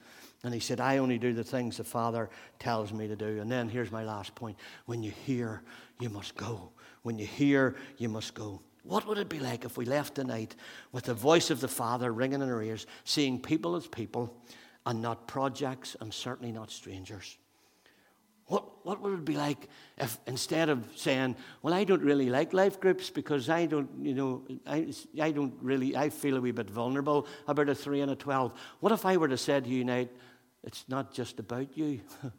And 0.44 0.52
he 0.52 0.60
said, 0.60 0.78
I 0.78 0.98
only 0.98 1.18
do 1.18 1.32
the 1.32 1.44
things 1.44 1.78
the 1.78 1.84
Father 1.84 2.28
tells 2.58 2.92
me 2.92 3.08
to 3.08 3.16
do. 3.16 3.40
And 3.40 3.50
then 3.50 3.68
here's 3.68 3.90
my 3.90 4.04
last 4.04 4.34
point 4.34 4.58
when 4.84 5.02
you 5.02 5.10
hear, 5.24 5.62
you 5.98 6.10
must 6.10 6.36
go. 6.36 6.70
When 7.02 7.18
you 7.18 7.26
hear, 7.26 7.76
you 7.96 8.10
must 8.10 8.34
go. 8.34 8.60
What 8.82 9.06
would 9.06 9.16
it 9.16 9.30
be 9.30 9.38
like 9.38 9.64
if 9.64 9.78
we 9.78 9.86
left 9.86 10.16
tonight 10.16 10.54
with 10.90 11.04
the 11.04 11.14
voice 11.14 11.50
of 11.50 11.60
the 11.60 11.68
Father 11.68 12.12
ringing 12.12 12.42
in 12.42 12.50
our 12.50 12.62
ears, 12.62 12.86
seeing 13.04 13.40
people 13.40 13.74
as 13.74 13.86
people 13.86 14.36
and 14.84 15.00
not 15.00 15.26
projects 15.26 15.96
and 16.00 16.12
certainly 16.12 16.52
not 16.52 16.70
strangers? 16.70 17.38
What, 18.52 18.84
what 18.84 19.00
would 19.00 19.14
it 19.14 19.24
be 19.24 19.34
like 19.34 19.70
if 19.96 20.18
instead 20.26 20.68
of 20.68 20.86
saying, 20.94 21.36
Well, 21.62 21.72
I 21.72 21.84
don't 21.84 22.02
really 22.02 22.28
like 22.28 22.52
life 22.52 22.78
groups 22.78 23.08
because 23.08 23.48
I 23.48 23.64
don't, 23.64 23.88
you 23.98 24.12
know, 24.12 24.42
I, 24.66 24.92
I 25.18 25.30
don't 25.30 25.54
really, 25.62 25.96
I 25.96 26.10
feel 26.10 26.36
a 26.36 26.40
wee 26.42 26.50
bit 26.50 26.68
vulnerable 26.68 27.26
about 27.48 27.70
a 27.70 27.74
three 27.74 28.02
and 28.02 28.10
a 28.10 28.14
12. 28.14 28.52
What 28.80 28.92
if 28.92 29.06
I 29.06 29.16
were 29.16 29.28
to 29.28 29.38
say 29.38 29.58
to 29.58 29.66
you 29.66 29.78
tonight, 29.84 30.10
It's 30.64 30.84
not 30.86 31.14
just 31.14 31.38
about 31.40 31.78
you? 31.78 32.02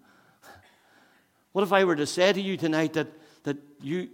what 1.52 1.64
if 1.64 1.74
I 1.74 1.84
were 1.84 1.96
to 1.96 2.06
say 2.06 2.32
to 2.32 2.40
you 2.40 2.58
tonight 2.58 2.94
that, 2.94 3.08
that 3.46 3.58
you, 3.82 4.10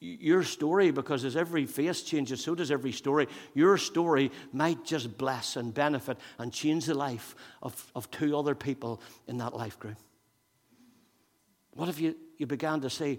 your 0.00 0.42
story, 0.42 0.90
because 0.90 1.24
as 1.24 1.36
every 1.36 1.64
face 1.64 2.02
changes, 2.02 2.42
so 2.42 2.56
does 2.56 2.72
every 2.72 2.90
story. 2.90 3.28
Your 3.54 3.78
story 3.78 4.32
might 4.52 4.84
just 4.84 5.16
bless 5.16 5.54
and 5.54 5.72
benefit 5.72 6.18
and 6.40 6.52
change 6.52 6.86
the 6.86 6.94
life 6.94 7.36
of, 7.62 7.88
of 7.94 8.10
two 8.10 8.36
other 8.36 8.56
people 8.56 9.00
in 9.28 9.38
that 9.38 9.54
life 9.54 9.78
group. 9.78 9.96
What 11.80 11.88
if 11.88 11.98
you, 11.98 12.14
you 12.36 12.46
began 12.46 12.82
to 12.82 12.90
say, 12.90 13.12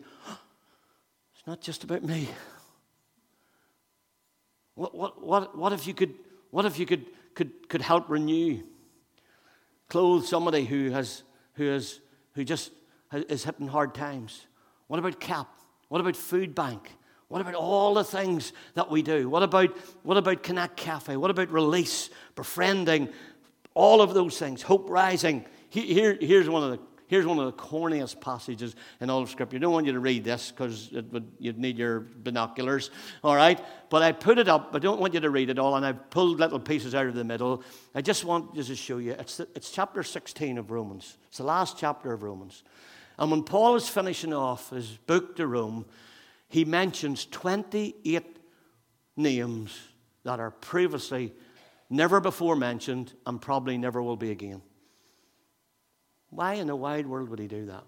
it's 1.33 1.47
not 1.47 1.61
just 1.61 1.83
about 1.83 2.03
me? 2.03 2.29
What, 4.75 4.93
what, 4.93 5.25
what, 5.25 5.57
what 5.57 5.73
if 5.73 5.87
you 5.87 5.95
could, 5.95 6.13
what 6.51 6.65
if 6.65 6.77
you 6.77 6.85
could, 6.85 7.07
could, 7.33 7.67
could 7.69 7.81
help 7.81 8.07
renew, 8.07 8.61
clothe 9.89 10.25
somebody 10.25 10.65
who, 10.65 10.91
has, 10.91 11.23
who, 11.55 11.69
has, 11.69 12.01
who 12.35 12.43
just 12.43 12.71
is 13.11 13.43
hitting 13.45 13.67
hard 13.67 13.95
times? 13.95 14.45
What 14.85 14.99
about 14.99 15.19
CAP? 15.19 15.47
What 15.87 15.99
about 15.99 16.15
Food 16.15 16.53
Bank? 16.53 16.91
What 17.29 17.41
about 17.41 17.55
all 17.55 17.95
the 17.95 18.03
things 18.03 18.53
that 18.75 18.91
we 18.91 19.01
do? 19.01 19.27
What 19.27 19.41
about, 19.41 19.75
what 20.03 20.17
about 20.17 20.43
Connect 20.43 20.77
Cafe? 20.77 21.17
What 21.17 21.31
about 21.31 21.51
Release, 21.51 22.11
Befriending? 22.35 23.09
All 23.73 24.03
of 24.03 24.13
those 24.13 24.37
things. 24.37 24.61
Hope 24.61 24.87
Rising. 24.87 25.45
Here, 25.69 26.15
here's 26.21 26.47
one 26.47 26.61
of 26.61 26.69
the 26.69 26.90
Here's 27.11 27.25
one 27.25 27.39
of 27.39 27.45
the 27.45 27.61
corniest 27.61 28.21
passages 28.21 28.73
in 29.01 29.09
all 29.09 29.21
of 29.21 29.29
Scripture. 29.29 29.57
I 29.57 29.59
don't 29.59 29.73
want 29.73 29.85
you 29.85 29.91
to 29.91 29.99
read 29.99 30.23
this 30.23 30.49
because 30.49 30.89
you'd 31.39 31.59
need 31.59 31.77
your 31.77 31.99
binoculars, 31.99 32.89
all 33.21 33.35
right? 33.35 33.59
But 33.89 34.01
I 34.01 34.13
put 34.13 34.37
it 34.37 34.47
up. 34.47 34.69
I 34.73 34.79
don't 34.79 34.97
want 34.97 35.13
you 35.13 35.19
to 35.19 35.29
read 35.29 35.49
it 35.49 35.59
all, 35.59 35.75
and 35.75 35.85
I've 35.85 36.09
pulled 36.09 36.39
little 36.39 36.57
pieces 36.57 36.95
out 36.95 37.07
of 37.07 37.13
the 37.13 37.25
middle. 37.25 37.63
I 37.93 37.99
just 37.99 38.23
want 38.23 38.55
just 38.55 38.69
to 38.69 38.77
show 38.77 38.97
you. 38.97 39.11
It's, 39.19 39.35
the, 39.35 39.47
it's 39.55 39.71
chapter 39.71 40.03
16 40.03 40.57
of 40.57 40.71
Romans. 40.71 41.17
It's 41.27 41.39
the 41.39 41.43
last 41.43 41.77
chapter 41.77 42.13
of 42.13 42.23
Romans. 42.23 42.63
And 43.19 43.29
when 43.29 43.43
Paul 43.43 43.75
is 43.75 43.89
finishing 43.89 44.33
off 44.33 44.69
his 44.69 44.87
book 45.05 45.35
to 45.35 45.47
Rome, 45.47 45.85
he 46.47 46.63
mentions 46.63 47.25
28 47.25 48.37
names 49.17 49.77
that 50.23 50.39
are 50.39 50.51
previously 50.51 51.33
never 51.89 52.21
before 52.21 52.55
mentioned 52.55 53.11
and 53.25 53.41
probably 53.41 53.77
never 53.77 54.01
will 54.01 54.15
be 54.15 54.31
again. 54.31 54.61
Why 56.31 56.53
in 56.55 56.67
the 56.67 56.75
wide 56.75 57.05
world 57.05 57.29
would 57.29 57.39
he 57.39 57.47
do 57.47 57.67
that? 57.67 57.83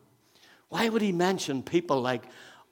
Why 0.69 0.89
would 0.89 1.01
he 1.01 1.11
mention 1.11 1.63
people 1.63 2.01
like 2.01 2.23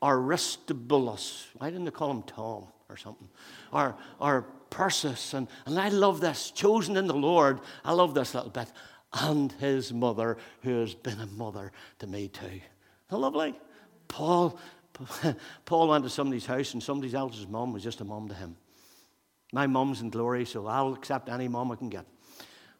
Aristobulus? 0.02 1.48
Why 1.58 1.70
didn't 1.70 1.86
they 1.86 1.92
call 1.92 2.12
him 2.12 2.24
Tom 2.24 2.66
or 2.90 2.98
something? 2.98 3.30
Or, 3.72 3.96
or 4.20 4.48
Persis. 4.70 5.34
And, 5.34 5.48
and 5.66 5.80
I 5.80 5.90
love 5.90 6.20
this, 6.20 6.52
chosen 6.52 6.98
in 6.98 7.08
the 7.08 7.14
Lord. 7.14 7.62
I 7.86 7.94
love 7.94 8.14
this 8.14 8.34
little 8.36 8.50
bit. 8.50 8.72
And 9.14 9.52
his 9.54 9.94
mother, 9.94 10.38
who 10.64 10.80
has 10.80 10.94
been 10.94 11.20
a 11.20 11.26
mother 11.26 11.72
to 12.00 12.08
me 12.08 12.28
too. 12.28 12.62
Lovely? 13.10 13.60
Paul, 14.08 14.58
Paul 15.66 15.90
went 15.90 16.04
to 16.06 16.10
somebody's 16.10 16.46
house 16.46 16.74
and 16.74 16.82
somebody 16.82 17.14
else's 17.14 17.48
mom 17.48 17.74
was 17.74 17.84
just 17.84 18.02
a 18.02 18.06
mom 18.06 18.30
to 18.30 18.34
him. 18.34 18.56
My 19.54 19.68
mom's 19.68 20.02
in 20.02 20.10
glory, 20.10 20.46
so 20.46 20.66
I'll 20.66 20.94
accept 20.94 21.30
any 21.30 21.50
mom 21.50 21.72
I 21.72 21.76
can 21.76 21.90
get. 21.90 22.06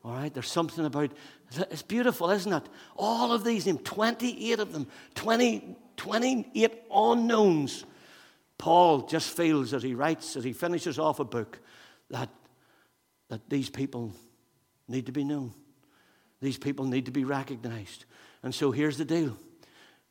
All 0.04 0.14
right, 0.14 0.34
there's 0.34 0.52
something 0.52 0.86
about 0.86 1.12
it's 1.70 1.84
beautiful, 1.84 2.30
isn't 2.32 2.52
it? 2.52 2.64
All 2.96 3.32
of 3.32 3.44
these 3.44 3.66
names, 3.66 3.82
28 3.84 4.60
of 4.60 4.74
them, 4.74 4.88
20, 5.16 5.76
28 5.98 6.84
unknowns. 6.92 7.86
Paul 8.58 9.02
just 9.02 9.36
feels 9.36 9.74
as 9.74 9.84
he 9.84 9.94
writes, 9.94 10.36
as 10.36 10.44
he 10.44 10.54
finishes 10.54 10.98
off 10.98 11.20
a 11.20 11.24
book, 11.24 11.60
that, 12.10 12.30
that 13.30 13.50
these 13.50 13.70
people 13.70 14.14
need 14.88 15.08
to 15.08 15.12
be 15.12 15.24
known. 15.24 15.54
These 16.42 16.58
people 16.58 16.86
need 16.86 17.06
to 17.06 17.12
be 17.12 17.24
recognized. 17.24 18.06
And 18.44 18.54
so 18.56 18.72
here's 18.72 18.98
the 18.98 19.06
deal 19.06 19.38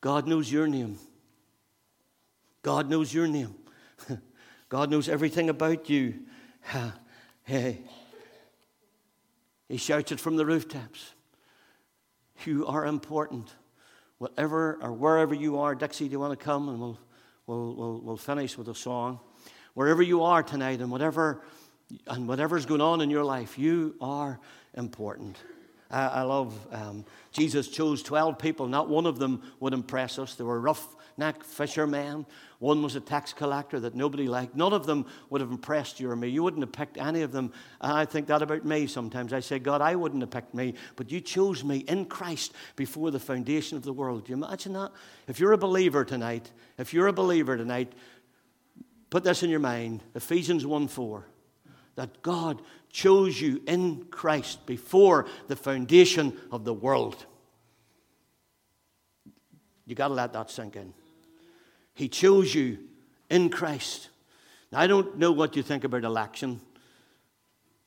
God 0.00 0.28
knows 0.28 0.50
your 0.52 0.66
name. 0.66 0.98
God 2.62 2.88
knows 2.88 3.12
your 3.12 3.26
name. 3.26 3.54
God 4.68 4.90
knows 4.90 5.08
everything 5.08 5.48
about 5.48 5.88
you. 5.88 6.14
Hey, 7.42 7.80
he 9.70 9.76
shouts 9.76 10.10
it 10.10 10.18
from 10.18 10.36
the 10.36 10.44
rooftops. 10.44 11.14
You 12.44 12.66
are 12.66 12.84
important. 12.84 13.54
Whatever 14.18 14.78
or 14.82 14.92
wherever 14.92 15.32
you 15.32 15.60
are, 15.60 15.76
Dixie, 15.76 16.06
do 16.06 16.10
you 16.10 16.18
want 16.18 16.36
to 16.36 16.44
come 16.44 16.68
and 16.68 16.80
we'll, 16.80 16.98
we'll, 17.46 17.74
we'll, 17.76 18.00
we'll 18.00 18.16
finish 18.16 18.58
with 18.58 18.66
a 18.68 18.74
song? 18.74 19.20
Wherever 19.74 20.02
you 20.02 20.24
are 20.24 20.42
tonight 20.42 20.80
and 20.80 20.90
whatever 20.90 21.42
and 22.08 22.26
whatever's 22.26 22.66
going 22.66 22.80
on 22.80 23.00
in 23.00 23.10
your 23.10 23.22
life, 23.22 23.58
you 23.60 23.94
are 24.00 24.40
important. 24.74 25.36
I, 25.90 26.06
I 26.06 26.22
love 26.22 26.54
um, 26.72 27.04
Jesus 27.32 27.68
chose 27.68 28.02
12 28.02 28.38
people. 28.38 28.66
Not 28.66 28.88
one 28.88 29.06
of 29.06 29.18
them 29.18 29.42
would 29.60 29.72
impress 29.72 30.18
us. 30.18 30.34
They 30.34 30.44
were 30.44 30.60
roughneck 30.60 31.44
fishermen. 31.44 32.26
One 32.58 32.82
was 32.82 32.96
a 32.96 33.00
tax 33.00 33.32
collector 33.32 33.80
that 33.80 33.94
nobody 33.94 34.28
liked. 34.28 34.54
None 34.54 34.72
of 34.72 34.86
them 34.86 35.06
would 35.30 35.40
have 35.40 35.50
impressed 35.50 35.98
you 35.98 36.10
or 36.10 36.16
me. 36.16 36.28
You 36.28 36.42
wouldn't 36.42 36.62
have 36.62 36.72
picked 36.72 36.98
any 36.98 37.22
of 37.22 37.32
them. 37.32 37.52
I 37.80 38.04
think 38.04 38.26
that 38.28 38.42
about 38.42 38.64
me 38.64 38.86
sometimes. 38.86 39.32
I 39.32 39.40
say, 39.40 39.58
God, 39.58 39.80
I 39.80 39.94
wouldn't 39.94 40.22
have 40.22 40.30
picked 40.30 40.54
me, 40.54 40.74
but 40.96 41.10
you 41.10 41.20
chose 41.20 41.64
me 41.64 41.78
in 41.78 42.04
Christ 42.04 42.52
before 42.76 43.10
the 43.10 43.20
foundation 43.20 43.76
of 43.76 43.82
the 43.82 43.92
world. 43.92 44.26
Do 44.26 44.30
you 44.30 44.36
imagine 44.36 44.74
that? 44.74 44.92
If 45.26 45.40
you're 45.40 45.52
a 45.52 45.58
believer 45.58 46.04
tonight, 46.04 46.50
if 46.78 46.92
you're 46.92 47.08
a 47.08 47.12
believer 47.12 47.56
tonight, 47.56 47.92
put 49.08 49.24
this 49.24 49.42
in 49.42 49.50
your 49.50 49.60
mind 49.60 50.02
Ephesians 50.14 50.66
1 50.66 50.88
4 50.88 51.24
that 51.96 52.22
God 52.22 52.62
chose 52.90 53.40
you 53.40 53.62
in 53.66 54.04
Christ 54.10 54.66
before 54.66 55.26
the 55.48 55.56
foundation 55.56 56.36
of 56.50 56.64
the 56.64 56.74
world. 56.74 57.24
You 59.86 59.94
got 59.94 60.08
to 60.08 60.14
let 60.14 60.32
that 60.34 60.50
sink 60.50 60.76
in. 60.76 60.94
He 61.94 62.08
chose 62.08 62.54
you 62.54 62.78
in 63.28 63.50
Christ. 63.50 64.08
Now, 64.70 64.80
I 64.80 64.86
don't 64.86 65.18
know 65.18 65.32
what 65.32 65.56
you 65.56 65.62
think 65.62 65.84
about 65.84 66.04
election, 66.04 66.60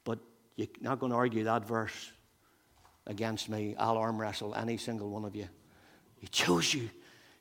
but 0.03 0.19
you're 0.55 0.67
not 0.81 0.99
going 0.99 1.11
to 1.11 1.15
argue 1.15 1.45
that 1.45 1.65
verse 1.65 2.11
against 3.07 3.49
me. 3.49 3.75
I'll 3.77 3.97
arm 3.97 4.19
wrestle 4.19 4.53
any 4.55 4.77
single 4.77 5.09
one 5.09 5.25
of 5.25 5.35
you. 5.35 5.47
He 6.19 6.27
chose 6.27 6.73
you. 6.73 6.89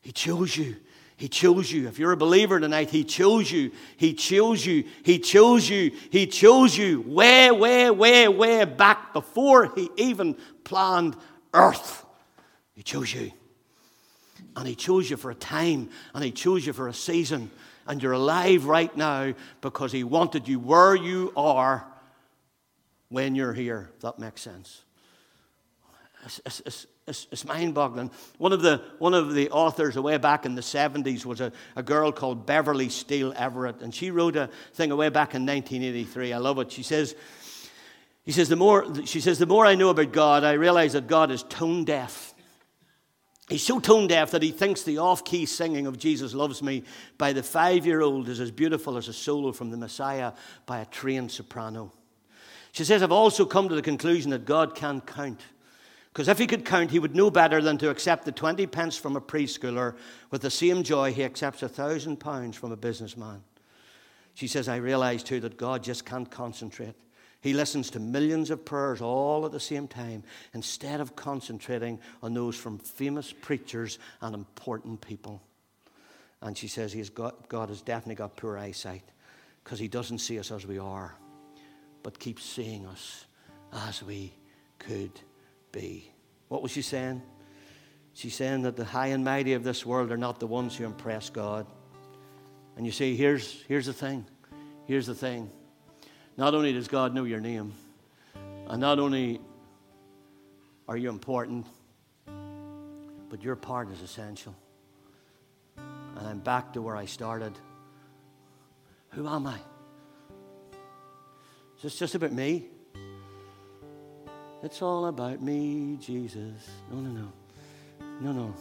He 0.00 0.12
chose 0.12 0.56
you. 0.56 0.76
He 1.22 1.28
chose 1.28 1.70
you. 1.70 1.86
If 1.86 2.00
you're 2.00 2.10
a 2.10 2.16
believer 2.16 2.58
tonight, 2.58 2.90
He 2.90 3.04
chose 3.04 3.48
you. 3.48 3.70
He 3.96 4.12
chose 4.12 4.66
you. 4.66 4.82
He 5.04 5.20
chose 5.20 5.68
you. 5.68 5.92
He 6.10 6.26
chose 6.26 6.76
you 6.76 7.00
way, 7.02 7.48
way, 7.52 7.92
way, 7.92 8.26
way 8.26 8.64
back 8.64 9.12
before 9.12 9.72
He 9.72 9.88
even 9.96 10.36
planned 10.64 11.14
earth. 11.54 12.04
He 12.74 12.82
chose 12.82 13.14
you. 13.14 13.30
And 14.56 14.66
He 14.66 14.74
chose 14.74 15.08
you 15.08 15.16
for 15.16 15.30
a 15.30 15.36
time, 15.36 15.90
and 16.12 16.24
He 16.24 16.32
chose 16.32 16.66
you 16.66 16.72
for 16.72 16.88
a 16.88 16.92
season. 16.92 17.52
And 17.86 18.02
you're 18.02 18.10
alive 18.10 18.64
right 18.64 18.96
now 18.96 19.32
because 19.60 19.92
He 19.92 20.02
wanted 20.02 20.48
you 20.48 20.58
where 20.58 20.96
you 20.96 21.32
are 21.36 21.86
when 23.10 23.36
you're 23.36 23.52
here. 23.52 23.90
If 23.94 24.00
that 24.00 24.18
makes 24.18 24.42
sense. 24.42 24.82
It's, 26.24 26.40
it's, 26.46 26.86
it's, 27.06 27.26
it's 27.32 27.44
mind 27.44 27.74
boggling. 27.74 28.10
One 28.38 28.52
of, 28.52 28.62
the, 28.62 28.80
one 28.98 29.12
of 29.12 29.34
the 29.34 29.50
authors 29.50 29.96
way 29.96 30.18
back 30.18 30.46
in 30.46 30.54
the 30.54 30.60
70s 30.62 31.24
was 31.24 31.40
a, 31.40 31.52
a 31.74 31.82
girl 31.82 32.12
called 32.12 32.46
Beverly 32.46 32.88
Steele 32.88 33.32
Everett, 33.36 33.80
and 33.80 33.94
she 33.94 34.10
wrote 34.10 34.36
a 34.36 34.48
thing 34.74 34.96
way 34.96 35.08
back 35.08 35.34
in 35.34 35.44
1983. 35.44 36.32
I 36.32 36.38
love 36.38 36.58
it. 36.60 36.70
She 36.70 36.84
says, 36.84 37.16
he 38.24 38.30
says, 38.30 38.48
the 38.48 38.56
more, 38.56 38.86
she 39.04 39.20
says, 39.20 39.38
the 39.38 39.46
more 39.46 39.66
I 39.66 39.74
know 39.74 39.90
about 39.90 40.12
God, 40.12 40.44
I 40.44 40.52
realize 40.52 40.92
that 40.92 41.08
God 41.08 41.32
is 41.32 41.42
tone 41.42 41.84
deaf. 41.84 42.34
He's 43.48 43.64
so 43.64 43.80
tone 43.80 44.06
deaf 44.06 44.30
that 44.30 44.42
he 44.42 44.52
thinks 44.52 44.84
the 44.84 44.98
off 44.98 45.24
key 45.24 45.44
singing 45.44 45.88
of 45.88 45.98
Jesus 45.98 46.32
Loves 46.32 46.62
Me 46.62 46.84
by 47.18 47.32
the 47.32 47.42
five 47.42 47.84
year 47.84 48.00
old 48.00 48.28
is 48.28 48.38
as 48.38 48.52
beautiful 48.52 48.96
as 48.96 49.08
a 49.08 49.12
solo 49.12 49.50
from 49.50 49.70
the 49.70 49.76
Messiah 49.76 50.32
by 50.66 50.78
a 50.78 50.86
trained 50.86 51.32
soprano. 51.32 51.92
She 52.70 52.84
says, 52.84 53.02
I've 53.02 53.12
also 53.12 53.44
come 53.44 53.68
to 53.68 53.74
the 53.74 53.82
conclusion 53.82 54.30
that 54.30 54.46
God 54.46 54.76
can't 54.76 55.04
count. 55.04 55.40
Because 56.12 56.28
if 56.28 56.38
he 56.38 56.46
could 56.46 56.66
count, 56.66 56.90
he 56.90 56.98
would 56.98 57.16
know 57.16 57.30
better 57.30 57.62
than 57.62 57.78
to 57.78 57.88
accept 57.88 58.26
the 58.26 58.32
20 58.32 58.66
pence 58.66 58.98
from 58.98 59.16
a 59.16 59.20
preschooler 59.20 59.96
with 60.30 60.42
the 60.42 60.50
same 60.50 60.82
joy 60.82 61.12
he 61.12 61.24
accepts 61.24 61.62
a 61.62 61.68
thousand 61.68 62.18
pounds 62.18 62.56
from 62.56 62.70
a 62.70 62.76
businessman. 62.76 63.42
She 64.34 64.46
says, 64.46 64.68
I 64.68 64.76
realize 64.76 65.22
too 65.22 65.40
that 65.40 65.56
God 65.56 65.82
just 65.82 66.04
can't 66.04 66.30
concentrate. 66.30 66.94
He 67.40 67.54
listens 67.54 67.90
to 67.90 68.00
millions 68.00 68.50
of 68.50 68.64
prayers 68.64 69.00
all 69.00 69.46
at 69.46 69.52
the 69.52 69.60
same 69.60 69.88
time 69.88 70.22
instead 70.52 71.00
of 71.00 71.16
concentrating 71.16 71.98
on 72.22 72.34
those 72.34 72.56
from 72.56 72.78
famous 72.78 73.32
preachers 73.32 73.98
and 74.20 74.34
important 74.34 75.00
people. 75.00 75.42
And 76.42 76.56
she 76.56 76.68
says, 76.68 76.92
he's 76.92 77.10
got, 77.10 77.48
God 77.48 77.70
has 77.70 77.80
definitely 77.80 78.16
got 78.16 78.36
poor 78.36 78.58
eyesight 78.58 79.02
because 79.64 79.78
he 79.78 79.88
doesn't 79.88 80.18
see 80.18 80.38
us 80.38 80.52
as 80.52 80.66
we 80.66 80.78
are, 80.78 81.14
but 82.02 82.18
keeps 82.18 82.44
seeing 82.44 82.86
us 82.86 83.24
as 83.72 84.02
we 84.02 84.32
could 84.78 85.10
be. 85.72 86.12
What 86.48 86.62
was 86.62 86.70
she 86.70 86.82
saying? 86.82 87.22
She's 88.14 88.34
saying 88.34 88.62
that 88.62 88.76
the 88.76 88.84
high 88.84 89.08
and 89.08 89.24
mighty 89.24 89.54
of 89.54 89.64
this 89.64 89.86
world 89.86 90.12
are 90.12 90.18
not 90.18 90.38
the 90.38 90.46
ones 90.46 90.76
who 90.76 90.84
impress 90.84 91.30
God. 91.30 91.66
And 92.76 92.84
you 92.84 92.92
see, 92.92 93.16
here's, 93.16 93.62
here's 93.68 93.86
the 93.86 93.92
thing. 93.92 94.26
Here's 94.86 95.06
the 95.06 95.14
thing. 95.14 95.50
Not 96.36 96.54
only 96.54 96.72
does 96.72 96.88
God 96.88 97.14
know 97.14 97.24
your 97.24 97.40
name, 97.40 97.72
and 98.68 98.80
not 98.80 98.98
only 98.98 99.40
are 100.88 100.96
you 100.96 101.08
important, 101.08 101.66
but 103.28 103.42
your 103.42 103.56
part 103.56 103.90
is 103.90 104.02
essential. 104.02 104.54
And 105.76 106.26
I'm 106.26 106.40
back 106.40 106.74
to 106.74 106.82
where 106.82 106.96
I 106.96 107.06
started. 107.06 107.58
Who 109.10 109.26
am 109.26 109.46
I? 109.46 109.58
Is 111.76 111.82
this 111.82 111.98
just 111.98 112.14
about 112.14 112.32
me? 112.32 112.68
It's 114.62 114.80
all 114.80 115.06
about 115.06 115.42
me, 115.42 115.98
Jesus. 116.00 116.70
No, 116.90 116.98
no, 116.98 117.10
no. 117.10 117.32
No, 118.20 118.32
no. 118.32 118.54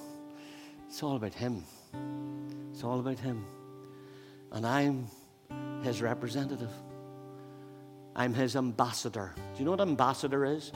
It's 0.87 1.03
all 1.03 1.15
about 1.15 1.33
Him. 1.33 1.63
It's 2.71 2.83
all 2.83 2.99
about 2.99 3.19
Him. 3.19 3.45
And 4.51 4.65
I'm 4.65 5.07
His 5.83 6.01
representative. 6.01 6.71
I'm 8.15 8.33
His 8.33 8.55
ambassador. 8.55 9.33
Do 9.35 9.59
you 9.59 9.65
know 9.65 9.71
what 9.71 9.81
ambassador 9.81 10.43
is? 10.43 10.71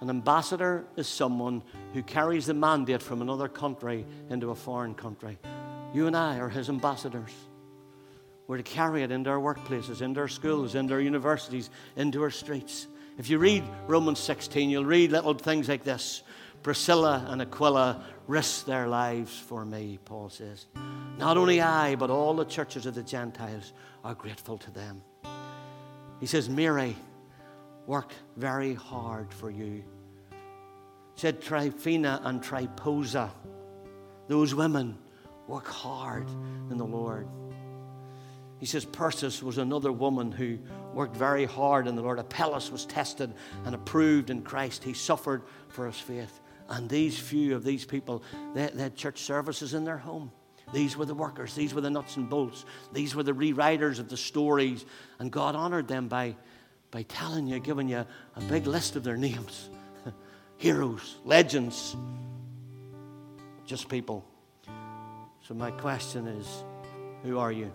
An 0.00 0.08
ambassador 0.08 0.86
is 0.96 1.08
someone 1.08 1.62
who 1.92 2.02
carries 2.04 2.46
the 2.46 2.54
mandate 2.54 3.02
from 3.02 3.22
another 3.22 3.48
country 3.48 4.06
into 4.30 4.50
a 4.50 4.54
foreign 4.54 4.94
country. 4.94 5.36
You 5.92 6.06
and 6.06 6.16
I 6.16 6.38
are 6.38 6.48
His 6.48 6.68
ambassadors. 6.68 7.32
We're 8.46 8.58
to 8.58 8.62
carry 8.62 9.02
it 9.02 9.10
into 9.10 9.30
our 9.30 9.40
workplaces, 9.40 10.00
into 10.00 10.20
our 10.20 10.28
schools, 10.28 10.76
into 10.76 10.94
our 10.94 11.00
universities, 11.00 11.70
into 11.96 12.22
our 12.22 12.30
streets. 12.30 12.86
If 13.20 13.28
you 13.28 13.36
read 13.36 13.62
Romans 13.86 14.18
16, 14.18 14.70
you'll 14.70 14.86
read 14.86 15.12
little 15.12 15.34
things 15.34 15.68
like 15.68 15.84
this 15.84 16.22
Priscilla 16.62 17.26
and 17.28 17.42
Aquila 17.42 18.02
risked 18.26 18.64
their 18.64 18.88
lives 18.88 19.38
for 19.38 19.62
me, 19.62 19.98
Paul 20.06 20.30
says. 20.30 20.64
Not 21.18 21.36
only 21.36 21.60
I, 21.60 21.96
but 21.96 22.08
all 22.08 22.32
the 22.32 22.46
churches 22.46 22.86
of 22.86 22.94
the 22.94 23.02
Gentiles 23.02 23.74
are 24.04 24.14
grateful 24.14 24.56
to 24.56 24.70
them. 24.70 25.02
He 26.18 26.24
says, 26.24 26.48
Mary 26.48 26.96
worked 27.86 28.14
very 28.38 28.72
hard 28.72 29.34
for 29.34 29.50
you. 29.50 29.84
He 30.30 31.20
said 31.20 31.42
Tryphena 31.42 32.22
and 32.24 32.42
Tryphosa, 32.42 33.28
those 34.28 34.54
women 34.54 34.96
work 35.46 35.66
hard 35.66 36.26
in 36.70 36.78
the 36.78 36.86
Lord. 36.86 37.28
He 38.60 38.64
says 38.64 38.86
Persis 38.86 39.42
was 39.42 39.58
another 39.58 39.92
woman 39.92 40.32
who 40.32 40.58
worked 40.94 41.16
very 41.16 41.44
hard 41.44 41.86
in 41.86 41.96
the 41.96 42.02
Lord. 42.02 42.18
Apelles 42.18 42.70
was 42.70 42.86
tested 42.86 43.32
and 43.64 43.74
approved 43.74 44.30
in 44.30 44.42
Christ. 44.42 44.84
He 44.84 44.92
suffered 44.92 45.42
for 45.68 45.86
his 45.86 45.98
faith. 45.98 46.40
And 46.68 46.88
these 46.88 47.18
few 47.18 47.54
of 47.56 47.64
these 47.64 47.84
people, 47.84 48.22
they, 48.54 48.66
they 48.68 48.82
had 48.82 48.96
church 48.96 49.22
services 49.22 49.74
in 49.74 49.84
their 49.84 49.98
home. 49.98 50.30
These 50.72 50.96
were 50.96 51.04
the 51.04 51.14
workers. 51.14 51.54
These 51.54 51.74
were 51.74 51.80
the 51.80 51.90
nuts 51.90 52.16
and 52.16 52.28
bolts. 52.28 52.64
These 52.92 53.14
were 53.14 53.24
the 53.24 53.32
rewriters 53.32 53.98
of 53.98 54.08
the 54.08 54.16
stories. 54.16 54.84
And 55.18 55.32
God 55.32 55.56
honored 55.56 55.88
them 55.88 56.08
by, 56.08 56.36
by 56.90 57.02
telling 57.02 57.46
you, 57.46 57.58
giving 57.58 57.88
you 57.88 58.06
a 58.36 58.40
big 58.48 58.66
list 58.66 58.94
of 58.94 59.02
their 59.02 59.16
names 59.16 59.68
heroes, 60.58 61.18
legends, 61.24 61.96
just 63.66 63.88
people. 63.88 64.24
So, 65.42 65.54
my 65.54 65.72
question 65.72 66.28
is 66.28 66.64
who 67.24 67.38
are 67.38 67.50
you? 67.50 67.72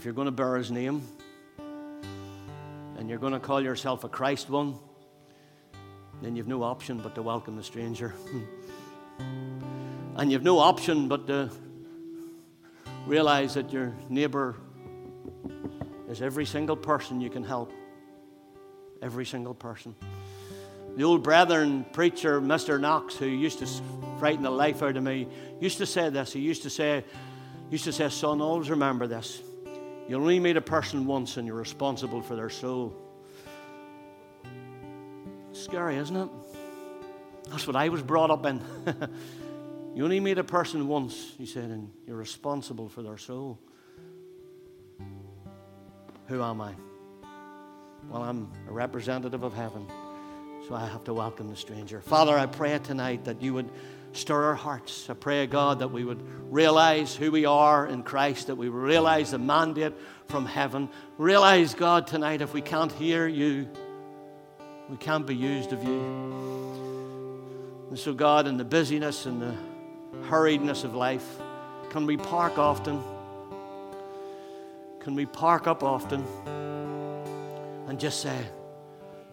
If 0.00 0.06
you're 0.06 0.14
going 0.14 0.24
to 0.24 0.32
bear 0.32 0.56
his 0.56 0.70
name 0.70 1.06
and 2.96 3.10
you're 3.10 3.18
going 3.18 3.34
to 3.34 3.38
call 3.38 3.60
yourself 3.60 4.02
a 4.02 4.08
Christ 4.08 4.48
one, 4.48 4.78
then 6.22 6.34
you've 6.34 6.48
no 6.48 6.62
option 6.62 6.96
but 6.96 7.14
to 7.16 7.22
welcome 7.22 7.54
the 7.54 7.62
stranger. 7.62 8.14
and 10.16 10.32
you've 10.32 10.42
no 10.42 10.58
option 10.58 11.06
but 11.06 11.26
to 11.26 11.50
realize 13.06 13.52
that 13.52 13.74
your 13.74 13.94
neighbor 14.08 14.56
is 16.08 16.22
every 16.22 16.46
single 16.46 16.76
person 16.76 17.20
you 17.20 17.28
can 17.28 17.44
help. 17.44 17.70
Every 19.02 19.26
single 19.26 19.52
person. 19.52 19.94
The 20.96 21.02
old 21.02 21.22
brethren 21.22 21.84
preacher, 21.92 22.40
Mr. 22.40 22.80
Knox, 22.80 23.16
who 23.16 23.26
used 23.26 23.58
to 23.58 23.66
frighten 24.18 24.44
the 24.44 24.50
life 24.50 24.82
out 24.82 24.96
of 24.96 25.02
me, 25.02 25.28
used 25.60 25.76
to 25.76 25.84
say 25.84 26.08
this. 26.08 26.32
He 26.32 26.40
used 26.40 26.62
to 26.62 26.70
say, 26.70 27.04
used 27.68 27.84
to 27.84 27.92
say, 27.92 28.08
son, 28.08 28.40
always 28.40 28.70
remember 28.70 29.06
this. 29.06 29.42
You 30.10 30.16
only 30.16 30.40
meet 30.40 30.56
a 30.56 30.60
person 30.60 31.06
once 31.06 31.36
and 31.36 31.46
you're 31.46 31.54
responsible 31.54 32.20
for 32.20 32.34
their 32.34 32.50
soul. 32.50 32.96
scary, 35.52 35.98
isn't 35.98 36.16
it? 36.16 36.28
That's 37.48 37.64
what 37.64 37.76
I 37.76 37.90
was 37.90 38.02
brought 38.02 38.32
up 38.32 38.44
in. 38.44 38.60
you 39.94 40.02
only 40.02 40.18
meet 40.18 40.38
a 40.38 40.42
person 40.42 40.88
once, 40.88 41.34
he 41.38 41.46
said, 41.46 41.70
and 41.70 41.92
you're 42.08 42.16
responsible 42.16 42.88
for 42.88 43.02
their 43.02 43.18
soul. 43.18 43.60
Who 46.26 46.42
am 46.42 46.60
I? 46.60 46.74
Well, 48.08 48.24
I'm 48.24 48.50
a 48.68 48.72
representative 48.72 49.44
of 49.44 49.54
heaven, 49.54 49.86
so 50.66 50.74
I 50.74 50.86
have 50.86 51.04
to 51.04 51.14
welcome 51.14 51.48
the 51.48 51.54
stranger. 51.54 52.00
Father, 52.00 52.36
I 52.36 52.46
pray 52.46 52.76
tonight 52.80 53.26
that 53.26 53.40
you 53.40 53.54
would 53.54 53.70
stir 54.12 54.44
our 54.44 54.54
hearts. 54.54 55.08
I 55.08 55.14
pray, 55.14 55.46
God, 55.46 55.80
that 55.80 55.88
we 55.88 56.04
would 56.04 56.22
realize 56.50 57.14
who 57.14 57.30
we 57.30 57.44
are 57.44 57.86
in 57.86 58.02
Christ, 58.02 58.48
that 58.48 58.56
we 58.56 58.68
realize 58.68 59.30
the 59.30 59.38
mandate 59.38 59.94
from 60.28 60.46
heaven. 60.46 60.88
Realize, 61.18 61.74
God, 61.74 62.06
tonight, 62.06 62.40
if 62.42 62.52
we 62.52 62.60
can't 62.60 62.92
hear 62.92 63.26
you, 63.26 63.68
we 64.88 64.96
can't 64.96 65.26
be 65.26 65.36
used 65.36 65.72
of 65.72 65.84
you. 65.84 66.00
And 67.88 67.98
so, 67.98 68.12
God, 68.12 68.46
in 68.46 68.56
the 68.56 68.64
busyness 68.64 69.26
and 69.26 69.40
the 69.40 69.54
hurriedness 70.28 70.84
of 70.84 70.94
life, 70.94 71.38
can 71.90 72.06
we 72.06 72.16
park 72.16 72.58
often? 72.58 73.02
Can 75.00 75.14
we 75.14 75.26
park 75.26 75.66
up 75.66 75.82
often 75.82 76.24
and 77.88 77.98
just 77.98 78.20
say, 78.20 78.38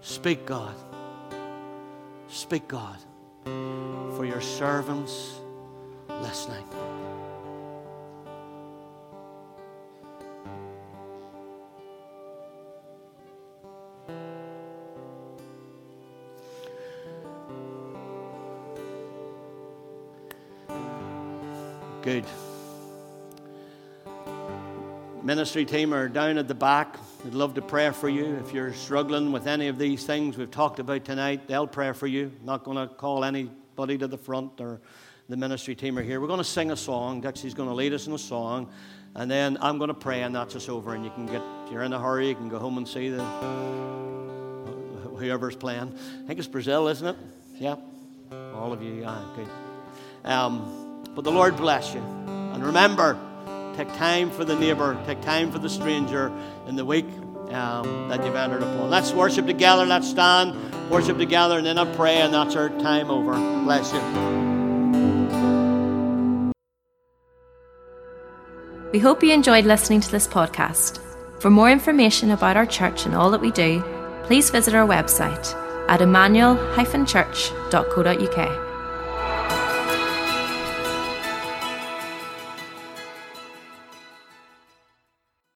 Speak, 0.01 0.45
God. 0.45 0.75
Speak, 2.28 2.67
God 2.67 2.97
for 4.15 4.25
your 4.25 4.41
servants 4.41 5.39
listening. 6.09 6.65
Good. 22.01 22.25
Ministry 25.28 25.65
team 25.65 25.93
are 25.93 26.07
down 26.07 26.38
at 26.38 26.47
the 26.47 26.55
back. 26.55 26.95
We'd 27.25 27.34
love 27.34 27.55
to 27.55 27.61
pray 27.61 27.91
for 27.91 28.07
you. 28.07 28.38
If 28.45 28.53
you're 28.53 28.73
struggling 28.73 29.34
with 29.34 29.45
any 29.45 29.67
of 29.67 29.78
these 29.78 30.05
things 30.05 30.38
we've 30.38 30.49
talked 30.49 30.80
about 30.80 31.03
tonight, 31.03 31.49
they'll 31.49 31.67
pray 31.67 31.91
for 31.91 32.07
you. 32.07 32.32
not 32.45 32.63
going 32.63 32.78
to 32.78 32.88
call 32.95 33.25
anybody 33.25 33.97
to 33.97 34.07
the 34.07 34.17
front 34.17 34.61
or 34.61 34.80
the 35.28 35.36
ministry 35.36 35.75
team 35.75 35.99
are 35.99 36.01
here. 36.01 36.21
We're 36.21 36.28
going 36.28 36.38
to 36.38 36.45
sing 36.45 36.71
a 36.71 36.78
song. 36.78 37.19
Dixie's 37.19 37.53
going 37.53 37.67
to 37.67 37.75
lead 37.75 37.91
us 37.91 38.07
in 38.07 38.13
a 38.13 38.17
song. 38.17 38.71
And 39.15 39.30
then 39.30 39.57
I'm 39.59 39.78
going 39.78 39.89
to 39.89 39.93
pray, 39.93 40.23
and 40.23 40.34
that's 40.34 40.55
us 40.55 40.69
over. 40.69 40.95
And 40.95 41.03
you 41.03 41.11
can 41.11 41.25
get, 41.25 41.41
if 41.65 41.73
you're 41.73 41.84
in 41.84 41.91
a 41.91 41.99
hurry, 41.99 42.30
you 42.30 42.36
can 42.36 42.47
go 42.47 42.57
home 42.57 42.78
and 42.78 42.88
see 42.88 43.09
the 43.09 43.25
whoever's 45.17 45.57
playing. 45.57 45.93
I 46.23 46.25
think 46.25 46.39
it's 46.39 46.47
Brazil, 46.47 46.88
isn't 46.88 47.05
it? 47.05 47.17
Yeah. 47.55 47.75
All 48.53 48.71
of 48.71 48.82
you, 48.82 49.01
yeah. 49.01 49.25
Um, 50.23 51.03
but 51.13 51.25
the 51.25 51.34
Lord 51.34 51.57
bless 51.57 51.93
you. 51.93 51.99
And 51.99 52.65
remember, 52.65 53.19
take 53.78 53.93
time 53.93 54.30
for 54.32 54.43
the 54.43 54.55
neighbor, 54.55 54.97
take 55.05 55.21
time 55.21 55.51
for 55.51 55.59
the 55.59 55.69
stranger 55.69 56.32
in 56.65 56.75
the 56.75 56.84
week 56.84 57.05
um, 57.51 58.09
that 58.09 58.25
you've 58.25 58.36
entered 58.36 58.63
upon. 58.63 58.89
Let's 58.89 59.11
worship 59.11 59.45
together, 59.45 59.86
let's 59.86 60.09
stand, 60.09 60.55
worship 60.89 61.19
together, 61.19 61.59
and 61.59 61.67
then 61.67 61.78
I 61.78 61.86
pray, 61.95 62.17
and 62.17 62.34
that's 62.34 62.55
our 62.55 62.69
time 62.69 63.11
over. 63.11 63.34
Bless 63.63 63.93
you. 63.93 63.99
We 68.91 68.99
hope 68.99 69.21
you 69.21 69.32
enjoyed 69.32 69.65
listening 69.65 70.01
to 70.01 70.11
this 70.11 70.28
podcast. 70.28 70.99
For 71.39 71.51
more 71.51 71.69
information 71.69 72.32
about 72.32 72.57
our 72.57 72.65
church 72.65 73.05
and 73.05 73.13
all 73.13 73.30
that 73.30 73.41
we 73.41 73.51
do, 73.51 73.84
please 74.23 74.49
visit 74.49 74.73
our 74.73 74.88
website 74.88 75.53
at 75.88 76.01
emmanuel-church.co.uk. 76.01 78.66